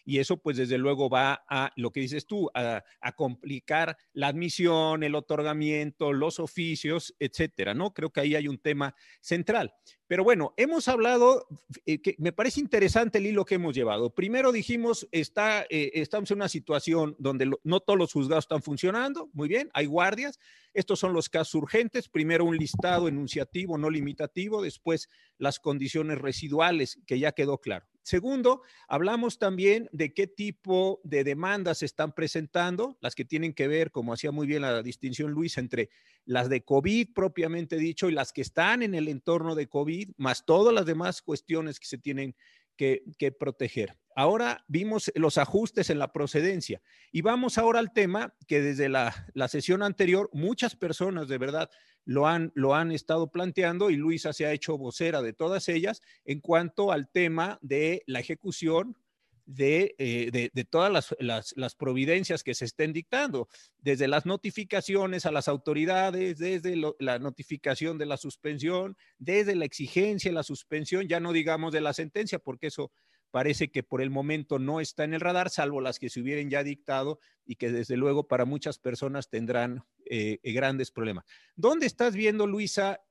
y 0.05 0.19
eso 0.19 0.37
pues 0.37 0.57
desde 0.57 0.77
luego 0.77 1.09
va 1.09 1.43
a, 1.47 1.71
lo 1.75 1.91
que 1.91 2.01
dices 2.01 2.25
tú, 2.25 2.49
a, 2.53 2.83
complicar 3.15 3.97
la 4.13 4.27
admisión, 4.27 5.03
el 5.03 5.15
otorgamiento, 5.15 6.13
los 6.13 6.39
oficios, 6.39 7.15
etcétera, 7.19 7.73
¿no? 7.73 7.93
Creo 7.93 8.09
que 8.09 8.21
ahí 8.21 8.35
hay 8.35 8.47
un 8.47 8.57
tema 8.57 8.95
central. 9.21 9.73
Pero 10.07 10.23
bueno, 10.23 10.53
hemos 10.57 10.87
hablado, 10.87 11.47
eh, 11.85 12.01
que 12.01 12.15
me 12.19 12.33
parece 12.33 12.59
interesante 12.59 13.19
el 13.19 13.27
hilo 13.27 13.45
que 13.45 13.55
hemos 13.55 13.73
llevado. 13.73 14.13
Primero 14.13 14.51
dijimos, 14.51 15.07
está, 15.11 15.65
eh, 15.69 15.91
estamos 15.93 16.29
en 16.31 16.37
una 16.37 16.49
situación 16.49 17.15
donde 17.19 17.49
no 17.63 17.79
todos 17.79 17.97
los 17.97 18.11
juzgados 18.11 18.43
están 18.43 18.61
funcionando, 18.61 19.29
muy 19.33 19.47
bien, 19.47 19.69
hay 19.73 19.85
guardias. 19.85 20.39
Estos 20.73 20.99
son 20.99 21.13
los 21.13 21.29
casos 21.29 21.55
urgentes. 21.55 22.09
Primero 22.09 22.45
un 22.45 22.57
listado 22.57 23.07
enunciativo, 23.07 23.77
no 23.77 23.89
limitativo, 23.89 24.61
después 24.61 25.09
las 25.37 25.59
condiciones 25.59 26.17
residuales, 26.17 26.99
que 27.05 27.19
ya 27.19 27.31
quedó 27.31 27.59
claro. 27.59 27.85
Segundo, 28.03 28.63
hablamos 28.89 29.39
también 29.39 29.87
de 29.93 30.13
qué 30.13 30.27
tipo 30.27 30.99
de 31.05 31.23
demandas 31.23 31.77
se 31.77 31.85
están 31.85 32.13
presentando, 32.13 32.97
las 32.99 33.15
que 33.15 33.23
tienen 33.23 33.53
que 33.53 33.69
ver, 33.69 33.91
como 33.91 34.11
hacía 34.11 34.31
muy 34.31 34.45
bien 34.45 34.63
la 34.63 34.83
distinción 34.83 35.31
Luis, 35.31 35.57
entre 35.57 35.89
las 36.25 36.49
de 36.49 36.65
COVID 36.65 37.13
propiamente 37.13 37.77
dicho 37.77 38.09
y 38.09 38.11
las 38.11 38.33
que 38.33 38.41
están 38.41 38.83
en 38.83 38.93
el 38.93 39.07
entorno 39.07 39.55
de 39.55 39.67
COVID, 39.67 39.92
más 40.17 40.45
todas 40.45 40.73
las 40.73 40.85
demás 40.85 41.21
cuestiones 41.21 41.79
que 41.79 41.87
se 41.87 41.97
tienen 41.97 42.35
que, 42.77 43.31
proteger. 43.39 43.97
Ahora 44.15 44.63
vimos 44.67 45.11
los 45.15 45.37
ajustes 45.37 45.89
en 45.89 45.99
la 45.99 46.11
procedencia 46.11 46.81
y 47.11 47.21
vamos 47.21 47.57
ahora 47.57 47.79
al 47.79 47.93
tema 47.93 48.35
que 48.47 48.61
desde 48.61 48.89
la, 48.89 49.27
la 49.33 49.47
sesión 49.47 49.81
anterior 49.81 50.29
muchas 50.33 50.75
personas 50.75 51.27
de 51.27 51.37
verdad 51.37 51.69
lo 52.05 52.27
han, 52.27 52.51
lo 52.53 52.75
han 52.75 52.91
estado 52.91 53.31
planteando 53.31 53.89
y 53.89 53.95
Luisa 53.95 54.33
se 54.33 54.45
ha 54.45 54.51
hecho 54.51 54.77
vocera 54.77 55.21
de 55.21 55.33
todas 55.33 55.69
ellas 55.69 56.01
en 56.25 56.41
cuanto 56.41 56.91
al 56.91 57.09
tema 57.09 57.57
de 57.61 58.03
la 58.05 58.19
ejecución 58.19 58.97
de, 59.45 59.95
eh, 59.97 60.49
de, 60.53 60.65
todas 60.65 61.13
las, 61.19 61.53
las, 61.55 61.75
providencias 61.75 62.43
que 62.43 62.53
se 62.53 62.65
estén 62.65 62.93
dictando, 62.93 63.49
desde 63.79 64.07
las 64.07 64.25
notificaciones 64.25 65.25
a 65.25 65.31
las 65.31 65.47
autoridades, 65.47 66.37
desde 66.37 66.75
la 66.99 67.19
notificación 67.19 67.97
de 67.97 68.05
la 68.05 68.17
suspensión, 68.17 68.95
desde 69.17 69.55
la 69.55 69.65
exigencia 69.65 70.31
de 70.31 70.35
la 70.35 70.43
suspensión, 70.43 71.07
ya 71.07 71.19
no 71.19 71.33
digamos 71.33 71.73
de 71.73 71.81
la 71.81 71.93
sentencia, 71.93 72.39
porque 72.39 72.67
eso 72.67 72.91
parece 73.31 73.69
que 73.69 73.81
por 73.81 74.01
el 74.01 74.11
momento 74.11 74.59
no 74.59 74.79
está 74.79 75.03
en 75.03 75.15
el 75.15 75.19
radar, 75.19 75.49
salvo 75.49 75.81
las 75.81 75.97
que 75.97 76.09
se 76.09 76.21
hubieran 76.21 76.49
ya 76.49 76.63
dictado 76.63 77.19
y 77.45 77.55
que 77.55 77.71
desde 77.71 77.97
luego 77.97 78.27
para 78.27 78.45
muchas 78.45 78.77
personas 78.77 79.27
tendrán 79.27 79.83
eh, 80.05 80.39
eh, 80.43 80.53
grandes 80.53 80.91
problemas. 80.91 81.25
¿Dónde 81.55 81.87
estás 81.87 82.15
viendo, 82.15 82.45
Luisa, 82.45 83.01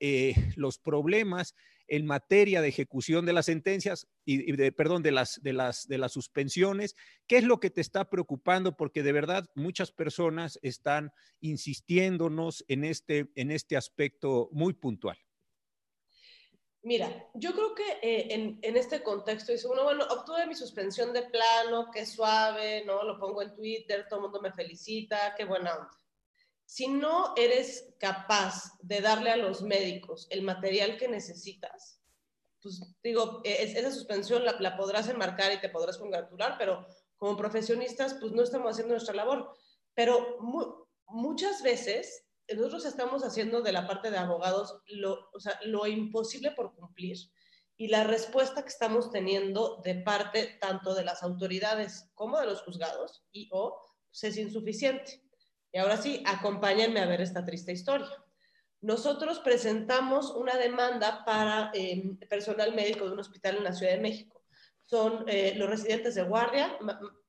los 0.55 0.79
problemas 0.79 1.55
en 1.93 2.07
materia 2.07 2.59
de 2.59 2.69
ejecución 2.69 3.23
de 3.27 3.33
las 3.33 3.45
sentencias 3.45 4.07
y, 4.25 4.51
de, 4.53 4.71
perdón, 4.71 5.03
de 5.03 5.11
las, 5.11 5.39
de, 5.43 5.53
las, 5.53 5.87
de 5.87 5.99
las 5.99 6.11
suspensiones? 6.11 6.95
¿Qué 7.27 7.37
es 7.37 7.43
lo 7.43 7.59
que 7.59 7.69
te 7.69 7.81
está 7.81 8.09
preocupando? 8.09 8.75
Porque 8.75 9.03
de 9.03 9.11
verdad 9.11 9.45
muchas 9.53 9.91
personas 9.91 10.57
están 10.63 11.11
insistiéndonos 11.39 12.65
en 12.67 12.83
este, 12.83 13.31
en 13.35 13.51
este 13.51 13.77
aspecto 13.77 14.49
muy 14.53 14.73
puntual. 14.73 15.19
Mira, 16.81 17.29
yo 17.35 17.51
creo 17.53 17.75
que 17.75 17.91
eh, 18.01 18.33
en, 18.33 18.57
en, 18.63 18.75
este 18.75 19.03
contexto 19.03 19.51
dice 19.51 19.67
uno, 19.67 19.83
bueno, 19.83 20.03
obtuve 20.09 20.47
mi 20.47 20.55
suspensión 20.55 21.13
de 21.13 21.21
plano, 21.21 21.91
qué 21.93 22.07
suave, 22.07 22.83
¿no? 22.85 23.03
Lo 23.03 23.19
pongo 23.19 23.43
en 23.43 23.53
Twitter, 23.53 24.07
todo 24.09 24.19
el 24.19 24.23
mundo 24.23 24.41
me 24.41 24.51
felicita, 24.51 25.35
qué 25.37 25.45
buena 25.45 25.75
onda. 25.75 26.02
Si 26.73 26.87
no 26.87 27.35
eres 27.37 27.93
capaz 27.99 28.79
de 28.81 28.99
darle 28.99 29.29
a 29.29 29.37
los 29.37 29.61
médicos 29.61 30.25
el 30.31 30.41
material 30.41 30.97
que 30.97 31.07
necesitas, 31.07 32.01
pues 32.63 32.81
digo, 33.03 33.41
e, 33.43 33.61
esa 33.61 33.91
suspensión 33.91 34.43
la, 34.43 34.53
la 34.59 34.75
podrás 34.75 35.07
enmarcar 35.07 35.53
y 35.53 35.61
te 35.61 35.69
podrás 35.69 35.99
congratular, 35.99 36.55
pero 36.57 36.83
como 37.15 37.37
profesionistas, 37.37 38.15
pues 38.15 38.31
no 38.31 38.41
estamos 38.41 38.71
haciendo 38.71 38.95
nuestra 38.95 39.13
labor. 39.13 39.53
Pero 39.93 40.39
muchas 41.05 41.61
veces 41.61 42.25
nosotros 42.51 42.85
estamos 42.85 43.23
haciendo 43.23 43.61
de 43.61 43.71
la 43.71 43.85
parte 43.85 44.09
de 44.09 44.17
abogados 44.17 44.81
lo, 44.87 45.29
o 45.31 45.39
sea, 45.39 45.59
lo 45.65 45.85
imposible 45.85 46.53
por 46.53 46.73
cumplir 46.73 47.17
y 47.77 47.89
la 47.89 48.03
respuesta 48.03 48.63
que 48.63 48.69
estamos 48.69 49.11
teniendo 49.11 49.79
de 49.83 50.01
parte 50.01 50.57
tanto 50.59 50.95
de 50.95 51.05
las 51.05 51.21
autoridades 51.21 52.09
como 52.15 52.39
de 52.39 52.47
los 52.47 52.63
juzgados 52.63 53.23
y 53.31 53.47
o 53.51 53.79
pues, 54.09 54.23
es 54.23 54.37
insuficiente. 54.37 55.22
Y 55.73 55.79
ahora 55.79 55.97
sí, 55.97 56.23
acompáñenme 56.25 56.99
a 56.99 57.07
ver 57.07 57.19
esta 57.19 57.43
triste 57.43 57.71
historia. 57.71 58.07
Nosotros 58.79 59.39
presentamos 59.39 60.29
una 60.29 60.55
demanda 60.55 61.25
para 61.25 61.71
em, 61.73 62.17
personal 62.29 62.75
médico 62.75 63.05
de 63.05 63.13
un 63.13 63.19
hospital 63.19 63.57
en 63.57 63.63
la 63.63 63.73
Ciudad 63.73 63.93
de 63.93 64.01
México, 64.01 64.43
son 64.81 65.25
eh, 65.27 65.55
los 65.55 65.69
residentes 65.69 66.13
de 66.13 66.21
guardia, 66.23 66.77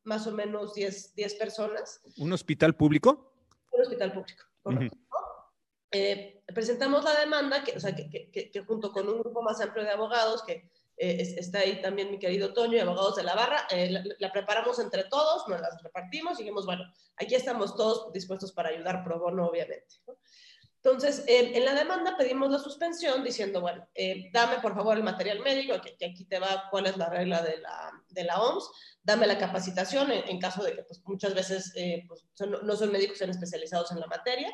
más 0.02 0.26
o 0.26 0.32
menos 0.32 0.74
10, 0.74 1.14
10 1.14 1.34
personas. 1.36 2.02
¿Un 2.18 2.32
hospital 2.32 2.76
público? 2.76 3.32
Un 3.72 3.80
hospital 3.80 4.12
público, 4.12 4.44
correcto. 4.62 4.98
Eh, 5.90 6.42
presentamos 6.52 7.04
la 7.04 7.18
demanda, 7.20 7.64
que, 7.64 7.76
o 7.76 7.80
sea, 7.80 7.94
que, 7.94 8.10
que, 8.30 8.64
junto 8.66 8.92
con 8.92 9.08
un 9.08 9.20
grupo 9.20 9.40
más 9.40 9.60
amplio 9.60 9.84
de 9.84 9.90
abogados, 9.90 10.42
que 10.42 10.68
eh, 10.96 11.34
está 11.38 11.60
ahí 11.60 11.80
también 11.82 12.10
mi 12.10 12.18
querido 12.18 12.52
Toño 12.52 12.76
y 12.76 12.80
abogados 12.80 13.16
de 13.16 13.24
la 13.24 13.34
barra, 13.34 13.66
eh, 13.70 13.90
la, 14.18 14.32
preparamos 14.32 14.78
entre 14.78 15.04
todos, 15.04 15.48
nos 15.48 15.60
las 15.60 15.82
repartimos 15.82 16.34
y 16.34 16.42
dijimos, 16.42 16.66
bueno, 16.66 16.84
aquí 17.16 17.34
estamos 17.34 17.76
todos 17.76 18.12
dispuestos 18.12 18.52
para 18.52 18.68
ayudar 18.68 19.02
pro 19.02 19.18
bono, 19.18 19.46
obviamente. 19.46 19.96
Entonces, 20.76 21.24
en 21.26 21.64
la 21.64 21.72
demanda 21.72 22.14
pedimos 22.14 22.50
la 22.50 22.58
suspensión 22.58 23.24
diciendo, 23.24 23.62
bueno, 23.62 23.88
dame 24.34 24.58
por 24.60 24.74
favor 24.74 24.98
el 24.98 25.02
material 25.02 25.40
médico, 25.40 25.80
que, 25.80 26.04
aquí 26.04 26.26
te 26.26 26.38
va 26.38 26.68
cuál 26.70 26.84
es 26.84 26.98
la 26.98 27.08
regla 27.08 27.40
de 27.40 27.56
la, 27.56 27.90
de 28.10 28.24
la 28.24 28.38
OMS, 28.38 28.70
dame 29.02 29.26
la 29.26 29.38
capacitación 29.38 30.12
en, 30.12 30.38
caso 30.38 30.62
de 30.62 30.74
que 30.74 30.82
pues, 30.82 31.00
muchas 31.06 31.32
veces 31.34 31.72
pues, 32.06 32.26
no 32.38 32.76
son 32.76 32.92
médicos, 32.92 33.16
sean 33.16 33.30
especializados 33.30 33.92
en 33.92 34.00
la 34.00 34.06
materia, 34.08 34.52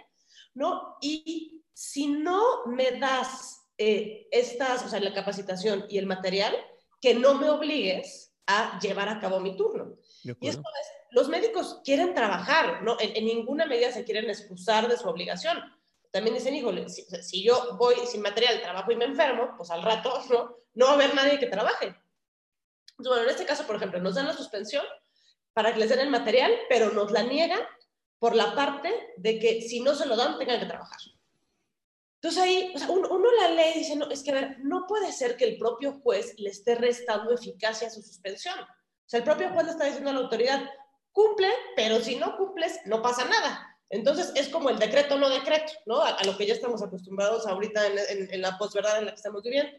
¿no? 0.55 0.99
Y 1.01 1.65
si 1.73 2.07
no 2.07 2.65
me 2.67 2.93
das 2.93 3.60
eh, 3.83 4.29
estas, 4.31 4.85
o 4.85 4.91
sea, 4.91 5.01
la 5.01 5.15
capacitación 5.15 5.87
y 5.89 5.97
el 5.97 6.05
material, 6.05 6.55
que 7.01 7.15
no 7.15 7.33
me 7.37 7.49
obligues 7.49 8.31
a 8.47 8.79
llevar 8.79 9.09
a 9.09 9.19
cabo 9.19 9.41
mi 9.41 9.57
turno. 9.57 9.97
Y 10.23 10.49
esto 10.49 10.61
es, 10.61 10.89
los 11.13 11.31
médicos 11.31 11.81
quieren 11.83 12.13
trabajar, 12.15 12.83
¿no? 12.83 12.99
En, 13.01 13.25
ninguna 13.25 13.65
medida 13.65 13.91
se 13.91 14.05
quieren 14.05 14.29
excusar 14.29 14.87
de 14.87 14.99
su 14.99 15.09
obligación. 15.09 15.59
También 16.11 16.35
dicen, 16.35 16.55
híjole, 16.55 16.91
si, 16.91 17.43
yo 17.43 17.79
voy 17.79 17.95
sin 18.07 18.21
material, 18.21 18.61
trabajo 18.61 18.93
y 18.93 18.97
me 18.97 19.07
enfermo, 19.07 19.55
pues 19.57 19.71
al 19.71 19.83
rato, 19.83 20.13
¿no? 20.29 20.57
No 20.75 20.85
va 20.85 20.91
a 20.91 20.95
haber 20.97 21.15
nadie 21.15 21.39
que 21.39 21.47
trabaje. 21.47 21.97
bueno, 22.99 23.23
en 23.23 23.31
este 23.31 23.47
caso, 23.47 23.67
por 23.67 23.77
ejemplo, 23.77 23.99
nos 23.99 24.15
dan 24.15 24.27
la 24.27 24.35
suspensión 24.35 24.85
para 25.55 25.73
que 25.73 25.81
les 25.81 25.89
den 25.89 26.01
el 26.01 26.11
material, 26.11 26.53
pero 26.69 26.91
nos 26.91 27.13
la 27.13 27.23
niegan 27.23 27.63
por 28.19 28.37
la 28.37 28.55
parte 28.55 28.93
de 29.17 29.39
que 29.39 29.63
si 29.63 29.81
no 29.81 29.95
se 29.95 30.05
lo 30.05 30.17
dan, 30.17 30.37
tengan 30.39 30.61
que 30.61 30.67
trabajar. 30.67 30.99
Entonces 32.23 32.43
ahí, 32.43 32.73
o 32.75 32.79
sea, 32.79 32.91
uno, 32.91 33.33
la 33.41 33.49
ley 33.49 33.73
dice, 33.75 33.97
no, 33.97 34.11
es 34.11 34.23
que 34.23 34.33
ver, 34.33 34.59
no 34.61 34.87
puede 34.87 35.11
ser 35.11 35.37
que 35.37 35.45
el 35.45 35.59
propio 35.59 36.01
juez 36.03 36.35
le 36.39 36.51
esté 36.51 36.75
restando 36.75 37.33
eficacia 37.33 37.89
a 37.89 37.91
su 37.91 38.03
suspensión. 38.03 38.59
O 38.61 39.07
sea, 39.07 39.19
el 39.19 39.25
propio 39.25 39.51
juez 39.51 39.65
le 39.65 39.73
está 39.73 39.85
diciendo 39.87 40.11
a 40.11 40.13
la 40.13 40.21
autoridad, 40.21 40.69
cumple, 41.13 41.49
pero 41.77 42.01
si 42.01 42.17
no 42.17 42.37
cumples, 42.37 42.79
no 42.85 43.01
pasa 43.01 43.25
nada. 43.25 43.67
Entonces 43.89 44.33
es 44.35 44.49
como 44.49 44.71
el 44.71 44.79
decreto 44.79 45.19
no 45.19 45.29
decreto, 45.31 45.73
¿no? 45.87 46.03
A, 46.03 46.23
lo 46.25 46.37
que 46.37 46.47
ya 46.47 46.55
estamos 46.55 46.83
acostumbrados 46.83 47.47
ahorita 47.47 47.87
en, 47.87 48.33
en 48.33 48.43
la 48.43 48.59
posverdad 48.59 48.99
en 48.99 49.07
la 49.07 49.13
que 49.13 49.17
estamos 49.17 49.43
viviendo. 49.43 49.73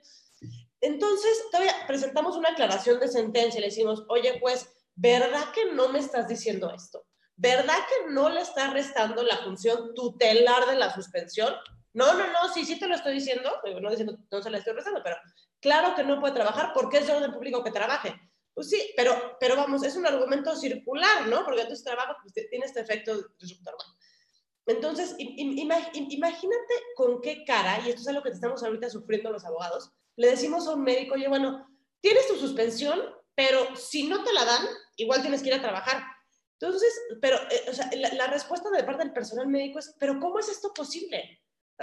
Entonces, 0.82 1.44
todavía 1.52 1.76
presentamos 1.86 2.36
una 2.36 2.50
aclaración 2.50 3.00
de 3.00 3.08
sentencia 3.08 3.60
y 3.60 3.62
le 3.62 3.68
decimos, 3.68 4.04
oye, 4.10 4.40
pues, 4.42 4.68
¿verdad 4.96 5.52
que 5.54 5.72
no 5.74 5.90
me 5.90 6.00
estás 6.00 6.28
diciendo 6.28 6.72
esto? 6.74 7.06
¿verdad 7.42 7.78
que 7.90 8.12
no 8.12 8.30
le 8.30 8.42
está 8.42 8.72
restando 8.72 9.24
la 9.24 9.38
función 9.38 9.96
tutelar 9.96 10.68
de 10.68 10.76
la 10.76 10.94
suspensión? 10.94 11.52
No, 11.94 12.14
no, 12.14 12.28
no, 12.32 12.54
sí, 12.54 12.66
sí 12.66 12.80
te 12.80 12.88
lo 12.88 12.96
estoy 12.96 13.16
diciendo, 13.16 13.50
no 13.82 13.90
no 13.90 14.42
se 14.42 14.50
la 14.50 14.58
estoy 14.58 14.74
restando, 14.74 15.02
pero 15.04 15.18
claro 15.60 15.94
que 15.96 16.04
no 16.04 16.20
puede 16.20 16.34
trabajar 16.34 16.72
porque 16.74 17.00
es 17.00 17.08
de 17.08 17.14
orden 17.14 17.34
público 17.34 17.64
que 17.64 17.72
trabaje. 17.72 18.14
Pues 18.54 18.70
sí, 18.70 18.94
pero, 18.96 19.38
pero 19.40 19.56
vamos, 19.56 19.84
es 19.84 19.96
un 19.96 20.06
argumento 20.06 20.56
circular, 20.56 21.28
¿no? 21.28 21.46
Porque 21.46 21.62
entonces 21.62 21.84
trabaja, 21.84 22.18
pues 22.22 22.34
tiene 22.34 22.66
este 22.66 22.82
efecto 22.82 23.16
disruptor. 23.40 23.76
Entonces, 24.66 25.16
imagínate 25.18 26.74
con 26.96 27.22
qué 27.22 27.44
cara, 27.46 27.80
y 27.86 27.90
esto 27.90 28.02
es 28.02 28.08
algo 28.08 28.22
que 28.24 28.30
estamos 28.30 28.64
ahorita 28.64 28.90
sufriendo 28.90 29.32
los 29.32 29.46
abogados, 29.46 29.92
le 30.18 30.30
decimos 30.30 30.68
a 30.68 30.76
un 30.76 30.84
médico, 30.84 31.16
oye, 31.16 31.28
bueno, 31.28 31.68
tienes 32.02 32.28
tu 32.28 32.36
suspensión, 32.36 33.02
pero 33.36 33.76
si 33.76 34.08
no 34.08 34.24
te 34.24 34.34
la 34.34 34.46
dan, 34.46 34.66
igual 34.98 35.22
tienes 35.22 35.42
que 35.42 35.50
ir 35.50 35.56
a 35.56 35.62
trabajar. 35.62 36.04
Entonces, 36.60 36.94
pero 37.22 37.38
eh, 37.50 37.66
o 37.70 37.74
sea, 37.74 37.90
la, 37.96 38.28
respuesta 38.28 38.70
de 38.70 38.84
parte 38.84 39.04
del 39.04 39.14
personal 39.14 39.48
médico 39.48 39.80
es, 39.80 39.96
pero 39.98 40.20
¿cómo 40.20 40.38
es 40.38 40.48
esto 40.48 40.72
posible? 40.74 41.42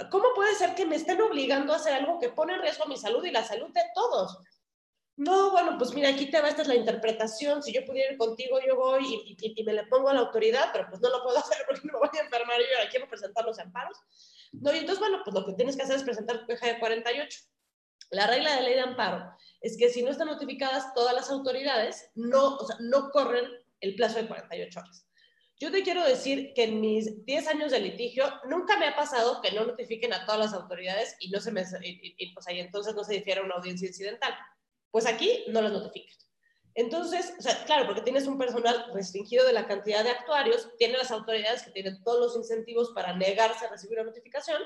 ¿Cómo 0.09 0.25
puede 0.35 0.55
ser 0.55 0.75
que 0.75 0.85
me 0.85 0.95
estén 0.95 1.21
obligando 1.21 1.73
a 1.73 1.77
hacer 1.77 1.93
algo 1.93 2.19
que 2.19 2.29
pone 2.29 2.53
en 2.53 2.61
riesgo 2.61 2.85
mi 2.85 2.97
salud 2.97 3.23
y 3.25 3.31
la 3.31 3.43
salud 3.43 3.69
de 3.73 3.83
todos? 3.93 4.37
No, 5.17 5.51
bueno, 5.51 5.77
pues 5.77 5.93
mira, 5.93 6.09
aquí 6.09 6.27
te 6.27 6.39
va, 6.39 6.47
esta 6.47 6.61
es 6.61 6.69
la 6.69 6.75
interpretación, 6.75 7.61
si 7.61 7.73
yo 7.73 7.83
pudiera 7.85 8.13
ir 8.13 8.17
contigo, 8.17 8.57
yo 8.65 8.77
voy 8.77 9.03
y, 9.03 9.37
y, 9.37 9.63
me 9.65 9.73
le 9.73 9.85
pongo 9.87 10.07
a 10.07 10.13
la 10.13 10.21
autoridad, 10.21 10.69
pero 10.71 10.87
pues 10.89 11.01
no 11.01 11.09
lo 11.09 11.21
puedo 11.23 11.37
hacer 11.39 11.57
porque 11.67 11.85
me 11.85 11.99
voy 11.99 12.09
a 12.13 12.23
enfermar 12.23 12.55
y 12.61 12.73
ahora 12.73 12.89
quiero 12.89 13.09
presentar 13.09 13.43
los 13.43 13.59
amparos. 13.59 13.97
No, 14.53 14.73
y 14.73 14.77
entonces, 14.77 14.99
bueno, 14.99 15.19
pues 15.25 15.33
lo 15.33 15.45
que 15.45 15.53
tienes 15.53 15.75
que 15.75 15.83
hacer 15.83 15.97
es 15.97 16.03
presentar 16.03 16.39
tu 16.39 16.47
queja 16.47 16.67
de 16.67 16.79
48. 16.79 17.39
La 18.11 18.27
regla 18.27 18.55
de 18.55 18.61
ley 18.61 18.75
de 18.75 18.79
amparo 18.79 19.35
es 19.59 19.77
que 19.77 19.89
si 19.89 20.01
no 20.01 20.09
están 20.09 20.27
notificadas 20.27 20.93
todas 20.93 21.13
las 21.13 21.29
autoridades, 21.29 22.09
no, 22.15 22.55
o 22.55 22.65
sea, 22.65 22.77
no 22.79 23.09
corren 23.09 23.45
el 23.81 23.95
plazo 23.95 24.19
de 24.19 24.27
48 24.27 24.79
horas. 24.79 25.08
Yo 25.59 25.71
te 25.71 25.83
quiero 25.83 26.05
decir 26.05 26.53
que 26.53 26.63
en 26.63 26.79
mis 26.79 27.25
10 27.25 27.47
años 27.49 27.71
de 27.71 27.81
litigio 27.81 28.23
nunca 28.47 28.77
me 28.79 28.87
ha 28.87 28.95
pasado 28.95 29.41
que 29.41 29.51
no 29.51 29.65
notifiquen 29.65 30.13
a 30.13 30.25
todas 30.25 30.39
las 30.39 30.53
autoridades 30.53 31.17
y 31.19 31.29
no 31.31 31.41
se 31.41 31.51
me 31.51 31.63
y, 31.81 32.33
pues 32.33 32.47
ahí 32.47 32.61
entonces 32.61 32.95
no 32.95 33.03
se 33.03 33.15
difiere 33.15 33.41
una 33.41 33.55
audiencia 33.55 33.87
incidental. 33.87 34.33
Pues 34.89 35.05
aquí 35.05 35.43
no 35.49 35.61
las 35.61 35.73
notifican. 35.73 36.15
Entonces, 36.75 37.33
o 37.37 37.41
sea, 37.41 37.65
claro, 37.65 37.85
porque 37.87 38.01
tienes 38.01 38.25
un 38.25 38.37
personal 38.37 38.89
restringido 38.93 39.45
de 39.45 39.51
la 39.51 39.67
cantidad 39.67 40.01
de 40.01 40.11
actuarios, 40.11 40.69
tiene 40.77 40.97
las 40.97 41.11
autoridades 41.11 41.63
que 41.63 41.71
tienen 41.71 42.01
todos 42.03 42.21
los 42.21 42.37
incentivos 42.37 42.91
para 42.95 43.13
negarse 43.17 43.65
a 43.65 43.69
recibir 43.69 43.99
una 43.99 44.11
notificación. 44.11 44.61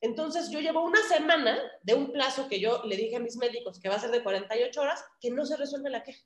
Entonces, 0.00 0.48
yo 0.50 0.60
llevo 0.60 0.84
una 0.84 1.02
semana 1.08 1.58
de 1.82 1.94
un 1.94 2.12
plazo 2.12 2.48
que 2.48 2.60
yo 2.60 2.84
le 2.84 2.96
dije 2.96 3.16
a 3.16 3.20
mis 3.20 3.36
médicos 3.36 3.80
que 3.80 3.88
va 3.88 3.96
a 3.96 4.00
ser 4.00 4.12
de 4.12 4.22
48 4.22 4.80
horas, 4.80 5.04
que 5.20 5.30
no 5.30 5.44
se 5.44 5.56
resuelve 5.56 5.90
la 5.90 6.04
queja. 6.04 6.24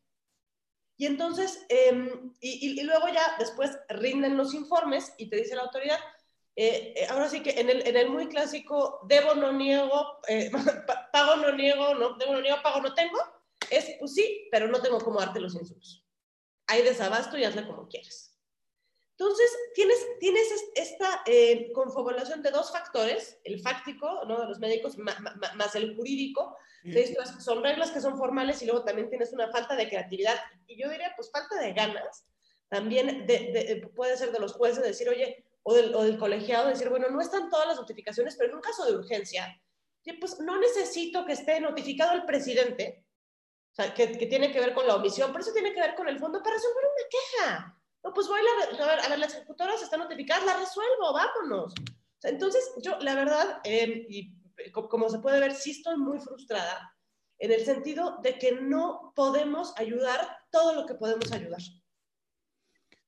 Y 0.96 1.06
entonces, 1.06 1.64
em, 1.68 2.32
y, 2.40 2.80
luego 2.82 3.08
ya 3.08 3.36
después 3.38 3.76
rinden 3.88 4.36
los 4.36 4.54
informes 4.54 5.12
y 5.18 5.28
te 5.28 5.36
dice 5.36 5.56
la 5.56 5.62
autoridad, 5.62 5.98
eh, 6.56 6.94
eh, 6.96 7.06
ahora 7.10 7.28
sí 7.28 7.42
que 7.42 7.58
en 7.60 7.68
el, 7.68 7.86
en 7.86 7.96
el, 7.96 8.10
muy 8.10 8.28
clásico, 8.28 9.00
debo, 9.08 9.34
no 9.34 9.52
niego, 9.52 10.20
eh, 10.28 10.52
pago, 11.12 11.36
no 11.36 11.52
niego, 11.52 11.94
no, 11.94 12.14
debo, 12.14 12.34
no 12.34 12.40
niego, 12.40 12.58
pago, 12.62 12.80
no 12.80 12.94
tengo, 12.94 13.18
es, 13.70 13.96
pues 13.98 14.14
sí, 14.14 14.48
pero 14.52 14.68
no 14.68 14.80
tengo 14.80 14.98
cómo 14.98 15.18
darte 15.18 15.40
los 15.40 15.54
insumos. 15.54 16.06
Hay 16.68 16.82
desabasto 16.82 17.36
y 17.36 17.44
hazle 17.44 17.66
como 17.66 17.88
quieras. 17.88 18.33
Entonces, 19.16 19.56
tienes, 19.74 20.06
tienes 20.18 20.48
esta 20.74 21.22
eh, 21.26 21.70
confabulación 21.72 22.42
de 22.42 22.50
dos 22.50 22.72
factores, 22.72 23.38
el 23.44 23.60
fáctico 23.60 24.24
¿no? 24.26 24.40
de 24.40 24.46
los 24.48 24.58
médicos 24.58 24.96
más 24.98 25.74
el 25.76 25.94
jurídico. 25.94 26.56
Esto 26.82 27.22
son 27.40 27.62
reglas 27.62 27.92
que 27.92 28.00
son 28.00 28.18
formales 28.18 28.60
y 28.60 28.66
luego 28.66 28.84
también 28.84 29.08
tienes 29.08 29.32
una 29.32 29.50
falta 29.50 29.76
de 29.76 29.88
creatividad. 29.88 30.34
Y 30.66 30.80
yo 30.80 30.90
diría, 30.90 31.12
pues 31.16 31.30
falta 31.30 31.60
de 31.60 31.72
ganas. 31.72 32.26
También 32.68 33.24
de, 33.26 33.88
puede 33.94 34.16
ser 34.16 34.32
de 34.32 34.40
los 34.40 34.52
jueces 34.52 34.82
decir, 34.82 35.08
oye, 35.08 35.44
o 35.62 35.72
del, 35.72 35.94
o 35.94 36.02
del, 36.02 36.18
colegiado 36.18 36.68
decir, 36.68 36.90
bueno, 36.90 37.08
no 37.08 37.20
están 37.20 37.48
todas 37.48 37.68
las 37.68 37.76
notificaciones, 37.76 38.34
pero 38.36 38.50
en 38.50 38.56
un 38.56 38.62
caso 38.62 38.84
de 38.84 38.96
urgencia, 38.96 39.62
pues 40.20 40.40
no 40.40 40.58
necesito 40.58 41.24
que 41.24 41.32
esté 41.34 41.60
notificado 41.60 42.12
el 42.12 42.24
presidente, 42.24 43.06
o 43.72 43.74
sea, 43.74 43.94
que, 43.94 44.12
que 44.18 44.26
tiene 44.26 44.52
que 44.52 44.60
ver 44.60 44.74
con 44.74 44.86
la 44.86 44.96
omisión, 44.96 45.32
pero 45.32 45.42
eso 45.42 45.52
tiene 45.52 45.72
que 45.72 45.80
ver 45.80 45.94
con 45.94 46.08
el 46.08 46.18
fondo 46.18 46.42
para 46.42 46.56
resolver 46.56 46.84
una 46.84 47.08
queja. 47.08 47.80
No, 48.04 48.12
pues 48.12 48.28
voy 48.28 48.38
a, 48.38 48.86
ver, 48.86 49.00
a 49.00 49.08
ver, 49.08 49.18
las 49.18 49.34
ejecutoras 49.34 49.82
están 49.82 50.00
notificadas, 50.00 50.44
la 50.44 50.58
resuelvo, 50.58 51.12
vámonos. 51.12 51.72
entonces, 52.22 52.62
yo, 52.82 52.98
la 53.00 53.14
verdad, 53.14 53.60
em, 53.64 54.04
y 54.08 54.30
como 54.72 55.08
se 55.08 55.18
puede 55.18 55.40
ver, 55.40 55.54
sí 55.54 55.70
estoy 55.70 55.96
muy 55.96 56.20
frustrada 56.20 56.94
en 57.38 57.50
el 57.50 57.64
sentido 57.64 58.18
de 58.22 58.38
que 58.38 58.52
no 58.52 59.12
podemos 59.16 59.72
ayudar 59.78 60.38
todo 60.50 60.74
lo 60.74 60.86
que 60.86 60.94
podemos 60.94 61.32
ayudar. 61.32 61.60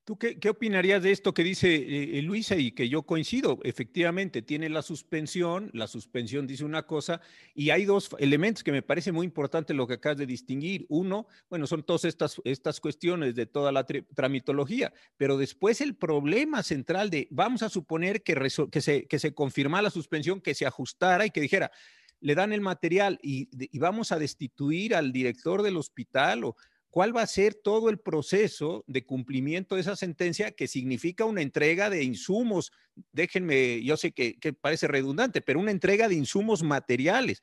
¿Tú 0.06 0.16
qué, 0.16 0.38
opinarías 0.48 1.02
de 1.02 1.10
esto 1.10 1.34
que 1.34 1.42
dice 1.42 1.74
eh, 1.74 2.22
Luisa 2.22 2.54
y 2.54 2.70
que 2.70 2.88
yo 2.88 3.02
coincido? 3.02 3.58
Efectivamente, 3.64 4.40
tiene 4.40 4.68
la 4.68 4.82
suspensión, 4.82 5.68
la 5.72 5.88
suspensión 5.88 6.46
dice 6.46 6.64
una 6.64 6.86
cosa, 6.86 7.20
y 7.56 7.70
hay 7.70 7.86
dos 7.86 8.10
elementos 8.20 8.62
que 8.62 8.70
me 8.70 8.82
parece 8.82 9.10
muy 9.10 9.26
importante 9.26 9.74
lo 9.74 9.84
que 9.88 9.94
acabas 9.94 10.18
de 10.18 10.26
distinguir. 10.26 10.86
Uno, 10.88 11.26
bueno, 11.50 11.66
son 11.66 11.82
todas 11.82 12.04
estas, 12.04 12.40
estas 12.44 12.78
cuestiones 12.78 13.34
de 13.34 13.46
toda 13.46 13.72
la 13.72 13.84
tramitología, 13.84 14.92
pero 15.16 15.36
después 15.36 15.80
el 15.80 15.96
problema 15.96 16.62
central 16.62 17.10
de, 17.10 17.26
vamos 17.32 17.64
a 17.64 17.68
suponer 17.68 18.22
que, 18.22 18.36
que, 18.70 18.80
se, 18.80 19.08
que 19.08 19.18
se 19.18 19.34
confirma 19.34 19.82
la 19.82 19.90
suspensión, 19.90 20.40
que 20.40 20.54
se 20.54 20.66
ajustara 20.66 21.26
y 21.26 21.30
que 21.30 21.40
dijera, 21.40 21.72
le 22.20 22.36
dan 22.36 22.52
el 22.52 22.60
material 22.60 23.18
y, 23.24 23.48
y 23.58 23.78
vamos 23.80 24.12
a 24.12 24.20
destituir 24.20 24.94
al 24.94 25.10
director 25.10 25.62
del 25.62 25.76
hospital 25.76 26.44
o 26.44 26.56
cuál 26.90 27.14
va 27.14 27.22
a 27.22 27.26
ser 27.26 27.54
todo 27.54 27.90
el 27.90 27.98
proceso 27.98 28.84
de 28.86 29.04
cumplimiento 29.04 29.74
de 29.74 29.82
esa 29.82 29.96
sentencia 29.96 30.52
que 30.52 30.66
significa 30.66 31.24
una 31.24 31.42
entrega 31.42 31.90
de 31.90 32.02
insumos. 32.02 32.72
Déjenme, 33.12 33.82
yo 33.84 33.96
sé 33.96 34.12
que, 34.12 34.36
parece 34.60 34.88
redundante, 34.88 35.40
pero 35.40 35.60
una 35.60 35.70
entrega 35.70 36.08
de 36.08 36.14
insumos 36.14 36.62
materiales, 36.62 37.42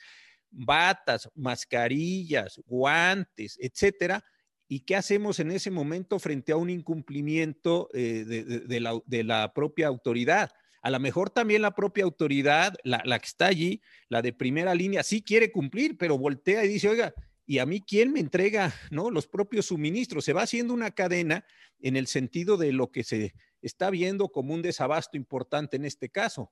batas, 0.50 1.30
mascarillas, 1.36 2.60
guantes, 2.66 3.58
etcétera. 3.62 4.24
¿Y 4.68 4.82
qué 4.82 4.96
hacemos 4.96 5.40
en 5.40 5.52
ese 5.52 5.70
momento 5.70 6.18
frente 6.18 6.52
a 6.52 6.58
un 6.58 6.70
incumplimiento 6.70 7.90
eh, 7.94 8.26
de, 8.26 9.24
la, 9.24 9.54
propia 9.54 9.88
autoridad? 9.88 10.52
A 10.82 10.90
lo 10.90 11.00
mejor 11.00 11.30
también 11.30 11.62
la 11.62 11.76
propia 11.76 12.06
autoridad, 12.06 12.74
la, 12.84 13.02
la, 13.06 13.20
que 13.20 13.28
está 13.28 13.46
allí, 13.46 13.82
la 14.10 14.22
de 14.22 14.34
primera 14.34 14.74
línea, 14.74 15.04
sí 15.04 15.22
quiere 15.22 15.52
cumplir, 15.52 15.98
pero 15.98 16.18
voltea 16.18 16.66
y 16.66 16.70
dice, 16.70 16.90
oiga, 16.90 17.14
y 17.46 17.60
a 17.60 17.66
mí 17.66 17.82
quién 17.82 18.12
me 18.12 18.20
entrega, 18.20 18.74
¿no? 18.92 19.10
Los 19.10 19.28
propios 19.28 19.68
suministros. 19.68 20.26
Se 20.26 20.34
va 20.34 20.44
haciendo 20.44 20.74
una 20.74 20.92
cadena 20.92 21.46
en 21.80 21.98
el 21.98 22.08
sentido 22.08 22.58
de 22.58 22.72
lo 22.72 22.92
que 22.92 23.04
se 23.04 23.34
está 23.62 23.90
viendo 23.90 24.30
como 24.30 24.54
un 24.54 24.62
desabasto 24.62 25.18
importante 25.18 25.78
en 25.78 25.86
este 25.86 26.10
caso. 26.10 26.52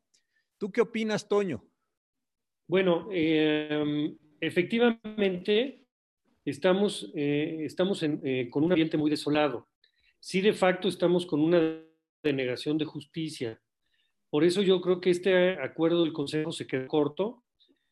¿Tú 0.57 0.71
qué 0.71 0.81
opinas, 0.81 1.27
Toño? 1.27 1.65
Bueno, 2.67 3.07
em, 3.11 4.17
efectivamente 4.39 5.85
estamos, 6.45 7.11
eh, 7.15 7.59
estamos 7.61 8.03
eh, 8.03 8.47
con 8.49 8.63
un 8.63 8.71
ambiente 8.71 8.97
muy 8.97 9.09
desolado. 9.09 9.69
Sí, 10.19 10.41
de 10.41 10.53
facto 10.53 10.87
estamos 10.87 11.25
con 11.25 11.41
una 11.41 11.83
denegación 12.21 12.77
de 12.77 12.85
justicia. 12.85 13.61
Por 14.29 14.43
eso 14.43 14.61
yo 14.61 14.79
creo 14.81 15.01
que 15.01 15.09
este 15.09 15.59
acuerdo 15.61 16.03
del 16.03 16.13
Consejo 16.13 16.51
se 16.51 16.67
quedó 16.67 16.87
corto. 16.87 17.43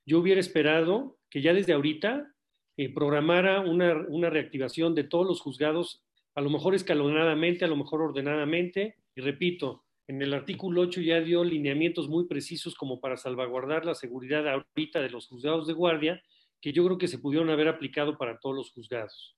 Yo 0.05 0.19
hubiera 0.19 0.39
esperado 0.39 1.19
que 1.29 1.41
ya 1.41 1.53
desde 1.53 1.73
ahorita 1.73 2.33
eh, 2.79 2.87
programara 2.93 3.59
una, 3.59 4.05
una 4.07 4.29
reactivación 4.29 4.95
de 4.95 5.03
todos 5.03 5.27
los 5.27 5.41
juzgados, 5.41 6.01
a 6.33 6.39
lo 6.39 6.49
mejor 6.49 6.75
escalonadamente, 6.75 7.65
a 7.65 7.67
lo 7.67 7.75
mejor 7.75 8.01
ordenadamente. 8.01 8.95
Y 9.17 9.19
repito, 9.19 9.83
en 10.07 10.21
el 10.21 10.33
artículo 10.33 10.83
8 10.83 11.01
ya 11.01 11.19
dio 11.19 11.43
lineamientos 11.43 12.07
muy 12.07 12.25
precisos 12.25 12.75
como 12.75 13.01
para 13.01 13.17
salvaguardar 13.17 13.85
la 13.85 13.95
seguridad 13.95 14.47
ahorita 14.47 15.01
de 15.01 15.09
los 15.09 15.27
juzgados 15.27 15.67
de 15.67 15.73
guardia, 15.73 16.23
que 16.61 16.71
yo 16.71 16.85
creo 16.85 16.97
que 16.97 17.09
se 17.09 17.19
pudieron 17.19 17.49
haber 17.49 17.67
aplicado 17.67 18.17
para 18.17 18.39
todos 18.39 18.55
los 18.55 18.71
juzgados. 18.71 19.35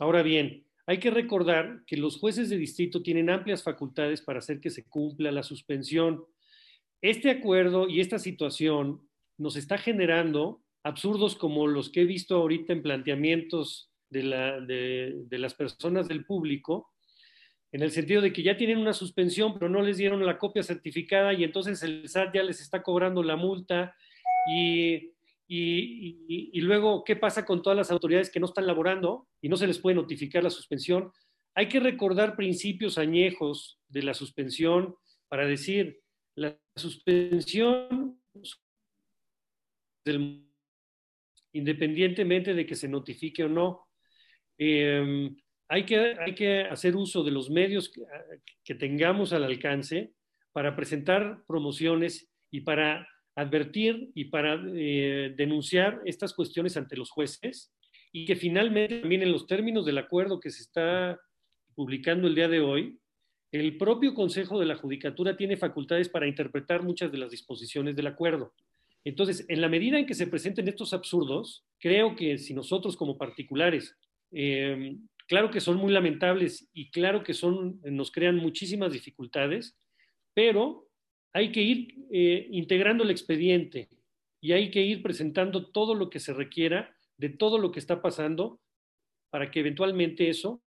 Ahora 0.00 0.24
bien, 0.24 0.66
hay 0.84 0.98
que 0.98 1.12
recordar 1.12 1.84
que 1.86 1.96
los 1.96 2.18
jueces 2.18 2.50
de 2.50 2.56
distrito 2.56 3.00
tienen 3.00 3.30
amplias 3.30 3.62
facultades 3.62 4.22
para 4.22 4.40
hacer 4.40 4.58
que 4.58 4.70
se 4.70 4.88
cumpla 4.88 5.30
la 5.30 5.44
suspensión. 5.44 6.24
Este 7.00 7.30
acuerdo 7.30 7.88
y 7.88 8.00
esta 8.00 8.18
situación 8.18 9.08
nos 9.38 9.54
está 9.54 9.78
generando 9.78 10.61
absurdos 10.84 11.36
como 11.36 11.66
los 11.66 11.90
que 11.90 12.02
he 12.02 12.04
visto 12.04 12.36
ahorita 12.36 12.72
en 12.72 12.82
planteamientos 12.82 13.90
de, 14.10 14.22
las 15.30 15.54
personas 15.54 16.08
del 16.08 16.24
público, 16.24 16.90
en 17.72 17.82
el 17.82 17.90
sentido 17.90 18.20
de 18.20 18.32
que 18.32 18.42
ya 18.42 18.56
tienen 18.56 18.78
una 18.78 18.92
suspensión, 18.92 19.54
pero 19.54 19.68
no 19.68 19.80
les 19.80 19.96
dieron 19.96 20.24
la 20.24 20.38
copia 20.38 20.62
certificada 20.62 21.32
y 21.32 21.44
entonces 21.44 21.82
el 21.82 22.06
SAT 22.08 22.34
ya 22.34 22.42
les 22.42 22.60
está 22.60 22.82
cobrando 22.82 23.22
la 23.22 23.36
multa 23.36 23.96
y, 24.46 25.12
y, 25.48 26.60
luego, 26.60 27.04
¿qué 27.04 27.16
pasa 27.16 27.44
con 27.44 27.62
todas 27.62 27.76
las 27.76 27.90
autoridades 27.90 28.30
que 28.30 28.40
no 28.40 28.46
están 28.46 28.66
laborando 28.66 29.28
y 29.40 29.48
no 29.48 29.56
se 29.56 29.66
les 29.66 29.78
puede 29.78 29.96
notificar 29.96 30.42
la 30.42 30.50
suspensión? 30.50 31.12
Hay 31.54 31.68
que 31.68 31.80
recordar 31.80 32.36
principios 32.36 32.98
añejos 32.98 33.78
de 33.88 34.02
la 34.02 34.14
suspensión 34.14 34.96
para 35.28 35.46
decir, 35.46 36.00
la 36.34 36.58
suspensión 36.76 38.20
del 40.04 40.51
independientemente 41.52 42.54
de 42.54 42.66
que 42.66 42.74
se 42.74 42.88
notifique 42.88 43.44
o 43.44 43.48
no. 43.48 43.88
Em, 44.58 45.36
hay, 45.68 45.84
que, 45.84 46.16
que 46.36 46.60
hacer 46.62 46.96
uso 46.96 47.22
de 47.22 47.30
los 47.30 47.50
medios 47.50 47.92
que, 48.64 48.74
tengamos 48.74 49.32
al 49.32 49.44
alcance 49.44 50.12
para 50.52 50.76
presentar 50.76 51.42
promociones 51.46 52.30
y 52.50 52.60
para 52.60 53.08
advertir 53.34 54.10
y 54.14 54.26
para 54.26 54.62
eh, 54.74 55.32
denunciar 55.36 56.00
estas 56.04 56.34
cuestiones 56.34 56.76
ante 56.76 56.96
los 56.96 57.10
jueces 57.10 57.72
y 58.12 58.26
que 58.26 58.36
finalmente 58.36 59.00
también 59.00 59.22
en 59.22 59.32
los 59.32 59.46
términos 59.46 59.86
del 59.86 59.98
acuerdo 59.98 60.38
que 60.38 60.50
se 60.50 60.62
está 60.62 61.18
publicando 61.74 62.28
el 62.28 62.34
día 62.34 62.48
de 62.48 62.60
hoy, 62.60 62.98
el 63.50 63.76
propio 63.78 64.14
Consejo 64.14 64.58
de 64.58 64.66
la 64.66 64.76
Judicatura 64.76 65.36
tiene 65.36 65.56
facultades 65.56 66.08
para 66.08 66.26
interpretar 66.26 66.82
muchas 66.82 67.10
de 67.10 67.18
las 67.18 67.30
disposiciones 67.30 67.96
del 67.96 68.06
acuerdo. 68.06 68.54
Entonces, 69.04 69.44
en 69.48 69.60
la 69.60 69.68
medida 69.68 69.98
en 69.98 70.06
que 70.06 70.14
se 70.14 70.26
presenten 70.26 70.68
estos 70.68 70.92
absurdos, 70.92 71.64
creo 71.78 72.14
que 72.14 72.38
si 72.38 72.54
nosotros 72.54 72.96
como 72.96 73.18
particulares, 73.18 73.96
eh, 74.30 74.96
claro 75.26 75.50
que 75.50 75.60
son 75.60 75.76
muy 75.76 75.92
lamentables 75.92 76.68
y 76.72 76.90
claro 76.90 77.24
que 77.24 77.34
son, 77.34 77.80
nos 77.84 78.12
crean 78.12 78.36
muchísimas 78.36 78.92
dificultades, 78.92 79.76
pero 80.34 80.88
hay 81.32 81.50
que 81.50 81.62
ir 81.62 81.94
eh, 82.12 82.46
integrando 82.50 83.04
el 83.04 83.10
expediente 83.10 83.88
y 84.40 84.52
hay 84.52 84.70
que 84.70 84.82
ir 84.82 85.02
presentando 85.02 85.70
todo 85.70 85.94
lo 85.94 86.10
que 86.10 86.20
se 86.20 86.32
requiera 86.32 86.94
de 87.16 87.30
todo 87.30 87.58
lo 87.58 87.72
que 87.72 87.80
está 87.80 88.02
pasando 88.02 88.60
para 89.30 89.50
que 89.50 89.60
eventualmente 89.60 90.28
eso 90.28 90.62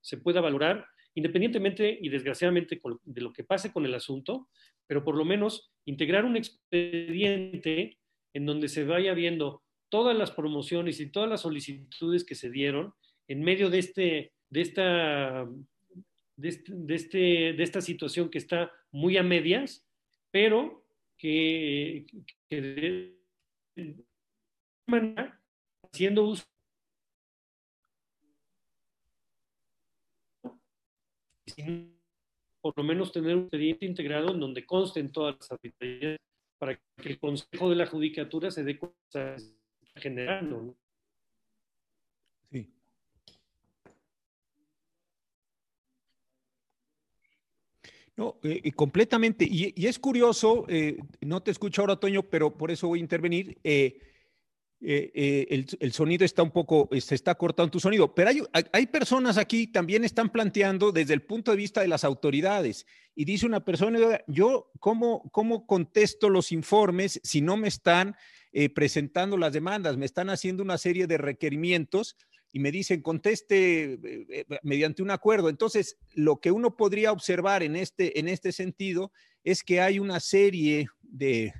se 0.00 0.16
pueda 0.16 0.40
valorar 0.40 0.86
independientemente 1.14 1.98
y 2.00 2.08
desgraciadamente 2.08 2.80
de 3.04 3.20
lo 3.20 3.32
que 3.32 3.44
pase 3.44 3.72
con 3.72 3.84
el 3.84 3.94
asunto, 3.94 4.48
pero 4.92 5.04
por 5.04 5.16
lo 5.16 5.24
menos 5.24 5.72
integrar 5.86 6.26
un 6.26 6.36
expediente 6.36 7.96
en 8.34 8.44
donde 8.44 8.68
se 8.68 8.84
vaya 8.84 9.14
viendo 9.14 9.62
todas 9.88 10.14
las 10.14 10.30
promociones 10.32 11.00
y 11.00 11.10
todas 11.10 11.30
las 11.30 11.40
solicitudes 11.40 12.24
que 12.24 12.34
se 12.34 12.50
dieron 12.50 12.92
en 13.26 13.40
medio 13.40 13.70
de, 13.70 13.78
este, 13.78 14.34
de, 14.50 14.60
esta, 14.60 15.48
de, 16.36 16.94
este, 16.94 17.18
de, 17.54 17.62
esta 17.62 17.80
situación 17.80 18.28
que 18.28 18.36
está 18.36 18.70
muy 18.90 19.16
a 19.16 19.22
medias, 19.22 19.82
pero 20.30 20.84
que, 21.16 22.04
que 22.50 23.16
haciendo 25.90 26.24
uso 26.24 26.44
por 32.62 32.72
lo 32.76 32.84
menos 32.84 33.12
tener 33.12 33.36
un 33.36 33.42
expediente 33.42 33.84
integrado 33.84 34.32
en 34.32 34.40
donde 34.40 34.64
consten 34.64 35.10
todas 35.10 35.36
las 35.36 35.50
arbitrariedades 35.50 36.20
para 36.58 36.76
que 36.76 37.08
el 37.08 37.18
Consejo 37.18 37.68
de 37.68 37.76
la 37.76 37.86
Judicatura 37.86 38.50
se 38.52 38.62
dé 38.62 38.78
cuenta 38.78 39.36
generando. 39.96 40.76
Sí. 42.52 42.72
No, 48.16 48.38
eh, 48.44 48.70
completamente. 48.72 49.44
Y, 49.44 49.74
es 49.84 49.98
curioso, 49.98 50.64
eh, 50.68 50.98
no 51.20 51.42
te 51.42 51.50
escucho 51.50 51.82
ahora, 51.82 51.96
Toño, 51.96 52.22
pero 52.22 52.56
por 52.56 52.70
eso 52.70 52.86
voy 52.86 53.00
a 53.00 53.02
intervenir. 53.02 53.58
Eh, 53.64 53.98
eh, 54.84 55.12
eh, 55.14 55.64
el, 55.78 55.92
sonido 55.92 56.24
está 56.24 56.42
un 56.42 56.50
poco, 56.50 56.88
se 56.98 57.14
está 57.14 57.36
cortando 57.36 57.70
tu 57.70 57.78
sonido, 57.78 58.12
pero 58.16 58.30
hay, 58.30 58.42
hay 58.72 58.86
personas 58.88 59.38
aquí 59.38 59.68
también 59.68 60.04
están 60.04 60.28
planteando 60.28 60.90
desde 60.90 61.14
el 61.14 61.22
punto 61.22 61.52
de 61.52 61.56
vista 61.56 61.82
de 61.82 61.86
las 61.86 62.02
autoridades 62.02 62.84
y 63.14 63.24
dice 63.24 63.46
una 63.46 63.64
persona, 63.64 64.20
yo 64.26 64.72
cómo, 64.80 65.30
cómo 65.30 65.68
contesto 65.68 66.28
los 66.28 66.50
informes 66.50 67.20
si 67.22 67.40
no 67.40 67.56
me 67.56 67.68
están 67.68 68.16
eh, 68.50 68.70
presentando 68.70 69.36
las 69.36 69.52
demandas, 69.52 69.96
me 69.96 70.06
están 70.06 70.30
haciendo 70.30 70.64
una 70.64 70.78
serie 70.78 71.06
de 71.06 71.16
requerimientos 71.16 72.16
y 72.52 72.58
me 72.58 72.72
dicen 72.72 73.02
conteste 73.02 74.46
mediante 74.64 75.00
un 75.00 75.12
acuerdo. 75.12 75.48
Entonces, 75.48 75.96
lo 76.14 76.40
que 76.40 76.50
uno 76.50 76.76
podría 76.76 77.12
observar 77.12 77.62
en 77.62 77.76
este, 77.76 78.18
en 78.18 78.26
este 78.26 78.50
sentido 78.50 79.12
es 79.44 79.62
que 79.62 79.80
hay 79.80 80.00
una 80.00 80.18
serie 80.18 80.88
de, 81.02 81.54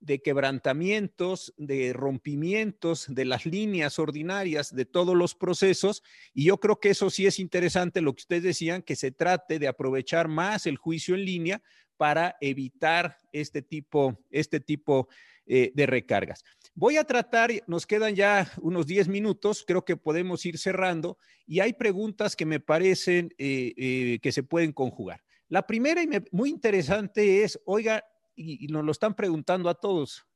de 0.00 0.20
quebrantamientos, 0.20 1.54
de 1.56 1.92
rompimientos 1.92 3.06
de 3.08 3.24
las 3.26 3.46
líneas 3.46 3.98
ordinarias 3.98 4.74
de 4.74 4.86
todos 4.86 5.14
los 5.14 5.34
procesos. 5.34 6.02
Y 6.32 6.44
yo 6.44 6.58
creo 6.58 6.80
que 6.80 6.90
eso 6.90 7.10
sí 7.10 7.26
es 7.26 7.38
interesante 7.38 8.00
lo 8.00 8.14
que 8.14 8.22
ustedes 8.22 8.42
decían, 8.42 8.82
que 8.82 8.96
se 8.96 9.12
trate 9.12 9.58
de 9.58 9.68
aprovechar 9.68 10.28
más 10.28 10.66
el 10.66 10.76
juicio 10.76 11.14
en 11.14 11.24
línea 11.24 11.62
para 11.96 12.36
evitar 12.40 13.18
este 13.30 13.60
tipo, 13.60 14.18
este 14.30 14.58
tipo 14.58 15.08
eh, 15.46 15.72
de 15.74 15.84
recargas. 15.84 16.44
Voy 16.74 16.96
a 16.96 17.04
tratar, 17.04 17.50
nos 17.66 17.86
quedan 17.86 18.14
ya 18.14 18.50
unos 18.62 18.86
10 18.86 19.08
minutos, 19.08 19.64
creo 19.66 19.84
que 19.84 19.96
podemos 19.96 20.46
ir 20.46 20.56
cerrando 20.56 21.18
y 21.46 21.60
hay 21.60 21.74
preguntas 21.74 22.36
que 22.36 22.46
me 22.46 22.60
parecen 22.60 23.34
eh, 23.36 23.74
eh, 23.76 24.18
que 24.22 24.32
se 24.32 24.44
pueden 24.44 24.72
conjugar. 24.72 25.22
La 25.48 25.66
primera 25.66 26.02
y 26.02 26.08
muy 26.30 26.48
interesante 26.48 27.42
es, 27.42 27.60
oiga, 27.66 28.04
y, 28.34 28.66
nos 28.68 28.84
lo 28.84 28.92
están 28.92 29.14
preguntando 29.14 29.68
a 29.68 29.74
todos. 29.74 30.26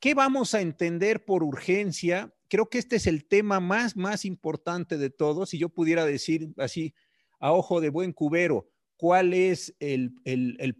¿Qué 0.00 0.14
vamos 0.14 0.54
a 0.54 0.60
entender 0.60 1.24
por 1.24 1.42
urgencia? 1.42 2.34
Creo 2.48 2.68
que 2.68 2.78
este 2.78 2.96
es 2.96 3.06
el 3.06 3.26
tema 3.26 3.60
más, 3.60 3.96
más 3.96 4.24
importante 4.24 4.98
de 4.98 5.10
todos. 5.10 5.50
Si 5.50 5.58
yo 5.58 5.68
pudiera 5.68 6.04
decir 6.04 6.52
así, 6.58 6.94
a 7.40 7.52
ojo 7.52 7.80
de 7.80 7.90
buen 7.90 8.12
cubero, 8.12 8.68
cuál 8.96 9.34
es 9.34 9.74
el, 9.80 10.14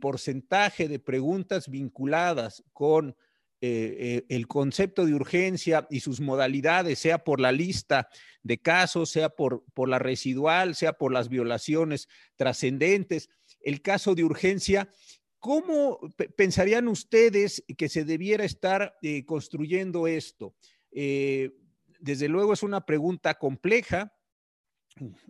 porcentaje 0.01 0.89
de 0.89 0.99
preguntas 0.99 1.69
vinculadas 1.69 2.63
con 2.73 3.17
eh, 3.61 3.97
eh, 3.99 4.27
el 4.29 4.47
concepto 4.47 5.07
de 5.07 5.15
urgencia 5.15 5.87
y 5.91 6.01
sus 6.01 6.21
modalidades, 6.21 6.99
sea 6.99 7.25
por 7.25 7.41
la 7.41 7.53
lista 7.53 8.09
de 8.43 8.59
casos, 8.59 9.11
sea 9.11 9.31
por, 9.31 9.65
por 9.75 9.89
la 9.89 9.99
residual, 9.99 10.75
sea 10.75 10.93
por 10.93 11.13
las 11.13 11.29
violaciones 11.29 12.09
trascendentes. 12.37 13.31
El 13.61 13.81
caso 13.81 14.15
de 14.15 14.25
urgencia 14.25 14.91
¿Cómo 15.45 16.01
pensarían 16.39 16.89
ustedes 16.89 17.63
que 17.77 17.91
se 17.91 18.07
debiera 18.07 18.47
estar 18.47 18.97
eh, 19.03 19.27
construyendo 19.27 20.07
esto? 20.07 20.55
Eh, 20.91 21.51
desde 22.01 22.29
luego 22.31 22.55
es 22.55 22.63
una 22.63 22.87
pregunta 22.87 23.35
compleja. 23.35 24.17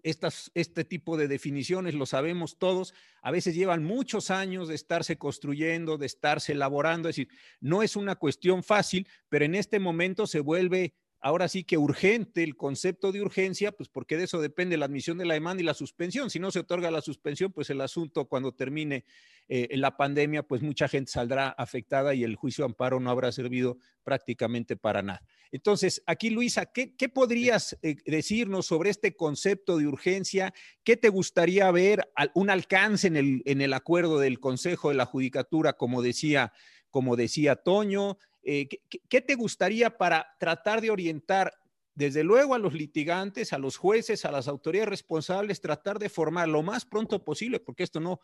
este 0.04 0.84
tipo 0.84 1.16
de 1.16 1.26
definiciones, 1.26 1.94
lo 1.94 2.06
sabemos 2.06 2.58
todos, 2.60 2.94
a 3.22 3.32
veces 3.32 3.56
llevan 3.56 3.82
muchos 3.82 4.30
años 4.30 4.68
de 4.68 4.76
estarse 4.76 5.18
construyendo, 5.18 5.98
de 5.98 6.06
estarse 6.06 6.52
elaborando, 6.52 7.08
es 7.08 7.16
decir, 7.16 7.34
no 7.58 7.82
es 7.82 7.96
una 7.96 8.14
cuestión 8.14 8.62
fácil, 8.62 9.08
pero 9.28 9.46
en 9.46 9.56
este 9.56 9.80
momento 9.80 10.28
se 10.28 10.38
vuelve 10.38 10.94
ahora 11.24 11.48
sí 11.48 11.64
que 11.64 11.78
urgente 11.78 12.42
el 12.42 12.54
concepto 12.54 13.10
de 13.10 13.22
urgencia, 13.22 13.72
pues 13.72 13.88
porque 13.88 14.18
de 14.18 14.24
eso 14.24 14.42
depende 14.42 14.76
la 14.76 14.84
admisión 14.84 15.16
de 15.16 15.24
la 15.24 15.32
demanda 15.32 15.62
y 15.62 15.64
la 15.64 15.72
suspensión. 15.72 16.28
Si 16.28 16.38
no 16.38 16.50
se 16.50 16.58
otorga 16.58 16.90
la 16.90 17.00
suspensión, 17.00 17.50
pues 17.50 17.70
el 17.70 17.80
asunto 17.80 18.26
cuando 18.26 18.52
termine 18.52 19.06
eh, 19.48 19.74
la 19.78 19.96
pandemia, 19.96 20.42
pues 20.42 20.60
mucha 20.60 20.86
gente 20.86 21.10
saldrá 21.10 21.48
afectada 21.48 22.14
y 22.14 22.24
el 22.24 22.36
juicio 22.36 22.62
de 22.64 22.72
amparo 22.72 23.00
no 23.00 23.10
habrá 23.10 23.32
servido 23.32 23.78
prácticamente 24.02 24.76
para 24.76 25.00
nada. 25.00 25.22
Entonces, 25.50 26.02
aquí 26.04 26.28
Luisa, 26.28 26.66
¿qué, 26.66 27.08
podrías 27.08 27.78
eh, 27.80 27.96
decirnos 28.04 28.66
sobre 28.66 28.90
este 28.90 29.16
concepto 29.16 29.78
de 29.78 29.86
urgencia? 29.86 30.52
¿Qué 30.82 30.98
te 30.98 31.08
gustaría 31.08 31.70
ver 31.70 32.06
un 32.34 32.50
alcance 32.50 33.06
en 33.06 33.16
el, 33.16 33.42
en 33.46 33.62
el 33.62 33.72
acuerdo 33.72 34.18
del 34.18 34.40
Consejo 34.40 34.90
de 34.90 34.96
la 34.96 35.06
Judicatura, 35.06 35.72
como 35.72 36.02
decía, 36.02 36.52
como 36.90 37.16
decía 37.16 37.56
Toño? 37.56 38.18
Eh, 38.44 38.68
¿qué, 39.08 39.20
te 39.20 39.34
gustaría 39.34 39.96
para 39.96 40.26
tratar 40.38 40.80
de 40.80 40.90
orientar, 40.90 41.52
desde 41.94 42.22
luego, 42.22 42.54
a 42.54 42.58
los 42.58 42.74
litigantes, 42.74 43.52
a 43.52 43.58
los 43.58 43.76
jueces, 43.76 44.24
a 44.24 44.30
las 44.30 44.48
autoridades 44.48 44.90
responsables, 44.90 45.60
tratar 45.60 45.98
de 45.98 46.08
formar 46.08 46.48
lo 46.48 46.62
más 46.62 46.84
pronto 46.84 47.24
posible, 47.24 47.60
porque 47.60 47.82
esto 47.82 48.00
no 48.00 48.20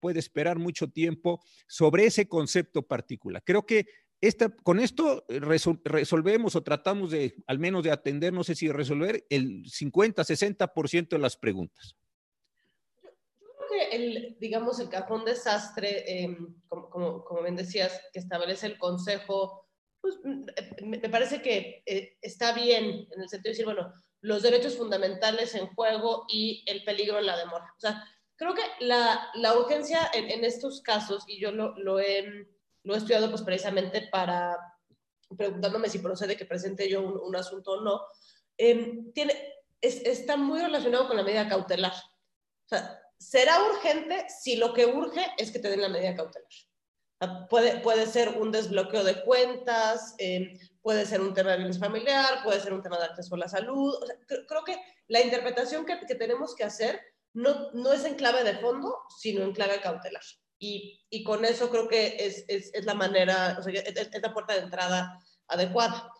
puede 0.00 0.18
esperar 0.18 0.58
mucho 0.58 0.88
tiempo, 0.88 1.40
sobre 1.68 2.06
ese 2.06 2.28
concepto 2.28 2.82
particular? 2.82 3.42
Creo 3.44 3.64
que 3.64 3.86
con 4.62 4.80
esto 4.80 5.24
resolvemos 5.28 6.56
o 6.56 6.62
tratamos 6.62 7.10
de, 7.10 7.36
al 7.46 7.58
menos 7.58 7.82
de 7.84 7.90
atender, 7.90 8.32
no 8.32 8.44
sé 8.44 8.54
si 8.54 8.70
resolver 8.70 9.24
el 9.30 9.64
50, 9.66 10.22
60% 10.24 11.08
de 11.08 11.18
las 11.18 11.36
preguntas 11.36 11.96
el, 13.92 14.36
digamos, 14.40 14.80
el 14.80 14.88
cajón 14.88 15.24
desastre, 15.24 16.22
em, 16.22 16.54
como, 16.68 17.24
como, 17.24 17.42
bien 17.42 17.56
decías, 17.56 18.00
que 18.12 18.18
establece 18.18 18.66
el 18.66 18.78
Consejo, 18.78 19.66
pues 20.00 20.16
me 20.82 20.98
parece 21.08 21.42
que 21.42 21.82
eh, 21.84 22.16
está 22.22 22.52
bien 22.52 23.06
en 23.10 23.20
el 23.20 23.28
sentido 23.28 23.50
de 23.50 23.50
decir, 23.50 23.64
bueno, 23.66 23.92
los 24.22 24.42
derechos 24.42 24.76
fundamentales 24.76 25.54
en 25.54 25.68
juego 25.74 26.24
y 26.28 26.64
el 26.66 26.84
peligro 26.84 27.18
en 27.18 27.26
la 27.26 27.36
demora. 27.36 27.72
O 27.76 27.80
sea, 27.80 28.04
creo 28.36 28.54
que 28.54 28.62
la, 28.80 29.28
la 29.34 29.56
urgencia 29.56 30.10
en, 30.14 30.44
estos 30.44 30.80
casos, 30.80 31.24
y 31.26 31.40
yo 31.40 31.52
lo, 31.52 31.76
lo, 31.78 32.00
he, 32.00 32.46
lo 32.82 32.94
he 32.94 32.98
estudiado 32.98 33.30
pues 33.30 33.42
precisamente 33.42 34.08
para 34.10 34.56
preguntándome 35.36 35.88
si 35.88 36.00
procede 36.00 36.36
que 36.36 36.44
presente 36.44 36.88
yo 36.88 37.02
un, 37.02 37.36
asunto 37.36 37.72
o 37.72 37.80
no, 37.82 38.00
em, 38.56 39.12
tiene, 39.12 39.34
está 39.80 40.36
muy 40.36 40.60
relacionado 40.60 41.06
con 41.06 41.16
la 41.16 41.22
medida 41.22 41.48
cautelar. 41.48 41.92
O 41.92 42.68
sea, 42.68 42.99
será 43.20 43.62
urgente 43.64 44.26
si 44.28 44.56
lo 44.56 44.72
que 44.72 44.86
urge 44.86 45.24
es 45.36 45.50
que 45.50 45.58
te 45.58 45.68
den 45.68 45.82
la 45.82 45.88
medida 45.88 46.16
cautelar. 46.16 46.48
Puede, 47.50 47.80
puede 47.80 48.06
ser 48.06 48.40
un 48.40 48.50
desbloqueo 48.50 49.04
de 49.04 49.22
cuentas, 49.22 50.14
em, 50.16 50.58
puede 50.80 51.04
ser 51.04 51.20
un 51.20 51.34
tema 51.34 51.50
de 51.50 51.58
violencia 51.58 51.84
familiar, 51.84 52.42
puede 52.42 52.60
ser 52.60 52.72
un 52.72 52.82
tema 52.82 52.98
de 52.98 53.04
acceso 53.04 53.34
a 53.34 53.38
la 53.38 53.48
salud. 53.48 53.94
creo 54.26 54.64
que 54.64 54.80
la 55.08 55.20
interpretación 55.20 55.84
que, 55.84 56.00
que, 56.06 56.14
tenemos 56.14 56.54
que 56.54 56.64
hacer 56.64 56.98
no, 57.34 57.70
no 57.72 57.92
es 57.92 58.06
en 58.06 58.14
clave 58.14 58.42
de 58.42 58.56
fondo, 58.56 58.96
sino 59.20 59.44
en 59.44 59.52
clave 59.52 59.82
cautelar. 59.82 60.22
Y, 60.58 61.04
y 61.10 61.22
con 61.22 61.44
eso 61.44 61.70
creo 61.70 61.88
que 61.88 62.16
es, 62.18 62.44
es, 62.48 62.70
es 62.72 62.84
la 62.86 62.94
manera, 62.94 63.56
o 63.58 63.62
sea, 63.62 63.72
es, 63.72 64.22
la 64.22 64.32
puerta 64.32 64.54
de 64.54 64.60
entrada 64.60 65.18
adecuada. 65.46 66.10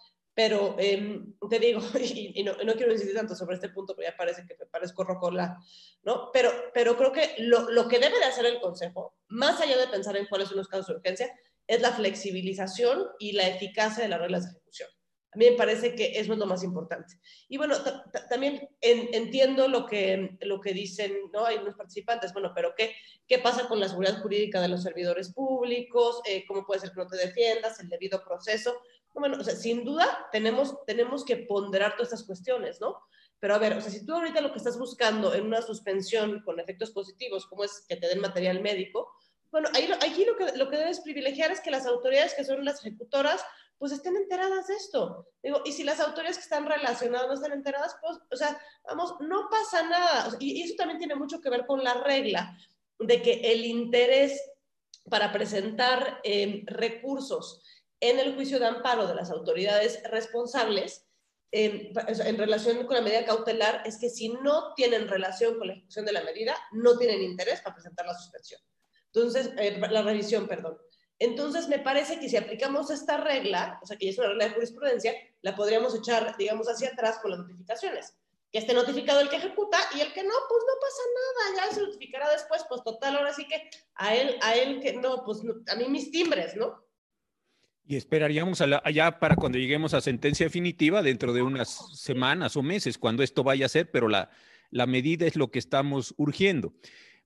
Pero 0.41 0.75
em, 0.79 1.35
te 1.51 1.59
digo, 1.59 1.83
y, 2.01 2.43
no, 2.43 2.55
no, 2.65 2.73
quiero 2.73 2.93
insistir 2.93 3.15
tanto 3.15 3.35
sobre 3.35 3.57
este 3.57 3.69
punto, 3.69 3.95
porque 3.95 4.09
ya 4.11 4.17
parece 4.17 4.47
que 4.47 4.57
me 4.59 4.65
parezco 4.65 5.05
rocola, 5.05 5.59
¿no? 6.03 6.31
Pero, 6.33 6.51
pero 6.73 6.97
creo 6.97 7.13
que 7.13 7.35
lo, 7.41 7.71
lo, 7.71 7.87
que 7.89 7.99
debe 7.99 8.19
de 8.19 8.25
hacer 8.25 8.47
el 8.47 8.59
Consejo, 8.59 9.19
más 9.29 9.61
allá 9.61 9.77
de 9.77 9.89
pensar 9.89 10.17
en 10.17 10.27
cuáles 10.29 10.49
son 10.49 10.57
los 10.57 10.69
casos 10.69 10.87
de 10.87 10.95
urgencia, 10.95 11.31
es 11.67 11.83
la 11.83 11.93
flexibilización 11.93 13.07
y 13.19 13.33
la 13.33 13.49
eficacia 13.49 14.03
de 14.03 14.09
las 14.09 14.19
reglas 14.19 14.45
de 14.45 14.53
ejecución. 14.53 14.89
A 15.33 15.37
mí 15.37 15.51
me 15.51 15.57
parece 15.57 15.95
que 15.95 16.19
eso 16.19 16.33
es 16.33 16.39
lo 16.39 16.47
más 16.47 16.65
importante. 16.65 17.21
Y 17.47 17.59
bueno, 17.59 17.77
también 18.31 18.67
entiendo 18.81 19.69
lo 19.69 19.85
que, 19.85 20.39
lo 20.41 20.61
que 20.63 20.73
dicen, 20.73 21.13
¿no? 21.35 21.45
Hay 21.45 21.59
unos 21.59 21.77
participantes, 21.77 22.33
bueno, 22.33 22.53
pero 22.55 22.73
¿qué, 22.75 22.95
¿qué 23.29 23.39
pasa 23.39 23.69
con 23.69 23.79
la 23.79 23.89
seguridad 23.89 24.23
jurídica 24.23 24.61
de 24.63 24.69
los 24.69 24.83
servidores 24.83 25.35
públicos? 25.35 26.23
Eh, 26.27 26.45
¿Cómo 26.49 26.65
puede 26.65 26.81
ser 26.81 26.93
que 26.93 27.01
no 27.01 27.07
te 27.07 27.19
defiendas? 27.19 27.79
El 27.79 27.91
debido 27.91 28.25
proceso. 28.25 28.75
Bueno, 29.15 29.39
o 29.41 29.45
sea, 29.45 29.55
sin 29.55 29.85
duda 29.85 30.29
tenemos, 30.33 30.85
tenemos 30.87 31.25
que 31.25 31.37
ponderar 31.37 31.93
todas 31.93 32.13
estas 32.13 32.27
cuestiones, 32.27 32.81
¿no? 32.81 32.97
Pero 33.39 33.55
a 33.55 33.59
ver, 33.59 33.73
o 33.77 33.81
sea, 33.81 33.91
si 33.91 34.05
tú 34.05 34.15
ahorita 34.15 34.41
lo 34.41 34.53
que 34.53 34.59
estás 34.59 34.79
buscando 34.79 35.35
en 35.35 35.47
una 35.47 35.63
suspensión 35.63 36.43
con 36.43 36.61
efectos 36.61 36.91
positivos, 36.91 37.47
como 37.47 37.65
es 37.65 37.85
que 37.89 37.97
te 37.97 38.07
den 38.07 38.21
material 38.21 38.61
médico, 38.61 39.11
bueno, 39.51 39.69
ahí, 39.75 39.91
aquí 40.01 40.25
lo 40.25 40.37
que, 40.37 40.57
lo 40.57 40.71
que 40.71 40.77
debes 40.77 41.01
privilegiar 41.01 41.51
es 41.51 41.61
que 41.61 41.71
las 41.71 41.87
autoridades 41.87 42.35
que 42.35 42.45
son 42.45 42.65
las 42.65 42.85
ejecutoras, 42.85 43.43
pues 43.79 43.93
estén 43.93 44.15
enteradas 44.17 44.69
de 44.69 44.75
esto. 44.75 45.27
Digo, 45.43 45.63
y 45.65 45.73
si 45.73 45.83
las 45.85 46.01
autoridades 46.01 46.37
que 46.37 46.45
están 46.45 46.67
relacionadas 46.67 47.29
no 47.29 47.35
están 47.35 47.53
enteradas, 47.53 47.97
pues, 48.01 48.19
o 48.31 48.37
sea, 48.37 48.61
vamos, 48.85 49.15
no 49.21 49.49
pasa 49.51 49.89
nada. 49.89 50.37
y, 50.39 50.63
eso 50.63 50.75
también 50.77 50.99
tiene 50.99 51.15
mucho 51.15 51.41
que 51.41 51.51
ver 51.51 51.67
con 51.67 51.83
la 51.83 51.95
regla 51.95 52.57
de 52.99 53.23
que 53.23 53.53
el 53.53 53.65
interés 53.65 54.39
para 55.09 55.33
presentar 55.33 56.21
eh, 56.23 56.63
recursos 56.67 57.63
en 58.01 58.19
el 58.19 58.35
juicio 58.35 58.59
de 58.59 58.67
amparo 58.67 59.07
de 59.07 59.15
las 59.15 59.31
autoridades 59.31 60.03
responsables 60.11 61.07
en, 61.53 62.39
relación 62.39 62.87
con 62.87 62.97
la 62.97 63.03
medida 63.03 63.25
cautelar 63.25 63.83
es 63.85 63.99
que 63.99 64.09
si 64.09 64.29
no 64.29 64.73
tienen 64.75 65.09
relación 65.09 65.59
con 65.59 65.67
la 65.67 65.75
ejecución 65.75 66.05
de 66.05 66.13
la 66.13 66.23
medida, 66.23 66.57
no 66.73 66.97
tienen 66.97 67.23
interés 67.23 67.61
para 67.61 67.75
presentar 67.75 68.07
la 68.07 68.15
suspensión. 68.15 68.61
Entonces, 69.07 69.51
eh, 69.59 69.79
la 69.79 70.03
revisión, 70.03 70.47
perdón. 70.47 70.79
Entonces, 71.19 71.69
me 71.69 71.81
parece 71.81 72.21
que 72.21 72.29
si 72.29 72.37
aplicamos 72.37 72.91
esta 72.91 73.17
regla, 73.17 73.79
o 73.83 73.87
sea, 73.87 73.97
que 73.97 74.09
es 74.09 74.19
una 74.19 74.29
regla 74.29 74.45
de 74.47 74.55
jurisprudencia, 74.55 75.15
la 75.43 75.57
podríamos 75.57 75.95
echar, 75.95 76.37
digamos, 76.37 76.69
hacia 76.69 76.91
atrás 76.91 77.19
con 77.21 77.33
las 77.33 77.41
notificaciones. 77.41 78.17
Que 78.53 78.59
esté 78.59 78.73
notificado 78.73 79.21
el 79.21 79.29
que 79.29 79.37
ejecuta 79.37 79.79
y 79.95 80.01
el 80.01 80.13
que 80.13 80.23
no, 80.23 80.35
pues 80.49 80.65
no 80.67 80.73
pasa 80.81 81.03
nada, 81.15 81.67
ya 81.67 81.75
se 81.75 81.83
notificará 81.83 82.31
después, 82.31 82.65
pues 82.69 82.83
total, 82.83 83.17
ahora 83.17 83.35
sí 83.35 83.47
que 83.47 83.71
a 83.95 84.15
él, 84.15 84.39
a 84.41 84.55
él 84.55 84.81
que 84.81 84.95
no, 84.95 85.25
pues 85.25 85.41
a 85.69 85.75
mí 85.77 85.89
mis 85.89 86.11
timbres, 86.11 86.57
¿no? 86.57 86.83
Y 87.91 87.97
esperaríamos 87.97 88.61
allá 88.61 89.19
para 89.19 89.35
cuando 89.35 89.59
lleguemos 89.59 89.95
a 89.95 90.01
sentencia 90.01 90.47
definitiva 90.47 91.03
dentro 91.03 91.33
de 91.33 91.43
unas 91.43 91.99
semanas 91.99 92.57
o 92.57 92.63
meses, 92.63 92.99
cuando 92.99 93.25
esto 93.25 93.43
vaya 93.43 93.67
a 93.67 93.69
ser, 93.69 93.91
pero 93.91 94.07
la, 94.07 94.31
la 94.71 94.87
medida 94.87 95.27
es 95.27 95.35
lo 95.35 95.51
que 95.51 95.59
estamos 95.59 96.15
urgiendo. 96.17 96.73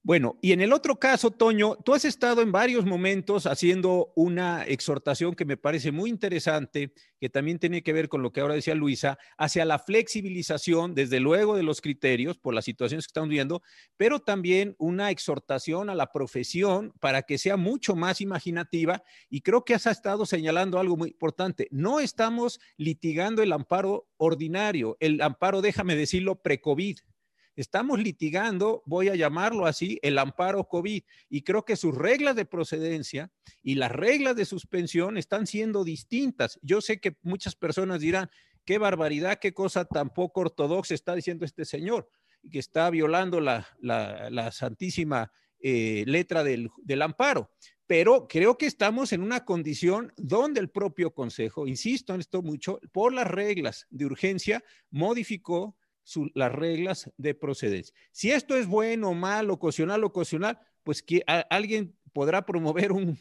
Bueno, 0.05 0.37
y 0.39 0.51
en 0.51 0.61
el 0.61 0.71
otro 0.71 0.99
caso, 0.99 1.31
Toño, 1.31 1.77
tú 1.83 1.95
has 1.95 2.05
estado 2.05 2.43
en 2.43 2.51
varios 2.51 2.85
momentos 2.85 3.47
haciendo 3.47 4.13
una 4.15 4.63
exhortación 4.63 5.33
que 5.33 5.45
me 5.45 5.57
parece 5.57 5.91
muy 5.91 6.11
interesante, 6.11 6.93
que 7.19 7.27
también 7.27 7.57
tiene 7.57 7.81
que 7.81 7.91
ver 7.91 8.07
con 8.07 8.21
lo 8.21 8.31
que 8.31 8.41
ahora 8.41 8.53
decía 8.53 8.75
Luisa, 8.75 9.17
hacia 9.35 9.65
la 9.65 9.79
flexibilización, 9.79 10.93
desde 10.93 11.19
luego, 11.19 11.55
de 11.55 11.63
los 11.63 11.81
criterios 11.81 12.37
por 12.37 12.53
las 12.53 12.65
situaciones 12.65 13.05
que 13.07 13.09
estamos 13.09 13.29
viendo, 13.29 13.63
pero 13.97 14.19
también 14.19 14.75
una 14.77 15.09
exhortación 15.09 15.89
a 15.89 15.95
la 15.95 16.11
profesión 16.11 16.93
para 16.99 17.23
que 17.23 17.39
sea 17.39 17.57
mucho 17.57 17.95
más 17.95 18.21
imaginativa. 18.21 19.01
Y 19.27 19.41
creo 19.41 19.65
que 19.65 19.73
has 19.73 19.87
estado 19.87 20.27
señalando 20.27 20.77
algo 20.77 20.97
muy 20.97 21.09
importante. 21.09 21.67
No 21.71 21.99
estamos 21.99 22.59
litigando 22.77 23.41
el 23.41 23.51
amparo 23.51 24.07
ordinario, 24.17 24.97
el 24.99 25.19
amparo, 25.23 25.63
déjame 25.63 25.95
decirlo, 25.95 26.43
pre-COVID. 26.43 26.99
Estamos 27.55 27.99
litigando, 27.99 28.83
voy 28.85 29.07
a 29.07 29.15
llamarlo 29.15 29.65
así, 29.65 29.97
el 30.01 30.17
amparo 30.17 30.67
COVID 30.67 31.03
y 31.29 31.41
creo 31.43 31.63
que 31.63 31.75
sus 31.75 31.95
reglas 31.95 32.35
de 32.35 32.45
procedencia 32.45 33.31
y 33.63 33.75
las 33.75 33.91
reglas 33.91 34.35
de 34.35 34.45
suspensión 34.45 35.17
están 35.17 35.47
siendo 35.47 35.83
distintas. 35.83 36.59
Yo 36.61 36.81
sé 36.81 36.99
que 36.99 37.15
muchas 37.21 37.55
personas 37.55 38.01
dirán, 38.01 38.29
qué 38.65 38.77
barbaridad, 38.77 39.39
qué 39.39 39.53
cosa 39.53 39.85
tan 39.85 40.09
poco 40.09 40.41
ortodoxa 40.41 40.93
está 40.93 41.15
diciendo 41.15 41.45
este 41.45 41.63
señor, 41.63 42.09
que 42.51 42.59
está 42.59 42.89
violando 42.89 43.39
la, 43.39 43.65
santísima 44.51 45.31
eh, 45.59 46.03
letra 46.05 46.43
del, 46.43 46.69
del 46.83 47.01
amparo 47.01 47.49
pero 47.87 48.27
creo 48.27 48.57
que 48.57 48.65
estamos 48.65 49.13
en 49.13 49.21
una 49.21 49.45
condición 49.45 50.11
donde 50.17 50.59
el 50.59 50.69
propio 50.69 51.13
Consejo, 51.13 51.67
insisto 51.67 52.13
en 52.13 52.19
esto 52.19 52.41
mucho, 52.41 52.79
por 52.91 53.13
las 53.13 53.27
reglas 53.27 53.85
de 53.89 54.05
urgencia, 54.05 54.63
modificó 54.89 55.77
las 56.33 56.51
reglas 56.51 57.11
de 57.17 57.33
procedencia. 57.33 57.95
Si 58.11 58.31
esto 58.31 58.55
es 58.55 58.67
bueno, 58.67 59.13
malo, 59.13 59.53
ocasional, 59.53 60.03
ocasional, 60.03 60.59
pues 60.83 61.01
que 61.01 61.23
alguien 61.49 61.95
podrá 62.13 62.45
promover 62.45 62.93
un, 62.93 63.19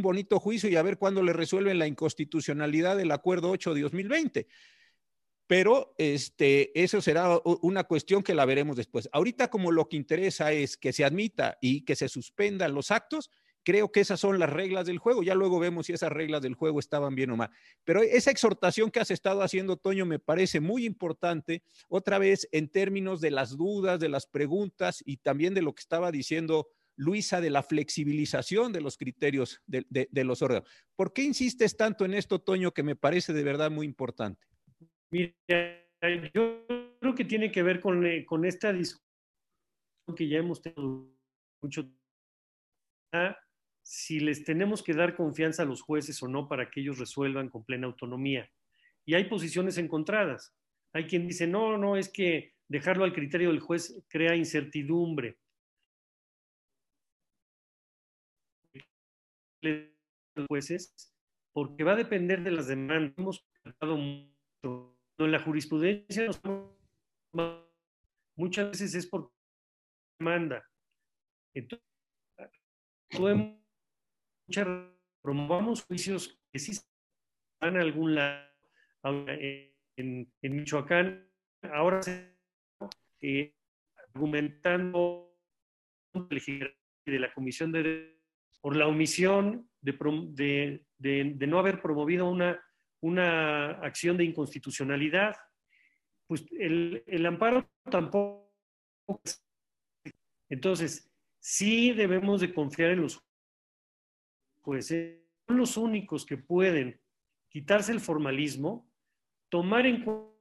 bonito 0.00 0.38
juicio 0.38 0.70
y 0.70 0.76
a 0.76 0.82
ver 0.82 0.96
cuándo 0.96 1.24
le 1.24 1.32
resuelven 1.32 1.78
la 1.78 1.88
inconstitucionalidad 1.88 2.96
del 2.96 3.10
acuerdo 3.10 3.50
8 3.50 3.74
de 3.74 3.80
2020. 3.80 4.46
Pero 5.48 5.94
este, 5.98 6.78
eso 6.80 7.00
será 7.00 7.40
una 7.62 7.84
cuestión 7.84 8.22
que 8.22 8.34
la 8.34 8.44
veremos 8.44 8.76
después. 8.76 9.08
Ahorita 9.12 9.48
como 9.48 9.72
lo 9.72 9.88
que 9.88 9.96
interesa 9.96 10.52
es 10.52 10.76
que 10.76 10.92
se 10.92 11.04
admita 11.04 11.58
y 11.60 11.84
que 11.84 11.96
se 11.96 12.08
suspendan 12.08 12.74
los 12.74 12.90
actos, 12.90 13.30
Creo 13.68 13.92
que 13.92 14.00
esas 14.00 14.18
son 14.18 14.38
las 14.38 14.48
reglas 14.48 14.86
del 14.86 14.96
juego. 14.96 15.22
Ya 15.22 15.34
luego 15.34 15.58
vemos 15.58 15.84
si 15.84 15.92
esas 15.92 16.10
reglas 16.10 16.40
del 16.40 16.54
juego 16.54 16.80
estaban 16.80 17.14
bien 17.14 17.32
o 17.32 17.36
mal. 17.36 17.50
Pero 17.84 18.00
esa 18.00 18.30
exhortación 18.30 18.90
que 18.90 18.98
has 18.98 19.10
estado 19.10 19.42
haciendo, 19.42 19.76
Toño, 19.76 20.06
me 20.06 20.18
parece 20.18 20.58
muy 20.58 20.86
importante, 20.86 21.62
otra 21.86 22.18
vez 22.18 22.48
en 22.50 22.70
términos 22.70 23.20
de 23.20 23.30
las 23.30 23.58
dudas, 23.58 24.00
de 24.00 24.08
las 24.08 24.24
preguntas 24.26 25.02
y 25.04 25.18
también 25.18 25.52
de 25.52 25.60
lo 25.60 25.74
que 25.74 25.80
estaba 25.80 26.10
diciendo 26.10 26.68
Luisa 26.96 27.42
de 27.42 27.50
la 27.50 27.62
flexibilización 27.62 28.72
de 28.72 28.80
los 28.80 28.96
criterios 28.96 29.60
de, 29.66 30.08
los 30.24 30.40
órganos. 30.40 30.66
¿Por 30.96 31.12
qué 31.12 31.24
insistes 31.24 31.76
tanto 31.76 32.06
en 32.06 32.14
esto, 32.14 32.38
Toño, 32.38 32.72
que 32.72 32.82
me 32.82 32.96
parece 32.96 33.34
de 33.34 33.42
verdad 33.44 33.70
muy 33.70 33.84
importante? 33.84 34.46
Mira, 35.10 35.34
yo 36.32 36.64
creo 37.00 37.14
que 37.14 37.26
tiene 37.26 37.52
que 37.52 37.62
ver 37.62 37.80
con, 37.80 38.06
eh, 38.06 38.24
con 38.24 38.46
esta 38.46 38.72
discusión 38.72 39.04
que 40.16 40.26
ya 40.26 40.38
hemos 40.38 40.62
tenido 40.62 41.06
mucho 41.60 41.82
tiempo 43.12 43.47
si 43.88 44.20
les 44.20 44.44
tenemos 44.44 44.82
que 44.82 44.92
dar 44.92 45.16
confianza 45.16 45.62
a 45.62 45.66
los 45.66 45.80
jueces 45.80 46.22
o 46.22 46.28
no 46.28 46.46
para 46.46 46.70
que 46.70 46.80
ellos 46.80 46.98
resuelvan 46.98 47.48
con 47.48 47.64
plena 47.64 47.86
autonomía. 47.86 48.52
Y 49.06 49.14
hay 49.14 49.24
posiciones 49.30 49.78
encontradas. 49.78 50.54
Hay 50.92 51.06
quien 51.06 51.26
dice, 51.26 51.46
no, 51.46 51.78
no, 51.78 51.96
es 51.96 52.10
que 52.10 52.52
dejarlo 52.68 53.04
al 53.04 53.14
criterio 53.14 53.48
del 53.48 53.60
juez 53.60 54.04
crea 54.08 54.36
incertidumbre. 54.36 55.38
Jueces, 60.48 61.14
porque 61.54 61.82
va 61.82 61.92
a 61.92 61.96
depender 61.96 62.42
de 62.42 62.50
las 62.50 62.68
demandas. 62.68 63.14
Hemos 63.16 63.48
mucho. 63.80 64.98
En 65.16 65.32
la 65.32 65.40
jurisprudencia 65.40 66.30
muchas 68.36 68.70
veces 68.70 68.94
es 68.94 69.06
por 69.06 69.32
demanda. 70.18 70.62
Entonces, 71.54 71.88
promovamos 75.22 75.84
juicios 75.84 76.38
que 76.50 76.58
sí 76.58 76.78
van 77.60 77.76
a 77.76 77.80
algún 77.80 78.14
lado. 78.14 78.48
En, 79.96 80.32
en 80.42 80.56
Michoacán, 80.56 81.28
ahora 81.62 82.02
se 82.02 82.38
eh, 83.20 83.54
argumentando 83.96 85.36
de 86.12 87.18
la 87.18 87.32
Comisión 87.32 87.72
de 87.72 88.18
por 88.60 88.76
la 88.76 88.86
omisión 88.86 89.70
de, 89.80 89.92
de, 90.98 91.34
de, 91.34 91.46
no 91.46 91.58
haber 91.58 91.80
promovido 91.80 92.28
una, 92.28 92.60
una 93.00 93.70
acción 93.70 94.16
de 94.16 94.24
inconstitucionalidad. 94.24 95.36
Pues 96.26 96.44
el, 96.58 97.04
el 97.06 97.26
amparo 97.26 97.70
tampoco. 97.90 98.52
Entonces, 100.48 101.10
sí 101.38 101.92
debemos 101.92 102.40
de 102.40 102.52
confiar 102.52 102.90
en 102.90 103.02
los 103.02 103.24
jueces. 104.60 105.20
Son 105.46 105.56
los 105.56 105.76
únicos 105.76 106.26
que 106.26 106.36
pueden 106.36 107.00
quitarse 107.48 107.92
el 107.92 108.00
formalismo, 108.00 108.90
tomar 109.48 109.86
en 109.86 110.04
cuenta 110.04 110.34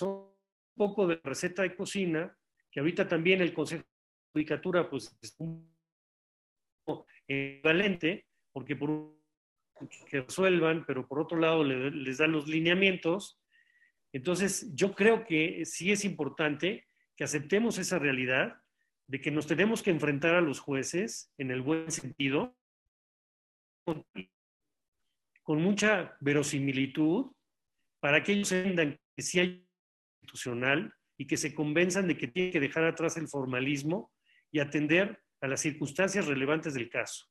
un 0.00 0.32
poco 0.76 1.06
de 1.06 1.20
receta 1.22 1.62
de 1.62 1.76
cocina, 1.76 2.36
que 2.70 2.80
ahorita 2.80 3.06
también 3.06 3.42
el 3.42 3.52
Consejo 3.52 3.82
de 3.82 4.32
Judicatura 4.32 4.88
pues 4.88 5.16
es 5.20 5.34
un 5.38 5.70
equivalente, 7.28 8.26
porque 8.52 8.76
por 8.76 8.90
un 8.90 9.22
que 10.08 10.20
resuelvan, 10.20 10.84
pero 10.86 11.08
por 11.08 11.18
otro 11.18 11.38
lado 11.38 11.64
les 11.64 12.18
dan 12.18 12.32
los 12.32 12.46
lineamientos. 12.46 13.40
Entonces, 14.12 14.72
yo 14.74 14.94
creo 14.94 15.24
que 15.24 15.64
sí 15.64 15.90
es 15.90 16.04
importante 16.04 16.86
que 17.16 17.24
aceptemos 17.24 17.78
esa 17.78 17.98
realidad 17.98 18.61
de 19.06 19.20
que 19.20 19.30
nos 19.30 19.46
tenemos 19.46 19.82
que 19.82 19.90
enfrentar 19.90 20.34
a 20.34 20.40
los 20.40 20.60
jueces 20.60 21.32
en 21.38 21.50
el 21.50 21.62
buen 21.62 21.90
sentido, 21.90 22.56
con, 23.84 24.04
mucha 25.62 26.16
verosimilitud, 26.20 27.32
para 28.00 28.22
que 28.22 28.32
ellos 28.32 28.52
entiendan 28.52 28.98
que 29.14 29.22
sí 29.22 29.40
hay 29.40 29.68
institucional 30.22 30.94
y 31.18 31.26
que 31.26 31.36
se 31.36 31.54
convenzan 31.54 32.08
de 32.08 32.16
que 32.16 32.28
tienen 32.28 32.52
que 32.52 32.60
dejar 32.60 32.84
atrás 32.84 33.16
el 33.16 33.28
formalismo 33.28 34.12
y 34.50 34.60
atender 34.60 35.22
a 35.40 35.48
las 35.48 35.60
circunstancias 35.60 36.26
relevantes 36.26 36.74
del 36.74 36.88
caso. 36.88 37.26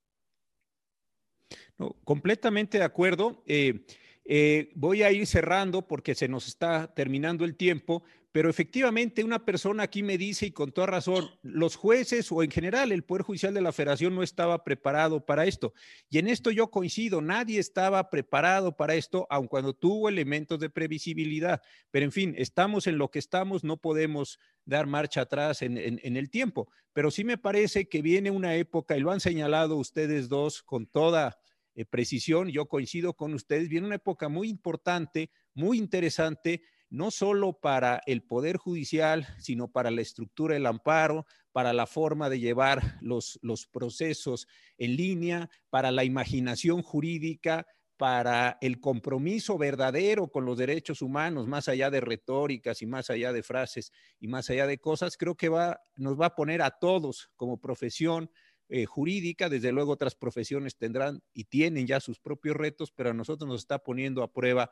No, 1.78 1.94
completamente 2.04 2.78
de 2.78 2.84
acuerdo. 2.84 3.44
Eh, 3.48 3.86
eh, 4.26 4.72
voy 4.76 5.04
a 5.04 5.12
ir 5.12 5.26
cerrando 5.26 5.88
porque 5.88 6.16
se 6.16 6.28
nos 6.28 6.48
está 6.48 6.94
terminando 6.94 7.44
el 7.44 7.56
tiempo, 7.56 8.04
pero 8.32 8.50
efectivamente 8.50 9.24
una 9.24 9.44
persona 9.44 9.84
aquí 9.84 10.04
me 10.04 10.18
dice, 10.18 10.46
y 10.46 10.52
con 10.52 10.72
toda 10.72 10.88
razón, 10.88 11.30
los 11.42 11.76
jueces 11.76 12.32
o 12.32 12.44
en 12.44 12.50
general 12.50 12.94
el 12.94 13.04
Poder 13.04 13.24
Judicial 13.24 13.54
de 13.54 13.62
la 13.62 13.74
Federación 13.74 14.16
no 14.16 14.24
estaba 14.24 14.64
preparado 14.64 15.26
para 15.26 15.46
esto. 15.46 15.74
Y 16.10 16.18
en 16.18 16.28
esto 16.28 16.50
yo 16.50 16.72
coincido, 16.72 17.22
nadie 17.22 17.60
estaba 17.60 18.10
preparado 18.10 18.78
para 18.78 18.96
esto, 18.96 19.28
aun 19.30 19.48
cuando 19.48 19.74
tuvo 19.74 20.08
elementos 20.08 20.60
de 20.60 20.70
previsibilidad. 20.70 21.62
Pero 21.92 22.06
en 22.06 22.14
fin, 22.14 22.34
estamos 22.38 22.88
en 22.88 22.98
lo 22.98 23.12
que 23.12 23.20
estamos, 23.20 23.66
no 23.66 23.76
podemos 23.78 24.40
dar 24.64 24.88
marcha 24.88 25.22
atrás 25.22 25.62
en, 25.62 25.78
el 25.78 26.30
tiempo. 26.30 26.70
Pero 26.94 27.12
sí 27.12 27.26
me 27.26 27.38
parece 27.38 27.90
que 27.90 28.02
viene 28.02 28.32
una 28.32 28.56
época, 28.56 28.96
y 28.96 29.02
lo 29.02 29.12
han 29.12 29.20
señalado 29.20 29.76
ustedes 29.76 30.30
dos 30.30 30.64
con 30.64 30.86
toda 30.86 31.38
eh, 31.76 31.84
precisión, 31.86 32.48
yo 32.50 32.68
coincido 32.68 33.14
con 33.14 33.34
ustedes, 33.34 33.68
viene 33.68 33.88
una 33.88 33.96
época 33.96 34.30
muy 34.30 34.50
importante, 34.50 35.32
muy 35.54 35.78
interesante 35.78 36.62
no 36.92 37.10
solo 37.10 37.54
para 37.54 38.02
el 38.06 38.22
Poder 38.22 38.58
Judicial, 38.58 39.26
sino 39.40 39.70
para 39.70 39.90
la 39.90 40.02
estructura 40.02 40.54
del 40.54 40.66
amparo, 40.66 41.26
para 41.54 41.74
la 41.74 41.88
forma 41.88 42.30
de 42.30 42.40
llevar 42.40 42.98
los, 43.02 43.40
los 43.42 43.66
procesos 43.66 44.46
en 44.78 44.98
línea, 44.98 45.50
para 45.70 45.90
la 45.90 46.04
imaginación 46.04 46.84
jurídica, 46.84 47.66
para 47.96 48.58
el 48.62 48.82
compromiso 48.82 49.58
verdadero 49.58 50.28
con 50.28 50.44
los 50.44 50.58
derechos 50.58 51.02
humanos, 51.02 51.48
más 51.48 51.70
allá 51.70 51.90
de 51.90 52.02
retóricas 52.02 52.82
y 52.82 52.88
más 52.88 53.10
allá 53.10 53.32
de 53.32 53.44
frases 53.44 53.92
y 54.20 54.28
más 54.28 54.50
allá 54.50 54.68
de 54.68 54.80
cosas, 54.80 55.18
creo 55.18 55.36
que 55.36 55.50
va, 55.50 55.80
nos 55.96 56.20
va 56.20 56.26
a 56.28 56.36
poner 56.36 56.62
a 56.62 56.72
todos 56.72 57.30
como 57.36 57.62
profesión 57.62 58.30
eh, 58.70 58.86
jurídica, 58.86 59.50
desde 59.50 59.72
luego 59.72 59.92
otras 59.92 60.16
profesiones 60.16 60.78
tendrán 60.78 61.22
y 61.34 61.44
tienen 61.44 61.88
ya 61.88 62.00
sus 62.00 62.20
propios 62.20 62.56
retos, 62.56 62.92
pero 62.92 63.12
a 63.12 63.14
nosotros 63.14 63.48
nos 63.48 63.62
está 63.62 63.80
poniendo 63.80 64.24
a 64.24 64.34
prueba 64.34 64.72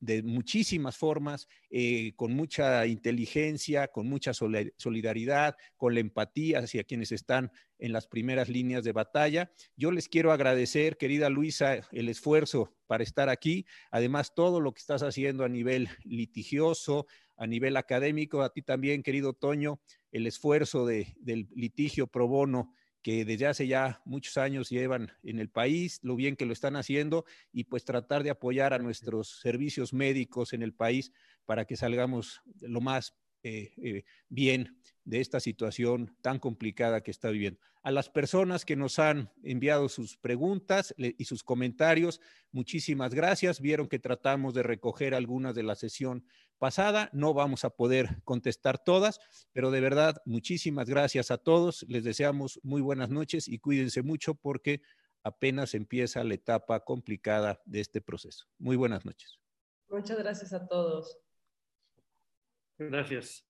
de 0.00 0.22
muchísimas 0.22 0.96
formas, 0.96 1.46
eh, 1.70 2.12
con 2.16 2.32
mucha 2.34 2.86
inteligencia, 2.86 3.88
con 3.88 4.08
mucha 4.08 4.32
solidaridad, 4.34 5.56
con 5.76 5.94
la 5.94 6.00
empatía 6.00 6.60
hacia 6.60 6.84
quienes 6.84 7.12
están 7.12 7.52
en 7.78 7.92
las 7.92 8.06
primeras 8.08 8.48
líneas 8.48 8.82
de 8.82 8.92
batalla. 8.92 9.52
Yo 9.76 9.92
les 9.92 10.08
quiero 10.08 10.32
agradecer, 10.32 10.96
querida 10.96 11.28
Luisa, 11.28 11.80
el 11.92 12.08
esfuerzo 12.08 12.74
para 12.86 13.04
estar 13.04 13.28
aquí, 13.28 13.66
además 13.90 14.34
todo 14.34 14.60
lo 14.60 14.72
que 14.72 14.80
estás 14.80 15.02
haciendo 15.02 15.44
a 15.44 15.48
nivel 15.48 15.88
litigioso, 16.04 17.06
a 17.36 17.46
nivel 17.46 17.76
académico, 17.76 18.42
a 18.42 18.52
ti 18.52 18.62
también, 18.62 19.02
querido 19.02 19.32
Toño, 19.34 19.80
el 20.12 20.26
esfuerzo 20.26 20.86
de, 20.86 21.14
del 21.20 21.48
litigio 21.54 22.06
pro 22.06 22.26
bono 22.26 22.74
que 23.02 23.24
desde 23.24 23.46
hace 23.46 23.66
ya 23.66 24.02
muchos 24.04 24.36
años 24.36 24.68
llevan 24.68 25.12
en 25.22 25.38
el 25.38 25.48
país, 25.48 26.00
lo 26.02 26.16
bien 26.16 26.36
que 26.36 26.46
lo 26.46 26.52
están 26.52 26.76
haciendo 26.76 27.24
y 27.52 27.64
pues 27.64 27.84
tratar 27.84 28.22
de 28.22 28.30
apoyar 28.30 28.74
a 28.74 28.78
nuestros 28.78 29.40
servicios 29.40 29.92
médicos 29.92 30.52
en 30.52 30.62
el 30.62 30.74
país 30.74 31.12
para 31.46 31.64
que 31.64 31.76
salgamos 31.76 32.42
lo 32.60 32.80
más 32.80 33.14
eh, 33.42 33.72
eh, 33.82 34.04
bien 34.28 34.76
de 35.04 35.20
esta 35.20 35.40
situación 35.40 36.14
tan 36.20 36.38
complicada 36.38 37.02
que 37.02 37.10
está 37.10 37.30
viviendo. 37.30 37.58
A 37.82 37.90
las 37.90 38.10
personas 38.10 38.66
que 38.66 38.76
nos 38.76 38.98
han 38.98 39.32
enviado 39.42 39.88
sus 39.88 40.18
preguntas 40.18 40.94
y 40.98 41.24
sus 41.24 41.42
comentarios, 41.42 42.20
muchísimas 42.52 43.14
gracias. 43.14 43.62
Vieron 43.62 43.88
que 43.88 43.98
tratamos 43.98 44.52
de 44.52 44.62
recoger 44.62 45.14
algunas 45.14 45.54
de 45.54 45.62
la 45.62 45.74
sesión 45.74 46.26
pasada. 46.60 47.10
No 47.12 47.34
vamos 47.34 47.64
a 47.64 47.70
poder 47.70 48.22
contestar 48.22 48.78
todas, 48.78 49.18
pero 49.52 49.72
de 49.72 49.80
verdad, 49.80 50.22
muchísimas 50.24 50.88
gracias 50.88 51.32
a 51.32 51.38
todos. 51.38 51.84
Les 51.88 52.04
deseamos 52.04 52.60
muy 52.62 52.82
buenas 52.82 53.10
noches 53.10 53.48
y 53.48 53.58
cuídense 53.58 54.02
mucho 54.02 54.36
porque 54.36 54.82
apenas 55.24 55.74
empieza 55.74 56.22
la 56.22 56.34
etapa 56.34 56.84
complicada 56.84 57.60
de 57.64 57.80
este 57.80 58.00
proceso. 58.00 58.46
Muy 58.58 58.76
buenas 58.76 59.04
noches. 59.04 59.40
Muchas 59.88 60.18
gracias 60.18 60.52
a 60.52 60.68
todos. 60.68 61.18
Gracias. 62.78 63.49